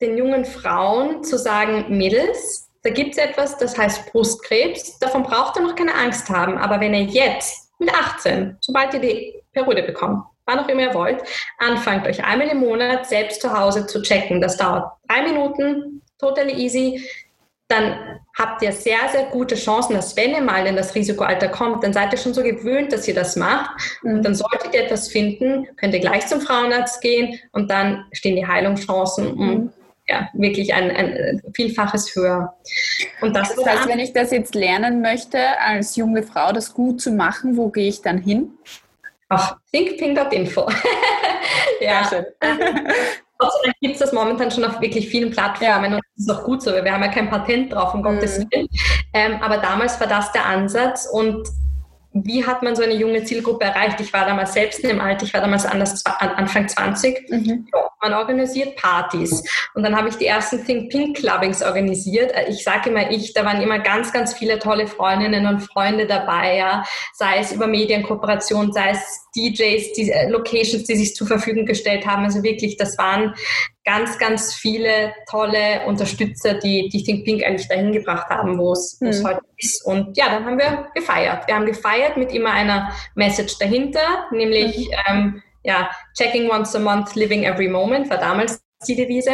den 0.00 0.16
jungen 0.16 0.44
Frauen 0.44 1.24
zu 1.24 1.38
sagen, 1.38 1.86
Mädels, 1.88 2.70
da 2.84 2.90
gibt 2.90 3.16
es 3.16 3.18
etwas, 3.18 3.58
das 3.58 3.76
heißt 3.76 4.12
Brustkrebs, 4.12 4.96
davon 5.00 5.24
braucht 5.24 5.56
ihr 5.56 5.62
noch 5.62 5.74
keine 5.74 5.92
Angst 5.92 6.30
haben. 6.30 6.56
Aber 6.56 6.78
wenn 6.78 6.94
ihr 6.94 7.02
jetzt 7.02 7.72
mit 7.80 7.92
18, 7.92 8.58
sobald 8.60 8.94
ihr 8.94 9.00
die 9.00 9.42
Periode 9.52 9.82
bekommt, 9.82 10.22
wann 10.46 10.60
auch 10.60 10.68
immer 10.68 10.82
ihr 10.82 10.94
wollt, 10.94 11.20
anfangt 11.58 12.06
euch 12.06 12.22
einmal 12.24 12.46
im 12.46 12.60
Monat 12.60 13.06
selbst 13.06 13.42
zu 13.42 13.52
Hause 13.52 13.88
zu 13.88 14.02
checken. 14.02 14.40
Das 14.40 14.56
dauert 14.56 14.92
drei 15.08 15.22
Minuten, 15.22 16.02
totally 16.16 16.52
easy. 16.52 17.04
Dann 17.66 18.20
habt 18.40 18.62
ihr 18.62 18.72
sehr, 18.72 19.08
sehr 19.12 19.24
gute 19.24 19.54
Chancen, 19.54 19.94
dass 19.94 20.16
wenn 20.16 20.30
ihr 20.32 20.40
mal 20.40 20.66
in 20.66 20.76
das 20.76 20.94
Risikoalter 20.94 21.48
kommt, 21.48 21.84
dann 21.84 21.92
seid 21.92 22.12
ihr 22.12 22.18
schon 22.18 22.34
so 22.34 22.42
gewöhnt, 22.42 22.92
dass 22.92 23.06
ihr 23.06 23.14
das 23.14 23.36
macht. 23.36 23.70
Und 24.02 24.14
mhm. 24.14 24.22
dann 24.22 24.34
solltet 24.34 24.74
ihr 24.74 24.84
etwas 24.84 25.08
finden, 25.08 25.68
könnt 25.76 25.94
ihr 25.94 26.00
gleich 26.00 26.26
zum 26.26 26.40
Frauenarzt 26.40 27.00
gehen 27.00 27.38
und 27.52 27.70
dann 27.70 28.06
stehen 28.12 28.36
die 28.36 28.46
Heilungschancen 28.46 29.32
um 29.32 29.46
mhm 29.46 29.72
ja, 30.10 30.28
wirklich 30.32 30.74
ein, 30.74 30.90
ein 30.90 31.42
Vielfaches 31.54 32.14
höher. 32.16 32.56
Und 33.20 33.36
das, 33.36 33.54
das 33.54 33.64
heißt, 33.64 33.88
wenn 33.88 34.00
ich 34.00 34.12
das 34.12 34.32
jetzt 34.32 34.56
lernen 34.56 35.00
möchte, 35.00 35.38
als 35.60 35.94
junge 35.94 36.24
Frau 36.24 36.52
das 36.52 36.74
gut 36.74 37.00
zu 37.00 37.12
machen, 37.12 37.56
wo 37.56 37.68
gehe 37.68 37.88
ich 37.88 38.02
dann 38.02 38.18
hin? 38.18 38.50
Auf 39.28 39.54
thinkping.info. 39.70 40.68
ja, 41.80 42.04
schön. 42.08 42.26
Gott 43.40 43.52
sei 43.52 43.58
Dank 43.64 43.76
gibt 43.80 43.94
es 43.94 44.00
das 44.00 44.12
momentan 44.12 44.50
schon 44.50 44.64
auf 44.64 44.80
wirklich 44.80 45.08
vielen 45.08 45.30
Plattformen 45.30 45.90
ja. 45.90 45.96
und 45.96 46.02
das 46.16 46.26
ist 46.26 46.30
auch 46.30 46.44
gut 46.44 46.62
so, 46.62 46.70
weil 46.70 46.84
wir 46.84 46.92
haben 46.92 47.02
ja 47.02 47.08
kein 47.08 47.30
Patent 47.30 47.72
drauf, 47.72 47.94
um 47.94 48.00
mhm. 48.00 48.04
Gottes 48.04 48.38
Willen. 48.38 48.68
Ähm, 49.12 49.38
aber 49.42 49.58
damals 49.58 49.98
war 49.98 50.06
das 50.06 50.30
der 50.32 50.46
Ansatz 50.46 51.08
und 51.10 51.48
wie 52.12 52.44
hat 52.44 52.62
man 52.62 52.74
so 52.74 52.82
eine 52.82 52.94
junge 52.94 53.22
Zielgruppe 53.22 53.64
erreicht? 53.64 54.00
Ich 54.00 54.12
war 54.12 54.26
damals 54.26 54.52
selbst 54.52 54.80
in 54.80 54.88
dem 54.88 55.00
Alter, 55.00 55.24
ich 55.24 55.32
war 55.32 55.40
damals 55.40 55.64
Anfang 55.64 56.68
20. 56.68 57.30
Mhm. 57.30 57.68
Man 58.02 58.14
organisiert 58.14 58.76
Partys. 58.76 59.44
Und 59.74 59.84
dann 59.84 59.96
habe 59.96 60.08
ich 60.08 60.16
die 60.16 60.26
ersten 60.26 60.64
Think 60.64 60.90
Pink 60.90 61.18
Clubbings 61.18 61.62
organisiert. 61.62 62.32
Ich 62.48 62.64
sage 62.64 62.90
immer 62.90 63.10
ich, 63.10 63.32
da 63.32 63.44
waren 63.44 63.62
immer 63.62 63.78
ganz, 63.78 64.12
ganz 64.12 64.34
viele 64.34 64.58
tolle 64.58 64.88
Freundinnen 64.88 65.46
und 65.46 65.60
Freunde 65.60 66.06
dabei, 66.06 66.56
ja. 66.56 66.84
sei 67.14 67.38
es 67.38 67.52
über 67.52 67.68
Medienkooperation, 67.68 68.72
sei 68.72 68.90
es 68.90 69.28
DJs, 69.36 69.92
die 69.92 70.10
äh, 70.10 70.28
Locations, 70.28 70.84
die 70.84 70.96
sich 70.96 71.14
zur 71.14 71.26
Verfügung 71.26 71.66
gestellt 71.66 72.06
haben. 72.06 72.24
Also 72.24 72.42
wirklich, 72.42 72.76
das 72.76 72.98
waren 72.98 73.34
ganz, 73.84 74.18
ganz 74.18 74.54
viele 74.54 75.12
tolle 75.28 75.86
Unterstützer, 75.86 76.54
die, 76.54 76.88
die 76.88 77.02
Think 77.02 77.24
Pink 77.24 77.44
eigentlich 77.44 77.68
dahin 77.68 77.92
gebracht 77.92 78.28
haben, 78.28 78.58
wo 78.58 78.72
es 78.72 78.98
mhm. 79.00 79.24
heute 79.24 79.40
ist. 79.56 79.84
Und 79.84 80.16
ja, 80.16 80.30
dann 80.30 80.44
haben 80.44 80.58
wir 80.58 80.88
gefeiert. 80.94 81.46
Wir 81.46 81.54
haben 81.54 81.66
gefeiert 81.66 82.16
mit 82.16 82.32
immer 82.32 82.52
einer 82.52 82.92
Message 83.14 83.58
dahinter, 83.58 84.26
nämlich 84.32 84.88
mhm. 84.88 84.94
ähm, 85.08 85.42
ja, 85.62 85.90
checking 86.16 86.50
once 86.50 86.74
a 86.74 86.78
month, 86.78 87.14
living 87.14 87.44
every 87.44 87.68
moment 87.68 88.08
war 88.08 88.18
damals 88.18 88.62
die 88.88 88.96
Devise. 88.96 89.32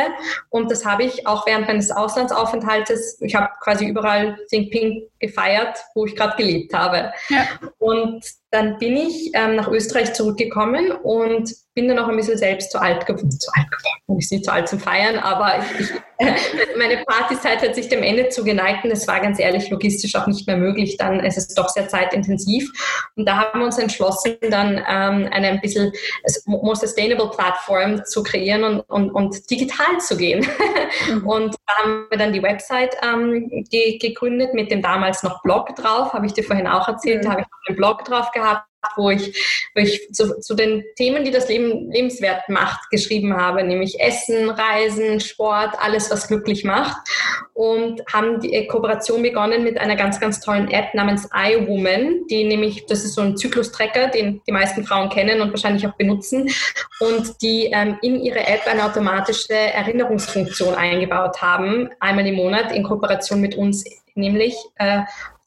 Und 0.50 0.70
das 0.70 0.84
habe 0.84 1.04
ich 1.04 1.26
auch 1.26 1.46
während 1.46 1.68
meines 1.68 1.90
Auslandsaufenthaltes, 1.90 3.20
ich 3.20 3.34
habe 3.34 3.48
quasi 3.60 3.86
überall 3.86 4.38
Think 4.50 4.70
Pink 4.70 5.04
gefeiert, 5.18 5.78
wo 5.94 6.06
ich 6.06 6.16
gerade 6.16 6.36
gelebt 6.36 6.74
habe. 6.74 7.12
Ja. 7.28 7.46
Und 7.78 8.24
dann 8.50 8.78
bin 8.78 8.96
ich 8.96 9.32
ähm, 9.34 9.56
nach 9.56 9.68
Österreich 9.68 10.14
zurückgekommen 10.14 10.92
und 10.92 11.52
bin 11.74 11.88
dann 11.88 11.98
auch 11.98 12.08
ein 12.08 12.16
bisschen 12.16 12.38
selbst 12.38 12.70
zu 12.70 12.80
alt 12.80 13.04
geworden. 13.04 13.30
Zu 13.30 13.50
alt 13.52 13.70
geworden, 13.70 14.18
ich 14.18 14.30
nicht 14.30 14.44
zu 14.46 14.52
alt 14.52 14.66
zum 14.66 14.80
Feiern, 14.80 15.18
aber 15.18 15.58
ich, 15.78 15.90
ich, 15.90 15.96
meine 16.78 17.04
Partyzeit 17.04 17.60
hat 17.60 17.74
sich 17.74 17.88
dem 17.88 18.02
Ende 18.02 18.30
zugeneigt 18.30 18.84
und 18.84 18.90
es 18.92 19.06
war 19.06 19.20
ganz 19.20 19.38
ehrlich 19.38 19.68
logistisch 19.68 20.14
auch 20.14 20.26
nicht 20.26 20.46
mehr 20.46 20.56
möglich. 20.56 20.96
Dann 20.96 21.20
ist 21.20 21.36
es 21.36 21.48
doch 21.48 21.68
sehr 21.68 21.88
zeitintensiv. 21.88 22.70
Und 23.14 23.28
da 23.28 23.36
haben 23.36 23.60
wir 23.60 23.66
uns 23.66 23.78
entschlossen, 23.78 24.36
dann 24.40 24.78
ähm, 24.78 25.28
eine 25.30 25.48
ein 25.48 25.60
bisschen 25.60 25.92
more 26.46 26.76
sustainable 26.76 27.30
Plattform 27.30 28.04
zu 28.06 28.22
kreieren 28.22 28.64
und, 28.64 28.80
und, 28.88 29.10
und 29.10 29.50
digital 29.50 29.98
zu 30.00 30.16
gehen. 30.16 30.46
Mhm. 31.08 31.26
Und 31.26 31.54
da 31.66 31.74
haben 31.82 32.06
wir 32.10 32.18
dann 32.18 32.32
die 32.32 32.42
Website 32.42 32.96
ähm, 33.02 33.64
ge 33.70 33.98
gegründet 33.98 34.54
mit 34.54 34.70
dem 34.70 34.82
damals 34.82 35.15
noch 35.22 35.42
Blog 35.42 35.74
drauf, 35.76 36.12
habe 36.12 36.26
ich 36.26 36.32
dir 36.32 36.44
vorhin 36.44 36.66
auch 36.66 36.88
erzählt, 36.88 37.22
mhm. 37.22 37.24
da 37.24 37.30
habe 37.32 37.40
ich 37.42 37.46
noch 37.46 37.68
einen 37.68 37.76
Blog 37.76 38.04
drauf 38.04 38.30
gehabt 38.30 38.66
wo 38.96 39.10
ich, 39.10 39.70
wo 39.74 39.80
ich 39.80 40.08
zu, 40.12 40.38
zu, 40.40 40.54
den 40.54 40.84
Themen, 40.96 41.24
die 41.24 41.30
das 41.30 41.48
Leben 41.48 41.90
lebenswert 41.90 42.48
macht, 42.48 42.90
geschrieben 42.90 43.36
habe, 43.36 43.64
nämlich 43.64 43.98
Essen, 44.00 44.50
Reisen, 44.50 45.20
Sport, 45.20 45.74
alles, 45.80 46.10
was 46.10 46.28
glücklich 46.28 46.64
macht. 46.64 46.96
Und 47.54 48.02
haben 48.12 48.40
die 48.40 48.66
Kooperation 48.66 49.22
begonnen 49.22 49.64
mit 49.64 49.78
einer 49.78 49.96
ganz, 49.96 50.20
ganz 50.20 50.40
tollen 50.40 50.70
App 50.70 50.94
namens 50.94 51.28
iWoman, 51.34 52.26
die 52.30 52.44
nämlich, 52.44 52.86
das 52.86 53.04
ist 53.04 53.14
so 53.14 53.22
ein 53.22 53.36
Zyklus-Tracker, 53.36 54.08
den 54.08 54.42
die 54.46 54.52
meisten 54.52 54.84
Frauen 54.84 55.08
kennen 55.08 55.40
und 55.40 55.50
wahrscheinlich 55.50 55.86
auch 55.86 55.94
benutzen, 55.94 56.50
und 57.00 57.42
die 57.42 57.70
ähm, 57.72 57.98
in 58.02 58.20
ihre 58.20 58.46
App 58.46 58.66
eine 58.66 58.84
automatische 58.84 59.54
Erinnerungsfunktion 59.54 60.74
eingebaut 60.74 61.40
haben, 61.40 61.90
einmal 62.00 62.26
im 62.26 62.36
Monat 62.36 62.72
in 62.72 62.82
Kooperation 62.82 63.40
mit 63.40 63.54
uns 63.54 63.84
nämlich 64.16 64.56
äh, 64.76 65.02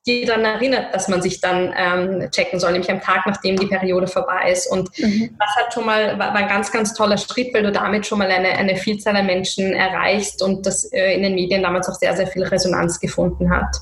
die 0.07 0.25
daran 0.25 0.45
erinnert, 0.45 0.93
dass 0.93 1.07
man 1.07 1.21
sich 1.21 1.41
dann 1.41 1.73
ähm, 1.77 2.31
checken 2.31 2.59
soll, 2.59 2.71
nämlich 2.71 2.89
am 2.89 3.01
Tag, 3.01 3.25
nachdem 3.27 3.57
die 3.57 3.67
Periode 3.67 4.07
vorbei 4.07 4.51
ist. 4.51 4.71
Und 4.71 4.89
mhm. 4.97 5.35
das 5.37 5.55
hat 5.55 5.73
schon 5.73 5.85
mal, 5.85 6.17
war, 6.17 6.33
ein 6.33 6.47
ganz, 6.47 6.71
ganz 6.71 6.93
toller 6.93 7.17
Schritt, 7.17 7.53
weil 7.53 7.63
du 7.63 7.71
damit 7.71 8.07
schon 8.07 8.19
mal 8.19 8.29
eine, 8.31 8.49
eine 8.49 8.75
Vielzahl 8.75 9.15
an 9.15 9.25
Menschen 9.25 9.73
erreichst 9.73 10.41
und 10.41 10.65
das 10.65 10.85
äh, 10.93 11.13
in 11.13 11.23
den 11.23 11.35
Medien 11.35 11.61
damals 11.61 11.89
auch 11.89 11.95
sehr, 11.95 12.15
sehr 12.15 12.27
viel 12.27 12.43
Resonanz 12.43 12.99
gefunden 12.99 13.51
hat. 13.51 13.75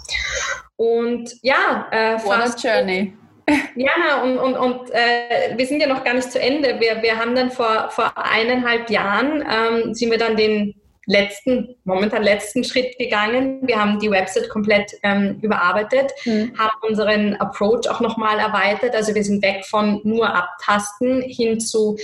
Und 0.75 1.31
ja, 1.41 1.87
äh, 1.91 2.15
What 2.23 2.39
a 2.39 2.55
journey. 2.57 3.13
Ja, 3.75 4.23
und, 4.23 4.37
und, 4.39 4.57
und 4.57 4.91
äh, 4.91 5.55
wir 5.55 5.65
sind 5.65 5.79
ja 5.79 5.87
noch 5.87 6.03
gar 6.03 6.13
nicht 6.13 6.29
zu 6.29 6.37
Ende. 6.37 6.81
Wir, 6.81 7.01
wir 7.01 7.17
haben 7.17 7.33
dann 7.33 7.49
vor, 7.49 7.89
vor 7.91 8.11
eineinhalb 8.17 8.89
Jahren, 8.89 9.41
ähm, 9.41 9.93
sind 9.93 10.11
wir 10.11 10.17
dann 10.17 10.35
den 10.35 10.75
letzten, 11.07 11.75
momentan 11.85 12.21
letzten 12.21 12.63
Schritt 12.63 12.97
gegangen. 12.99 13.65
Wir 13.65 13.79
haben 13.79 13.97
die 13.97 14.11
Website 14.11 14.49
komplett 14.49 14.91
ähm, 15.03 15.39
überarbeitet, 15.41 16.11
mhm. 16.25 16.53
haben 16.57 16.77
unseren 16.87 17.35
Approach 17.35 17.89
auch 17.89 18.01
nochmal 18.01 18.37
erweitert. 18.37 18.93
Also 18.93 19.15
wir 19.15 19.23
sind 19.23 19.41
weg 19.41 19.65
von 19.65 20.01
nur 20.03 20.29
Abtasten 20.33 21.21
hin 21.21 21.59
zu 21.59 21.97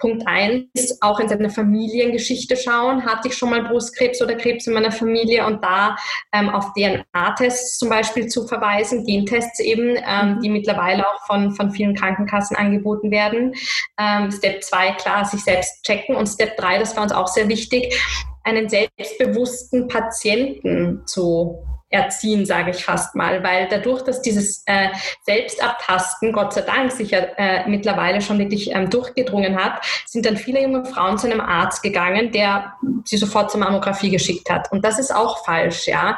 Punkt 0.00 0.26
eins, 0.26 0.98
auch 1.00 1.20
in 1.20 1.28
seine 1.28 1.50
Familiengeschichte 1.50 2.56
schauen. 2.56 3.04
Hatte 3.04 3.28
ich 3.28 3.36
schon 3.36 3.50
mal 3.50 3.62
Brustkrebs 3.62 4.20
oder 4.20 4.34
Krebs 4.34 4.66
in 4.66 4.74
meiner 4.74 4.90
Familie 4.90 5.46
und 5.46 5.62
da 5.62 5.96
ähm, 6.32 6.48
auf 6.48 6.72
DNA-Tests 6.72 7.78
zum 7.78 7.88
Beispiel 7.88 8.26
zu 8.26 8.46
verweisen, 8.46 9.04
Gentests 9.04 9.60
eben, 9.60 9.96
ähm, 9.96 10.36
mhm. 10.36 10.40
die 10.40 10.48
mittlerweile 10.48 11.06
auch 11.06 11.26
von, 11.26 11.52
von 11.52 11.70
vielen 11.70 11.94
Krankenkassen 11.94 12.56
angeboten 12.56 13.10
werden. 13.10 13.54
Ähm, 13.98 14.30
Step 14.32 14.64
zwei 14.64 14.92
klar, 14.92 15.24
sich 15.24 15.44
selbst 15.44 15.84
checken 15.84 16.16
und 16.16 16.26
Step 16.26 16.56
drei 16.56 16.78
das 16.78 16.96
war 16.96 17.02
uns 17.02 17.12
auch 17.12 17.28
sehr 17.28 17.48
wichtig, 17.48 17.94
einen 18.42 18.68
selbstbewussten 18.68 19.88
Patienten 19.88 21.02
zu 21.06 21.62
erziehen, 21.90 22.46
sage 22.46 22.70
ich 22.70 22.84
fast 22.84 23.14
mal, 23.16 23.42
weil 23.42 23.68
dadurch, 23.68 24.02
dass 24.02 24.22
dieses 24.22 24.62
äh, 24.66 24.88
Selbstabtasten, 25.24 26.32
Gott 26.32 26.52
sei 26.52 26.62
Dank, 26.62 26.92
sich 26.92 27.10
ja 27.10 27.18
äh, 27.36 27.68
mittlerweile 27.68 28.20
schon 28.20 28.38
wirklich 28.38 28.70
ähm, 28.70 28.88
durchgedrungen 28.88 29.62
hat, 29.62 29.84
sind 30.06 30.24
dann 30.24 30.36
viele 30.36 30.62
junge 30.62 30.84
Frauen 30.84 31.18
zu 31.18 31.26
einem 31.26 31.40
Arzt 31.40 31.82
gegangen, 31.82 32.30
der 32.30 32.74
sie 33.04 33.16
sofort 33.16 33.50
zur 33.50 33.60
Mammographie 33.60 34.10
geschickt 34.10 34.48
hat. 34.48 34.70
Und 34.70 34.84
das 34.84 34.98
ist 34.98 35.14
auch 35.14 35.44
falsch, 35.44 35.88
ja. 35.88 36.16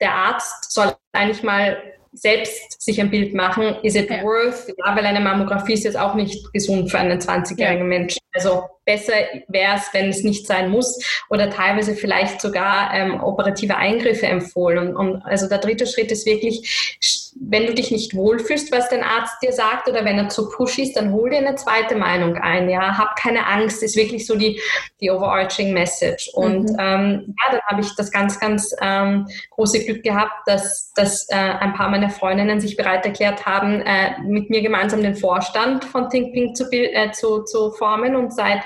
Der 0.00 0.14
Arzt 0.14 0.72
soll 0.72 0.94
eigentlich 1.12 1.42
mal 1.42 1.82
selbst 2.12 2.80
sich 2.80 3.00
ein 3.00 3.10
Bild 3.10 3.34
machen, 3.34 3.76
is 3.82 3.94
it 3.94 4.10
ja. 4.10 4.22
worth? 4.22 4.68
Ja, 4.68 4.96
weil 4.96 5.04
eine 5.04 5.20
Mammographie 5.20 5.74
ist 5.74 5.84
jetzt 5.84 5.98
auch 5.98 6.14
nicht 6.14 6.52
gesund 6.52 6.90
für 6.90 6.98
einen 6.98 7.18
20-jährigen 7.18 7.90
ja. 7.90 7.98
Menschen. 7.98 8.18
Also 8.32 8.62
besser 8.84 9.14
wäre 9.48 9.76
es, 9.76 9.92
wenn 9.92 10.08
es 10.08 10.22
nicht 10.22 10.46
sein 10.46 10.70
muss 10.70 10.98
oder 11.30 11.50
teilweise 11.50 11.94
vielleicht 11.94 12.40
sogar 12.40 12.92
ähm, 12.94 13.22
operative 13.22 13.76
Eingriffe 13.76 14.26
empfohlen. 14.26 14.78
Und, 14.78 14.96
und 14.96 15.22
also 15.22 15.48
der 15.48 15.58
dritte 15.58 15.86
Schritt 15.86 16.10
ist 16.12 16.26
wirklich, 16.26 17.27
wenn 17.40 17.66
du 17.66 17.74
dich 17.74 17.90
nicht 17.90 18.14
wohlfühlst, 18.14 18.72
was 18.72 18.88
dein 18.88 19.02
Arzt 19.02 19.36
dir 19.42 19.52
sagt 19.52 19.88
oder 19.88 20.04
wenn 20.04 20.18
er 20.18 20.28
zu 20.28 20.48
push 20.48 20.78
ist, 20.78 20.96
dann 20.96 21.12
hol 21.12 21.30
dir 21.30 21.38
eine 21.38 21.54
zweite 21.54 21.96
Meinung 21.96 22.36
ein. 22.36 22.68
Ja, 22.68 22.98
hab 22.98 23.16
keine 23.16 23.46
Angst, 23.46 23.82
ist 23.82 23.96
wirklich 23.96 24.26
so 24.26 24.36
die, 24.36 24.60
die 25.00 25.10
overarching 25.10 25.72
Message. 25.72 26.30
Und 26.34 26.70
mhm. 26.70 26.76
ähm, 26.78 27.34
ja, 27.36 27.52
dann 27.52 27.60
habe 27.66 27.80
ich 27.80 27.94
das 27.96 28.10
ganz, 28.10 28.40
ganz 28.40 28.74
ähm, 28.80 29.28
große 29.50 29.84
Glück 29.84 30.02
gehabt, 30.02 30.46
dass, 30.46 30.92
dass 30.94 31.28
äh, 31.28 31.36
ein 31.36 31.74
paar 31.74 31.90
meiner 31.90 32.10
Freundinnen 32.10 32.60
sich 32.60 32.76
bereit 32.76 33.04
erklärt 33.06 33.46
haben, 33.46 33.82
äh, 33.82 34.20
mit 34.22 34.50
mir 34.50 34.62
gemeinsam 34.62 35.02
den 35.02 35.14
Vorstand 35.14 35.84
von 35.84 36.10
Think 36.10 36.32
Pink 36.32 36.56
zu, 36.56 36.70
äh, 36.72 37.12
zu, 37.12 37.44
zu 37.44 37.70
formen 37.72 38.16
und 38.16 38.34
seit 38.34 38.62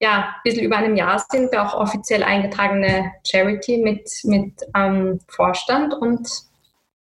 ja, 0.00 0.34
ein 0.36 0.40
bisschen 0.44 0.64
über 0.64 0.76
einem 0.76 0.96
Jahr 0.96 1.24
sind 1.30 1.52
wir 1.52 1.62
auch 1.62 1.74
offiziell 1.74 2.22
eingetragene 2.22 3.12
Charity 3.26 3.78
mit, 3.78 4.10
mit 4.24 4.52
ähm, 4.76 5.20
Vorstand 5.28 5.94
und 5.94 6.28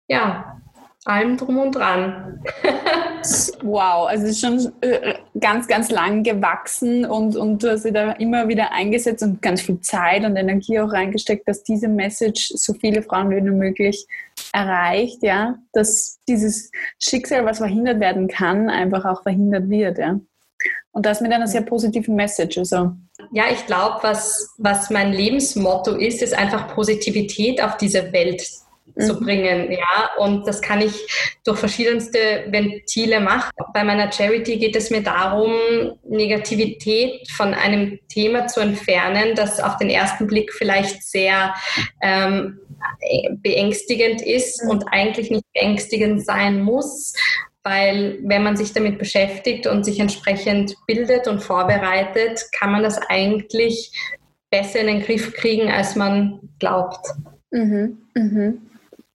ja, 0.07 0.61
allem 1.05 1.37
drum 1.37 1.59
und 1.59 1.73
dran. 1.73 2.43
wow, 3.63 4.09
also 4.09 4.25
es 4.25 4.31
ist 4.31 4.41
schon 4.41 4.73
äh, 4.81 5.15
ganz, 5.39 5.67
ganz 5.67 5.91
lang 5.91 6.23
gewachsen 6.23 7.05
und, 7.05 7.37
und 7.37 7.63
du 7.63 7.71
hast 7.71 7.85
dich 7.85 7.93
da 7.93 8.13
immer 8.13 8.49
wieder 8.49 8.73
eingesetzt 8.73 9.23
und 9.23 9.43
ganz 9.43 9.61
viel 9.61 9.81
Zeit 9.81 10.25
und 10.25 10.37
Energie 10.37 10.81
auch 10.81 10.93
reingesteckt, 10.93 11.47
dass 11.47 11.63
diese 11.63 11.89
Message 11.89 12.53
so 12.55 12.75
viele 12.75 13.03
Frauen 13.03 13.31
wie 13.31 13.41
nur 13.41 13.55
möglich 13.55 14.07
erreicht, 14.53 15.23
ja, 15.23 15.59
dass 15.73 16.19
dieses 16.27 16.71
Schicksal, 16.99 17.45
was 17.45 17.59
verhindert 17.59 18.01
werden 18.01 18.29
kann, 18.29 18.71
einfach 18.71 19.05
auch 19.05 19.23
verhindert 19.23 19.69
wird, 19.69 19.99
ja. 19.99 20.19
Und 20.93 21.07
das 21.07 21.21
mit 21.21 21.33
einer 21.33 21.49
sehr 21.49 21.63
positiven 21.63 22.15
Message. 22.15 22.57
Also. 22.57 22.93
Ja, 23.33 23.45
ich 23.53 23.67
glaube, 23.67 23.99
was, 24.03 24.55
was 24.59 24.91
mein 24.91 25.13
Lebensmotto 25.13 25.97
ist, 25.97 26.23
ist 26.23 26.35
einfach 26.35 26.73
Positivität 26.73 27.61
auf 27.61 27.77
diese 27.77 28.13
Welt 28.13 28.49
zu 28.99 29.15
mhm. 29.15 29.25
bringen, 29.25 29.73
ja. 29.73 30.11
Und 30.19 30.47
das 30.47 30.61
kann 30.61 30.81
ich 30.81 30.95
durch 31.45 31.59
verschiedenste 31.59 32.45
Ventile 32.49 33.21
machen. 33.21 33.51
Bei 33.73 33.85
meiner 33.85 34.11
Charity 34.11 34.59
geht 34.59 34.77
es 34.77 34.91
mir 34.91 35.03
darum, 35.03 35.53
Negativität 36.05 37.29
von 37.31 37.55
einem 37.55 37.99
Thema 38.09 38.47
zu 38.47 38.61
entfernen, 38.61 39.35
das 39.35 39.61
auf 39.61 39.77
den 39.79 39.91
ersten 39.91 40.27
Blick 40.27 40.53
vielleicht 40.53 41.03
sehr 41.03 41.55
ähm, 42.03 42.61
beängstigend 43.43 44.23
ist 44.23 44.63
mhm. 44.63 44.71
und 44.71 44.85
eigentlich 44.93 45.31
nicht 45.31 45.45
beängstigend 45.53 46.25
sein 46.25 46.63
muss, 46.63 47.15
weil 47.65 48.19
wenn 48.23 48.43
man 48.43 48.57
sich 48.57 48.73
damit 48.73 48.99
beschäftigt 48.99 49.67
und 49.67 49.85
sich 49.85 49.99
entsprechend 49.99 50.75
bildet 50.87 51.27
und 51.27 51.43
vorbereitet, 51.43 52.45
kann 52.57 52.71
man 52.71 52.83
das 52.83 52.99
eigentlich 53.09 53.91
besser 54.51 54.81
in 54.81 54.87
den 54.87 55.03
Griff 55.03 55.33
kriegen, 55.33 55.69
als 55.71 55.97
man 55.97 56.39
glaubt. 56.59 57.07
Mhm, 57.51 57.99
mhm 58.15 58.61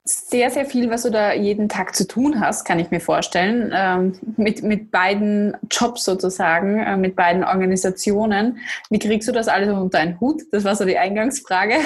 sehr, 0.10 0.50
sehr 0.50 0.66
viel, 0.66 0.90
was 0.90 1.04
du 1.04 1.12
da 1.12 1.34
jeden 1.34 1.70
Tag 1.70 1.96
zu 1.96 2.08
tun 2.08 2.40
hast, 2.40 2.66
kann 2.66 2.80
ich 2.80 2.92
mir 2.92 3.00
vorstellen, 3.00 3.72
ähm, 3.76 4.20
mit, 4.38 4.64
mit 4.64 4.92
beiden 4.92 5.56
Jobs 5.70 6.04
sozusagen, 6.06 6.80
äh, 6.80 6.98
mit 6.98 7.16
beiden 7.16 7.44
Organisationen. 7.44 8.60
Wie 8.90 9.00
kriegst 9.00 9.28
du 9.28 9.32
das 9.32 9.48
alles 9.48 9.70
unter 9.70 10.00
einen 10.00 10.20
Hut? 10.20 10.42
Das 10.52 10.64
war 10.64 10.76
so 10.76 10.86
die 10.86 10.98
Eingangsfrage. 10.98 11.76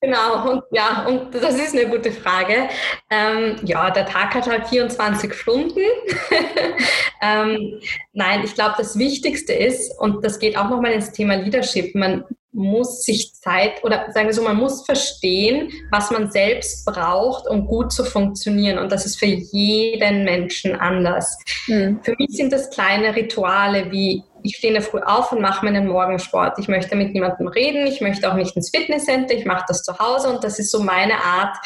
Genau, 0.00 0.50
und 0.50 0.62
ja, 0.70 1.06
und 1.06 1.34
das 1.34 1.54
ist 1.54 1.74
eine 1.74 1.88
gute 1.88 2.12
Frage. 2.12 2.68
Ähm, 3.08 3.56
ja, 3.64 3.90
der 3.90 4.04
Tag 4.04 4.34
hat 4.34 4.46
halt 4.46 4.68
24 4.68 5.32
Stunden. 5.32 5.80
ähm, 7.22 7.80
nein, 8.12 8.42
ich 8.44 8.54
glaube, 8.54 8.74
das 8.76 8.98
Wichtigste 8.98 9.54
ist, 9.54 9.98
und 9.98 10.22
das 10.22 10.38
geht 10.38 10.58
auch 10.58 10.68
nochmal 10.68 10.92
ins 10.92 11.12
Thema 11.12 11.36
Leadership, 11.36 11.94
man 11.94 12.24
muss 12.54 13.04
sich 13.04 13.34
Zeit 13.34 13.82
oder 13.82 14.12
sagen 14.12 14.28
wir 14.28 14.32
so, 14.32 14.42
man 14.42 14.56
muss 14.56 14.86
verstehen, 14.86 15.70
was 15.90 16.10
man 16.10 16.30
selbst 16.30 16.86
braucht, 16.86 17.48
um 17.48 17.66
gut 17.66 17.92
zu 17.92 18.04
funktionieren. 18.04 18.78
Und 18.78 18.92
das 18.92 19.04
ist 19.04 19.18
für 19.18 19.26
jeden 19.26 20.24
Menschen 20.24 20.76
anders. 20.76 21.36
Mhm. 21.66 21.98
Für 22.02 22.14
mich 22.16 22.30
sind 22.30 22.52
das 22.52 22.70
kleine 22.70 23.14
Rituale 23.14 23.90
wie 23.90 24.22
ich 24.46 24.58
stehe 24.58 24.74
in 24.74 24.80
der 24.80 24.82
Früh 24.82 25.00
auf 25.00 25.32
und 25.32 25.40
mache 25.40 25.64
meinen 25.64 25.88
Morgensport. 25.88 26.58
Ich 26.58 26.68
möchte 26.68 26.96
mit 26.96 27.14
niemandem 27.14 27.48
reden, 27.48 27.86
ich 27.86 28.02
möchte 28.02 28.30
auch 28.30 28.36
nicht 28.36 28.54
ins 28.54 28.68
Fitnesscenter, 28.68 29.34
ich 29.34 29.46
mache 29.46 29.64
das 29.66 29.82
zu 29.82 29.98
Hause 29.98 30.28
und 30.28 30.44
das 30.44 30.58
ist 30.58 30.70
so 30.70 30.82
meine 30.82 31.14
Art, 31.14 31.56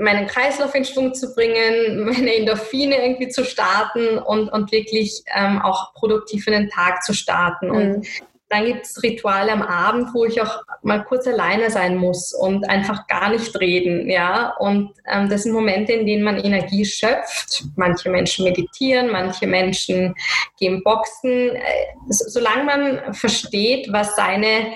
meinen 0.00 0.26
Kreislauf 0.26 0.74
in 0.74 0.84
Schwung 0.84 1.14
zu 1.14 1.32
bringen, 1.32 2.04
meine 2.04 2.34
Endorphine 2.34 2.96
irgendwie 2.96 3.28
zu 3.28 3.44
starten 3.44 4.18
und, 4.18 4.48
und 4.48 4.72
wirklich 4.72 5.22
ähm, 5.32 5.62
auch 5.62 5.94
produktiv 5.94 6.48
in 6.48 6.54
den 6.54 6.70
Tag 6.70 7.04
zu 7.04 7.14
starten. 7.14 7.70
Und 7.70 7.98
mhm 7.98 8.04
dann 8.48 8.66
gibt 8.66 8.86
es 8.86 9.02
Rituale 9.02 9.52
am 9.52 9.62
Abend, 9.62 10.14
wo 10.14 10.24
ich 10.24 10.40
auch 10.40 10.62
mal 10.82 11.02
kurz 11.04 11.26
alleine 11.26 11.70
sein 11.70 11.96
muss 11.96 12.32
und 12.32 12.68
einfach 12.68 13.06
gar 13.06 13.30
nicht 13.30 13.58
reden. 13.58 14.08
Ja? 14.08 14.54
Und 14.58 14.92
ähm, 15.10 15.28
das 15.28 15.44
sind 15.44 15.52
Momente, 15.52 15.92
in 15.92 16.06
denen 16.06 16.22
man 16.22 16.38
Energie 16.38 16.84
schöpft. 16.84 17.64
Manche 17.76 18.10
Menschen 18.10 18.44
meditieren, 18.44 19.10
manche 19.10 19.46
Menschen 19.46 20.14
gehen 20.58 20.82
boxen. 20.84 21.56
Äh, 21.56 21.62
solange 22.08 22.64
man 22.64 23.14
versteht, 23.14 23.88
was 23.90 24.14
seine 24.14 24.74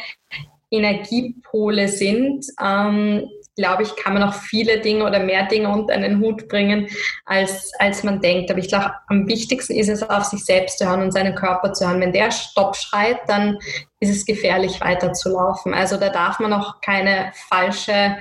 Energiepole 0.70 1.88
sind, 1.88 2.44
ähm, 2.62 3.28
glaube 3.58 3.82
ich, 3.82 3.96
kann 3.96 4.14
man 4.14 4.22
auch 4.22 4.34
viele 4.34 4.80
Dinge 4.80 5.04
oder 5.04 5.18
mehr 5.18 5.46
Dinge 5.46 5.68
unter 5.68 5.92
einen 5.92 6.20
Hut 6.20 6.48
bringen, 6.48 6.88
als, 7.26 7.72
als 7.80 8.04
man 8.04 8.20
denkt. 8.20 8.50
Aber 8.50 8.60
ich 8.60 8.68
glaube, 8.68 8.92
am 9.08 9.26
wichtigsten 9.26 9.74
ist 9.74 9.88
es, 9.88 10.08
auf 10.08 10.24
sich 10.24 10.44
selbst 10.44 10.78
zu 10.78 10.88
hören 10.88 11.02
und 11.02 11.12
seinen 11.12 11.34
Körper 11.34 11.72
zu 11.72 11.86
hören. 11.86 12.00
Wenn 12.00 12.12
der 12.12 12.30
Stopp 12.30 12.76
schreit, 12.76 13.18
dann 13.26 13.58
ist 13.98 14.10
es 14.10 14.24
gefährlich, 14.24 14.80
weiterzulaufen. 14.80 15.74
Also 15.74 15.96
da 15.96 16.08
darf 16.08 16.38
man 16.38 16.52
auch 16.52 16.80
keine 16.80 17.32
falsche 17.48 18.16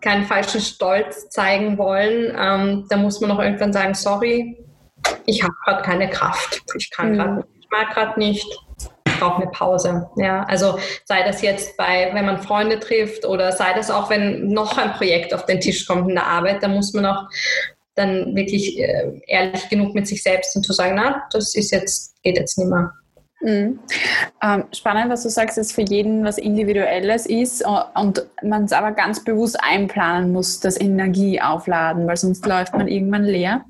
keinen 0.00 0.24
falschen 0.24 0.60
Stolz 0.60 1.28
zeigen 1.28 1.78
wollen. 1.78 2.34
Ähm, 2.36 2.86
da 2.88 2.96
muss 2.96 3.20
man 3.20 3.30
auch 3.30 3.38
irgendwann 3.38 3.72
sagen, 3.72 3.94
sorry, 3.94 4.56
ich 5.26 5.42
habe 5.42 5.54
gerade 5.64 5.82
keine 5.82 6.10
Kraft. 6.10 6.62
Ich 6.76 6.90
kann 6.90 7.14
gerade 7.14 7.30
mhm. 7.30 7.36
nicht, 7.36 7.48
ich 7.60 7.68
mag 7.70 7.94
gerade 7.94 8.18
nicht 8.18 8.67
brauche 9.18 9.42
eine 9.42 9.50
Pause. 9.50 10.08
Ja, 10.16 10.44
also 10.44 10.78
sei 11.04 11.22
das 11.22 11.42
jetzt 11.42 11.76
bei, 11.76 12.10
wenn 12.12 12.26
man 12.26 12.42
Freunde 12.42 12.78
trifft 12.78 13.24
oder 13.24 13.52
sei 13.52 13.72
das 13.74 13.90
auch, 13.90 14.10
wenn 14.10 14.48
noch 14.48 14.78
ein 14.78 14.92
Projekt 14.92 15.34
auf 15.34 15.46
den 15.46 15.60
Tisch 15.60 15.86
kommt 15.86 16.08
in 16.08 16.14
der 16.14 16.26
Arbeit, 16.26 16.62
da 16.62 16.68
muss 16.68 16.92
man 16.92 17.06
auch 17.06 17.24
dann 17.94 18.34
wirklich 18.34 18.78
äh, 18.78 19.20
ehrlich 19.26 19.68
genug 19.68 19.94
mit 19.94 20.06
sich 20.06 20.22
selbst 20.22 20.54
und 20.56 20.62
zu 20.62 20.72
sagen, 20.72 20.94
na, 20.96 21.24
das 21.32 21.54
ist 21.54 21.72
jetzt, 21.72 22.14
geht 22.22 22.38
jetzt 22.38 22.56
nicht 22.56 22.68
mehr. 22.68 22.92
Mhm. 23.40 23.78
Ähm, 24.42 24.64
spannend, 24.72 25.10
was 25.10 25.22
du 25.22 25.28
sagst, 25.28 25.58
dass 25.58 25.70
für 25.70 25.82
jeden 25.82 26.24
was 26.24 26.38
Individuelles 26.38 27.24
ist 27.26 27.60
äh, 27.60 27.66
und 27.94 28.26
man 28.42 28.64
es 28.64 28.72
aber 28.72 28.92
ganz 28.92 29.22
bewusst 29.22 29.56
einplanen 29.62 30.32
muss, 30.32 30.58
das 30.58 30.80
Energie 30.80 31.40
aufladen, 31.40 32.06
weil 32.08 32.16
sonst 32.16 32.44
läuft 32.46 32.74
man 32.74 32.88
irgendwann 32.88 33.24
leer. 33.24 33.64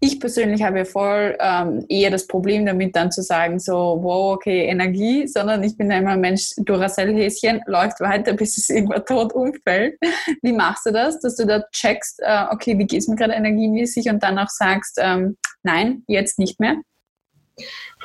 Ich 0.00 0.18
persönlich 0.18 0.64
habe 0.64 0.84
voll 0.84 1.36
ähm, 1.38 1.84
eher 1.88 2.10
das 2.10 2.26
Problem 2.26 2.66
damit, 2.66 2.96
dann 2.96 3.12
zu 3.12 3.22
sagen, 3.22 3.60
so, 3.60 4.00
wow, 4.02 4.34
okay, 4.34 4.66
Energie, 4.66 5.28
sondern 5.28 5.62
ich 5.62 5.76
bin 5.76 5.90
ja 5.92 5.98
immer 5.98 6.10
ein 6.10 6.20
Mensch, 6.20 6.50
Duracell-Häschen, 6.56 7.60
läuft 7.66 8.00
weiter, 8.00 8.32
bis 8.34 8.58
es 8.58 8.68
irgendwann 8.68 9.04
tot 9.04 9.32
umfällt. 9.32 9.96
Wie 10.42 10.52
machst 10.52 10.86
du 10.86 10.92
das, 10.92 11.20
dass 11.20 11.36
du 11.36 11.46
da 11.46 11.62
checkst, 11.70 12.20
äh, 12.20 12.46
okay, 12.50 12.76
wie 12.78 12.86
geht 12.86 13.00
es 13.00 13.08
mir 13.08 13.16
gerade 13.16 13.34
energiemäßig 13.34 14.08
und 14.08 14.24
dann 14.24 14.38
auch 14.38 14.48
sagst, 14.48 14.98
ähm, 15.00 15.36
nein, 15.62 16.02
jetzt 16.08 16.40
nicht 16.40 16.58
mehr? 16.58 16.76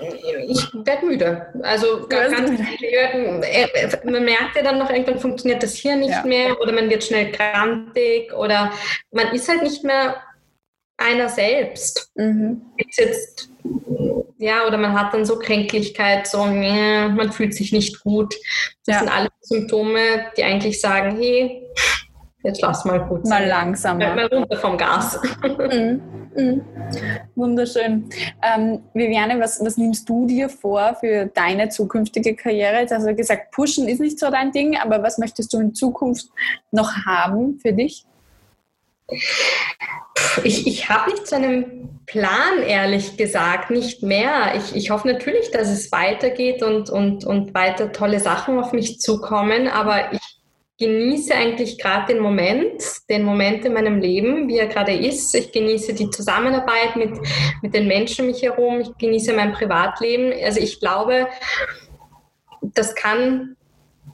Ich 0.02 0.68
werde 0.74 1.06
müde. 1.06 1.54
Also 1.64 2.08
ganz 2.08 2.50
müde. 2.50 2.66
Äh, 3.44 3.68
man 4.04 4.24
merkt 4.24 4.56
ja 4.56 4.64
dann 4.64 4.80
noch, 4.80 4.90
irgendwann 4.90 5.20
funktioniert 5.20 5.64
das 5.64 5.76
hier 5.76 5.96
nicht 5.96 6.10
ja. 6.10 6.24
mehr 6.26 6.60
oder 6.60 6.72
man 6.72 6.90
wird 6.90 7.04
schnell 7.04 7.32
krantig 7.32 8.34
oder 8.34 8.72
man 9.12 9.34
ist 9.34 9.50
halt 9.50 9.64
nicht 9.64 9.84
mehr 9.84 10.22
einer 10.98 11.30
selbst. 11.30 12.12
Mhm. 12.16 12.62
jetzt, 12.78 13.50
ja, 14.38 14.68
oder 14.68 14.78
man 14.78 14.94
hat 14.94 15.14
dann 15.14 15.26
so 15.26 15.40
Kränklichkeit, 15.40 16.28
so, 16.28 16.46
man 16.46 17.32
fühlt 17.32 17.54
sich 17.54 17.72
nicht 17.72 18.02
gut. 18.04 18.36
Das 18.86 18.96
ja. 18.96 19.00
sind 19.00 19.10
alle 19.10 19.30
Symptome, 19.42 20.32
die 20.38 20.44
eigentlich 20.44 20.80
sagen, 20.80 21.18
hey, 21.18 21.68
jetzt 22.44 22.62
lass 22.62 22.86
mal 22.86 23.00
gut 23.00 23.26
Mal 23.26 23.46
langsamer. 23.48 24.16
Mal 24.16 24.26
runter 24.28 24.58
vom 24.58 24.78
Gas. 24.78 25.20
Mhm. 25.42 26.02
Mhm. 26.36 26.62
Wunderschön. 27.36 28.10
Ähm, 28.42 28.84
Viviane, 28.94 29.40
was, 29.40 29.64
was 29.64 29.78
nimmst 29.78 30.08
du 30.08 30.28
dir 30.28 30.48
vor 30.48 30.96
für 31.00 31.26
deine 31.28 31.70
zukünftige 31.70 32.36
Karriere? 32.36 32.80
Jetzt 32.80 32.94
hast 32.94 33.06
du 33.06 33.16
gesagt, 33.16 33.52
pushen 33.52 33.88
ist 33.88 34.00
nicht 34.00 34.20
so 34.20 34.30
dein 34.30 34.52
Ding, 34.52 34.78
aber 34.78 35.02
was 35.02 35.18
möchtest 35.18 35.52
du 35.54 35.60
in 35.60 35.74
Zukunft 35.74 36.30
noch 36.72 37.06
haben 37.06 37.60
für 37.60 37.74
dich? 37.74 38.06
Ich, 40.44 40.68
ich 40.68 40.90
habe 40.90 41.12
nicht 41.12 41.28
so 41.28 41.36
einen 41.36 42.00
Plan, 42.06 42.62
ehrlich 42.66 43.18
gesagt, 43.18 43.72
nicht 43.72 44.04
mehr. 44.04 44.56
Ich, 44.56 44.76
ich 44.76 44.92
hoffe 44.92 45.08
natürlich, 45.08 45.52
dass 45.52 45.70
es 45.70 45.92
weitergeht 45.92 46.64
und, 46.64 46.90
und, 46.90 47.26
und 47.26 47.54
weiter 47.54 47.92
tolle 47.92 48.20
Sachen 48.20 48.60
auf 48.60 48.72
mich 48.72 49.00
zukommen, 49.00 49.68
aber 49.68 50.14
ich 50.14 50.39
genieße 50.80 51.36
eigentlich 51.36 51.78
gerade 51.78 52.14
den 52.14 52.24
Moment, 52.24 52.82
den 53.10 53.24
Moment 53.24 53.66
in 53.66 53.74
meinem 53.74 54.00
Leben, 54.00 54.48
wie 54.48 54.58
er 54.58 54.68
gerade 54.68 54.94
ist. 54.94 55.36
Ich 55.36 55.52
genieße 55.52 55.94
die 55.94 56.10
Zusammenarbeit 56.10 56.96
mit, 56.96 57.12
mit 57.62 57.74
den 57.74 57.88
Menschen 57.88 58.26
um 58.26 58.32
mich 58.32 58.42
herum. 58.42 58.80
Ich 58.80 58.98
genieße 58.98 59.34
mein 59.34 59.52
Privatleben. 59.52 60.34
Also 60.44 60.62
ich 60.62 60.80
glaube, 60.80 61.28
das 62.62 62.96
kann 62.96 63.58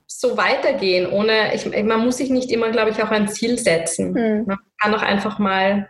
so 0.08 0.38
weitergehen, 0.38 1.12
ohne, 1.12 1.54
ich, 1.54 1.66
man 1.66 2.04
muss 2.04 2.18
sich 2.18 2.30
nicht 2.30 2.52
immer, 2.52 2.72
glaube 2.72 2.92
ich, 2.92 3.04
auch 3.04 3.12
ein 3.12 3.28
Ziel 3.28 3.58
setzen. 3.58 4.12
Mhm. 4.14 4.46
Man 4.48 4.58
kann 4.82 4.96
auch 4.96 5.02
einfach 5.02 5.40
mal, 5.40 5.90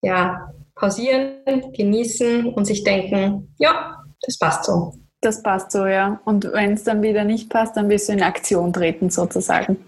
ja, 0.00 0.52
pausieren, 0.74 1.72
genießen 1.72 2.46
und 2.46 2.64
sich 2.64 2.84
denken, 2.84 3.54
ja, 3.58 4.02
das 4.22 4.38
passt 4.38 4.64
so. 4.64 4.94
Das 5.24 5.42
passt 5.42 5.72
so, 5.72 5.86
ja. 5.86 6.20
Und 6.26 6.52
wenn 6.52 6.74
es 6.74 6.84
dann 6.84 7.00
wieder 7.00 7.24
nicht 7.24 7.48
passt, 7.48 7.78
dann 7.78 7.88
wirst 7.88 8.10
du 8.10 8.12
in 8.12 8.22
Aktion 8.22 8.74
treten 8.74 9.08
sozusagen. 9.08 9.82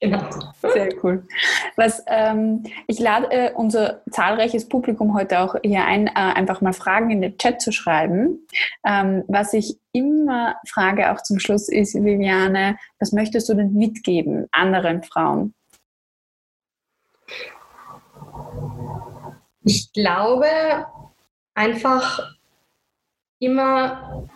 Genau. 0.00 0.28
Sehr 0.62 0.88
cool. 1.04 1.22
Was, 1.76 2.02
ähm, 2.08 2.64
ich 2.88 2.98
lade 2.98 3.30
äh, 3.30 3.52
unser 3.52 4.02
zahlreiches 4.10 4.68
Publikum 4.68 5.14
heute 5.14 5.38
auch 5.38 5.54
hier 5.62 5.84
ein, 5.84 6.08
äh, 6.08 6.10
einfach 6.14 6.60
mal 6.60 6.72
Fragen 6.72 7.10
in 7.10 7.20
den 7.20 7.38
Chat 7.38 7.60
zu 7.60 7.70
schreiben. 7.70 8.44
Ähm, 8.84 9.22
was 9.28 9.52
ich 9.52 9.78
immer 9.92 10.56
frage, 10.66 11.12
auch 11.12 11.22
zum 11.22 11.38
Schluss, 11.38 11.68
ist, 11.68 11.94
Viviane, 11.94 12.76
was 12.98 13.12
möchtest 13.12 13.48
du 13.48 13.54
denn 13.54 13.74
mitgeben 13.74 14.48
anderen 14.50 15.04
Frauen? 15.04 15.54
Ich 19.62 19.92
glaube, 19.92 20.48
einfach 21.54 22.34
immer 23.40 24.28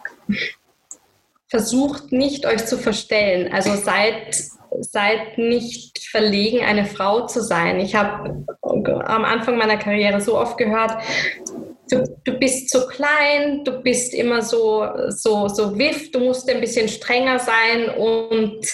versucht 1.48 2.12
nicht, 2.12 2.46
euch 2.46 2.66
zu 2.66 2.78
verstellen. 2.78 3.52
Also 3.52 3.74
seid, 3.76 4.34
seid 4.80 5.38
nicht 5.38 5.98
verlegen, 6.10 6.64
eine 6.64 6.84
Frau 6.84 7.26
zu 7.26 7.42
sein. 7.42 7.80
Ich 7.80 7.94
habe 7.94 8.44
am 8.62 9.24
Anfang 9.24 9.56
meiner 9.56 9.76
Karriere 9.76 10.20
so 10.20 10.36
oft 10.36 10.58
gehört, 10.58 10.92
du, 11.90 12.04
du 12.24 12.32
bist 12.38 12.70
zu 12.70 12.86
klein, 12.86 13.64
du 13.64 13.82
bist 13.82 14.14
immer 14.14 14.42
so, 14.42 14.86
so, 15.08 15.48
so 15.48 15.78
wiff, 15.78 16.10
du 16.10 16.20
musst 16.20 16.48
ein 16.50 16.60
bisschen 16.60 16.88
strenger 16.88 17.38
sein 17.38 17.90
und, 17.90 18.66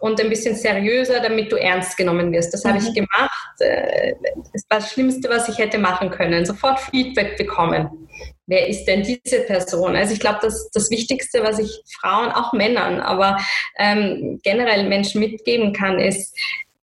und 0.00 0.20
ein 0.20 0.28
bisschen 0.28 0.54
seriöser, 0.54 1.20
damit 1.20 1.52
du 1.52 1.56
ernst 1.56 1.96
genommen 1.96 2.32
wirst. 2.32 2.52
Das 2.52 2.64
mhm. 2.64 2.68
habe 2.70 2.78
ich 2.78 2.88
mhm. 2.90 2.94
gemacht. 2.94 3.60
Äh, 3.60 4.14
das 4.52 4.64
war 4.68 4.78
das 4.80 4.92
Schlimmste, 4.92 5.28
was 5.28 5.48
ich 5.48 5.58
hätte 5.58 5.78
machen 5.78 6.10
können. 6.10 6.44
Sofort 6.44 6.80
Feedback 6.80 7.36
bekommen. 7.36 8.03
Wer 8.46 8.68
ist 8.68 8.84
denn 8.84 9.02
diese 9.02 9.40
Person? 9.40 9.96
Also 9.96 10.12
ich 10.12 10.20
glaube, 10.20 10.40
das 10.42 10.70
das 10.72 10.90
Wichtigste, 10.90 11.42
was 11.42 11.58
ich 11.58 11.80
Frauen, 12.00 12.30
auch 12.30 12.52
Männern, 12.52 13.00
aber 13.00 13.38
ähm, 13.78 14.38
generell 14.42 14.88
Menschen 14.88 15.20
mitgeben 15.20 15.72
kann, 15.72 15.98
ist, 15.98 16.36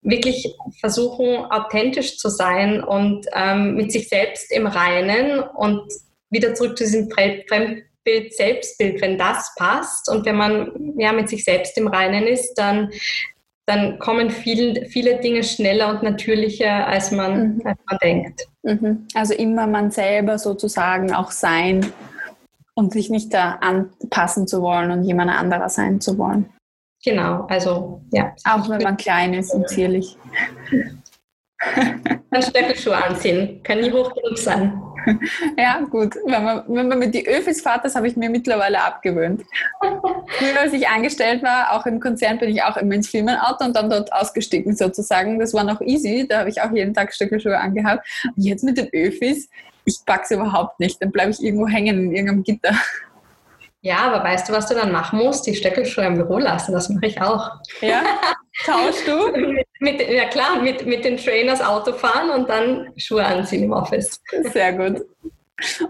wirklich 0.02 0.56
versuchen, 0.80 1.46
authentisch 1.52 2.18
zu 2.18 2.30
sein 2.30 2.84
und 2.84 3.26
ähm, 3.34 3.76
mit 3.76 3.92
sich 3.92 4.08
selbst 4.08 4.52
im 4.52 4.68
Reinen 4.68 5.40
und 5.42 5.92
wieder 6.30 6.54
zurück 6.54 6.78
zu 6.78 6.84
diesem 6.84 7.10
Fremdbild, 7.10 8.34
Selbstbild, 8.34 9.02
wenn 9.02 9.18
das 9.18 9.54
passt 9.56 10.10
und 10.10 10.26
wenn 10.26 10.36
man 10.36 10.96
ja 10.98 11.12
mit 11.12 11.30
sich 11.30 11.44
selbst 11.44 11.78
im 11.78 11.88
Reinen 11.88 12.26
ist, 12.26 12.56
dann, 12.56 12.92
dann 13.66 14.00
kommen 14.00 14.32
viel, 14.32 14.88
viele 14.88 15.20
Dinge 15.20 15.44
schneller 15.44 15.90
und 15.90 16.02
natürlicher, 16.02 16.88
als 16.88 17.12
man, 17.12 17.58
mhm. 17.58 17.68
als 17.68 17.80
man 17.88 17.98
denkt. 18.02 18.48
Mhm. 18.64 19.08
Also 19.14 19.34
immer 19.34 19.68
man 19.68 19.92
selber 19.92 20.38
sozusagen 20.38 21.14
auch 21.14 21.32
sein 21.32 21.92
und 22.76 22.94
sich 22.94 23.10
nicht 23.10 23.34
da 23.34 23.56
anpassen 23.62 24.48
zu 24.48 24.62
wollen 24.62 24.92
und 24.92 25.04
jemand 25.04 25.32
anderer 25.32 25.70
sein 25.70 26.02
zu 26.02 26.18
wollen. 26.18 26.50
Genau, 27.04 27.46
also 27.50 28.02
ja. 28.12 28.34
Auch 28.44 28.70
wenn 28.70 28.82
man 28.82 28.98
klein 28.98 29.34
ist 29.34 29.54
und 29.54 29.68
zierlich. 29.70 30.18
Dann 32.32 32.42
Stöckelschuhe 32.42 32.96
anziehen, 32.96 33.62
kann 33.64 33.80
nie 33.80 33.92
hoch 33.92 34.14
genug 34.14 34.38
sein. 34.38 34.82
Ja, 35.58 35.82
gut. 35.90 36.16
Wenn 36.26 36.44
man, 36.44 36.64
wenn 36.68 36.88
man 36.88 37.00
mit 37.00 37.14
die 37.14 37.28
Öfis 37.28 37.62
fährt, 37.62 37.86
das 37.86 37.96
habe 37.96 38.08
ich 38.08 38.16
mir 38.16 38.30
mittlerweile 38.30 38.82
abgewöhnt. 38.82 39.44
Früher, 40.28 40.60
als 40.60 40.74
ich 40.74 40.88
angestellt 40.88 41.44
war, 41.44 41.74
auch 41.74 41.86
im 41.86 42.00
Konzern, 42.00 42.38
bin 42.38 42.50
ich 42.50 42.64
auch 42.64 42.78
immer 42.78 42.96
ins 42.96 43.10
Firmenauto 43.10 43.66
und 43.66 43.76
dann 43.76 43.90
dort 43.90 44.12
ausgestiegen 44.14 44.76
sozusagen. 44.76 45.40
Das 45.40 45.54
war 45.54 45.64
noch 45.64 45.82
easy, 45.82 46.26
da 46.28 46.40
habe 46.40 46.50
ich 46.50 46.62
auch 46.62 46.72
jeden 46.72 46.94
Tag 46.94 47.14
Stöckelschuhe 47.14 47.58
angehabt. 47.58 48.08
Und 48.36 48.44
jetzt 48.44 48.64
mit 48.64 48.78
den 48.78 48.90
Öfis, 48.94 49.50
ich 49.86 50.00
pack's 50.06 50.32
überhaupt 50.32 50.80
nicht. 50.80 51.02
Dann 51.02 51.12
bleibe 51.12 51.32
ich 51.32 51.42
irgendwo 51.42 51.68
hängen 51.68 51.98
in 52.06 52.12
irgendeinem 52.12 52.44
Gitter. 52.44 52.76
Ja, 53.82 54.00
aber 54.00 54.24
weißt 54.24 54.50
du, 54.50 54.54
was 54.54 54.68
du 54.68 54.74
dann 54.74 54.92
machen 54.92 55.20
musst? 55.20 55.48
Die 55.48 55.56
Stöckelschuhe 55.56 56.06
im 56.06 56.16
Büro 56.16 56.38
lassen. 56.38 56.74
Das 56.74 56.90
mache 56.90 57.06
ich 57.06 57.22
auch. 57.22 57.50
Ja? 57.80 58.04
Tauschst 58.66 59.08
du? 59.08 59.32
mit, 59.38 59.68
mit, 59.80 60.10
ja 60.10 60.26
klar, 60.26 60.62
mit, 60.62 60.86
mit 60.86 61.06
den 61.06 61.18
Trainers 61.18 61.62
Auto 61.62 61.94
fahren 61.94 62.30
und 62.32 62.50
dann 62.50 62.92
Schuhe 62.98 63.26
anziehen 63.26 63.64
im 63.64 63.72
Office. 63.72 64.22
Sehr 64.52 64.74
gut. 64.74 65.06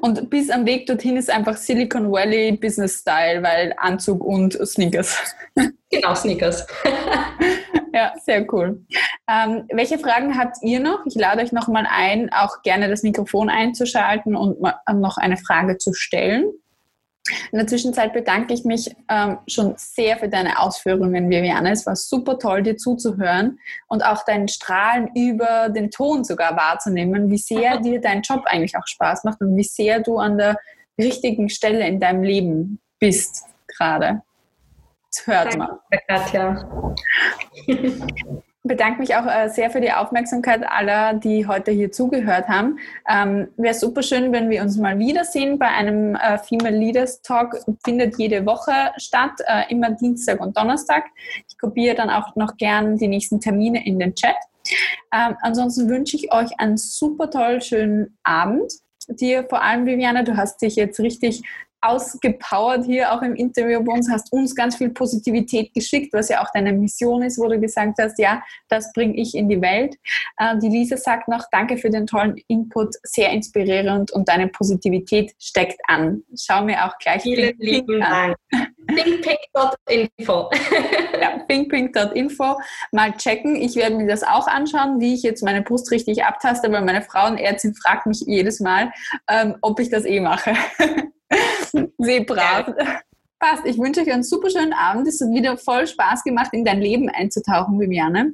Und 0.02 0.30
bis 0.30 0.50
am 0.50 0.66
Weg 0.66 0.86
dorthin 0.88 1.18
ist 1.18 1.30
einfach 1.30 1.56
Silicon 1.56 2.12
Valley 2.12 2.54
Business 2.54 3.00
Style, 3.00 3.44
weil 3.44 3.74
Anzug 3.78 4.24
und 4.24 4.54
Sneakers. 4.54 5.18
Genau, 5.92 6.14
Sneakers. 6.14 6.68
ja, 7.94 8.14
sehr 8.24 8.46
cool. 8.54 8.86
Ähm, 9.28 9.66
welche 9.74 9.98
Fragen 9.98 10.38
habt 10.38 10.58
ihr 10.62 10.80
noch? 10.80 11.04
Ich 11.08 11.16
lade 11.16 11.42
euch 11.42 11.52
nochmal 11.52 11.88
ein, 11.90 12.32
auch 12.32 12.62
gerne 12.62 12.90
das 12.90 13.02
Mikrofon 13.02 13.50
einzuschalten 13.50 14.36
und 14.36 14.62
noch 14.62 15.18
eine 15.18 15.38
Frage 15.38 15.80
zu 15.80 15.94
stellen. 15.94 16.52
In 17.52 17.58
der 17.58 17.68
Zwischenzeit 17.68 18.14
bedanke 18.14 18.54
ich 18.54 18.64
mich 18.66 18.96
ähm, 19.10 19.40
schon 19.48 19.74
sehr 19.78 20.18
für 20.18 20.30
deine 20.30 20.60
Ausführungen, 20.60 21.30
Viviane. 21.30 21.72
Es 21.72 21.86
war 21.86 21.96
super 21.96 22.38
toll, 22.40 22.64
dir 22.64 22.78
zuzuhören 22.78 23.60
und 23.88 24.04
auch 24.06 24.24
deinen 24.26 24.48
Strahlen 24.48 25.10
über 25.16 25.70
den 25.70 25.92
Ton 25.92 26.24
sogar 26.24 26.56
wahrzunehmen, 26.56 27.30
wie 27.30 27.38
sehr 27.38 27.78
dir 27.82 28.02
dein 28.02 28.22
Job 28.22 28.44
eigentlich 28.46 28.76
auch 28.78 28.88
Spaß 28.88 29.24
macht 29.24 29.42
und 29.42 29.56
wie 29.56 29.64
sehr 29.64 30.00
du 30.00 30.18
an 30.18 30.38
der 30.38 30.58
richtigen 30.98 31.50
Stelle 31.50 31.88
in 31.88 32.00
deinem 32.00 32.24
Leben 32.24 32.80
bist 33.00 33.46
gerade. 33.68 34.22
Das 35.12 35.26
hört 35.26 35.58
man. 35.58 35.80
Katja 36.08 36.70
bedanke 38.70 39.02
mich 39.02 39.16
auch 39.16 39.26
äh, 39.26 39.50
sehr 39.50 39.70
für 39.70 39.82
die 39.82 39.92
Aufmerksamkeit 39.92 40.64
aller, 40.66 41.16
die 41.16 41.46
heute 41.46 41.72
hier 41.72 41.92
zugehört 41.92 42.48
haben. 42.48 42.80
Ähm, 43.10 43.50
Wäre 43.58 43.74
super 43.74 44.04
schön, 44.04 44.32
wenn 44.32 44.50
wir 44.50 44.62
uns 44.62 44.78
mal 44.78 44.98
wiedersehen 44.98 45.60
bei 45.60 45.68
einem 45.68 46.16
äh, 46.16 46.38
Female 46.38 46.78
Leaders 46.78 47.22
Talk. 47.22 47.58
Findet 47.84 48.18
jede 48.18 48.46
Woche 48.46 48.72
statt, 48.98 49.34
äh, 49.46 49.64
immer 49.70 49.92
Dienstag 49.92 50.40
und 50.40 50.56
Donnerstag. 50.56 51.06
Ich 51.50 51.58
kopiere 51.58 51.96
dann 51.96 52.10
auch 52.10 52.36
noch 52.36 52.56
gern 52.56 52.98
die 52.98 53.10
nächsten 53.10 53.42
Termine 53.42 53.86
in 53.86 54.00
den 54.00 54.16
Chat. 54.16 54.36
Ähm, 55.12 55.36
ansonsten 55.42 55.90
wünsche 55.90 56.16
ich 56.16 56.32
euch 56.32 56.52
einen 56.60 56.78
super 56.78 57.30
toll 57.30 57.62
schönen 57.62 58.18
Abend. 58.24 58.72
Dir 59.10 59.46
vor 59.50 59.64
allem, 59.64 59.88
Viviane, 59.88 60.24
du 60.24 60.38
hast 60.38 60.62
dich 60.62 60.76
jetzt 60.76 61.00
richtig 61.00 61.42
ausgepowert 61.82 62.86
hier 62.86 63.12
auch 63.14 63.22
im 63.22 63.36
Interview 63.36 63.84
bei 63.84 63.94
uns, 63.94 64.10
hast 64.12 64.32
uns 64.32 64.56
ganz 64.56 64.76
viel 64.76 64.90
Positivität 64.90 65.74
geschickt, 65.74 66.14
was 66.14 66.30
ja 66.30 66.44
auch 66.44 66.50
deine 66.54 66.74
Mission 66.74 67.22
ist, 67.22 67.40
wo 67.40 67.48
du 67.48 67.60
gesagt 67.60 67.98
hast, 68.00 68.20
ja, 68.20 68.44
das 68.68 68.92
bringe 68.94 69.16
ich 69.16 69.36
in 69.36 69.50
die 69.50 69.62
Welt. 69.62 69.96
Äh, 70.38 70.58
die 70.60 70.70
Lisa 70.70 70.98
sagt 70.98 71.28
noch, 71.28 71.46
danke 71.52 71.78
für 71.78 71.90
den 71.90 72.08
tollen 72.08 72.36
Input, 72.48 72.96
sehr 73.04 73.32
inspirierend 73.32 74.12
und 74.12 74.28
deine 74.28 74.48
Positivität 74.48 75.34
steckt 75.40 75.80
an. 75.88 76.24
Schau 76.36 76.64
mir 76.64 76.86
auch 76.86 76.98
gleich 76.98 77.24
Vielen 77.24 77.58
lieben 77.58 78.02
Dank. 78.02 78.36
Thinkpink.info. 78.96 80.50
ja, 81.22 81.40
thinkpink.info. 81.48 82.60
Mal 82.92 83.14
checken. 83.14 83.56
Ich 83.56 83.76
werde 83.76 83.96
mir 83.96 84.08
das 84.08 84.24
auch 84.24 84.48
anschauen, 84.48 85.00
wie 85.00 85.14
ich 85.14 85.24
jetzt 85.24 85.44
meine 85.44 85.62
Brust 85.62 85.92
richtig 85.92 86.24
abtaste, 86.24 86.72
weil 86.72 86.84
meine 86.84 87.02
Frauenärztin 87.02 87.76
fragt 87.76 88.08
mich 88.08 88.22
jedes 88.26 88.60
Mal, 88.60 88.92
ähm, 89.30 89.56
ob 89.62 89.80
ich 89.80 89.90
das 89.90 90.06
eh 90.06 90.20
mache. 90.20 90.54
Sehr 91.98 92.24
brav. 92.24 92.68
Ja. 92.68 93.02
Passt. 93.40 93.66
Ich 93.66 93.78
wünsche 93.78 94.02
euch 94.02 94.12
einen 94.12 94.24
super 94.24 94.50
schönen 94.50 94.74
Abend. 94.74 95.08
Es 95.08 95.22
hat 95.22 95.30
wieder 95.30 95.58
voll 95.58 95.88
Spaß 95.88 96.24
gemacht, 96.24 96.50
in 96.52 96.66
dein 96.66 96.82
Leben 96.82 97.10
einzutauchen, 97.10 97.80
Viviane. 97.80 98.34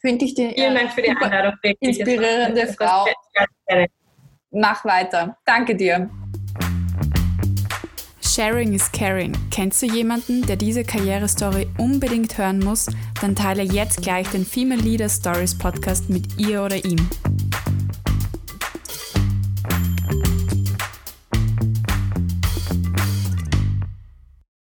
Finde 0.00 0.24
ich 0.24 0.34
die 0.34 0.50
Vielen 0.50 0.74
Dank 0.74 0.92
für 0.92 1.02
die 1.02 1.10
Einladung. 1.10 1.54
Inspirierende 1.80 2.68
Frau. 2.68 3.06
Mach 4.52 4.84
weiter. 4.84 5.36
Danke 5.44 5.74
dir. 5.74 6.08
Sharing 8.22 8.74
is 8.74 8.92
caring. 8.92 9.32
Kennst 9.50 9.82
du 9.82 9.86
jemanden, 9.86 10.42
der 10.42 10.56
diese 10.56 10.84
Karrierestory 10.84 11.68
unbedingt 11.78 12.36
hören 12.36 12.58
muss? 12.58 12.86
Dann 13.20 13.34
teile 13.34 13.62
jetzt 13.62 14.02
gleich 14.02 14.28
den 14.28 14.44
Female 14.44 14.80
Leader 14.80 15.08
Stories 15.08 15.56
Podcast 15.56 16.10
mit 16.10 16.38
ihr 16.38 16.62
oder 16.62 16.84
ihm. 16.84 17.08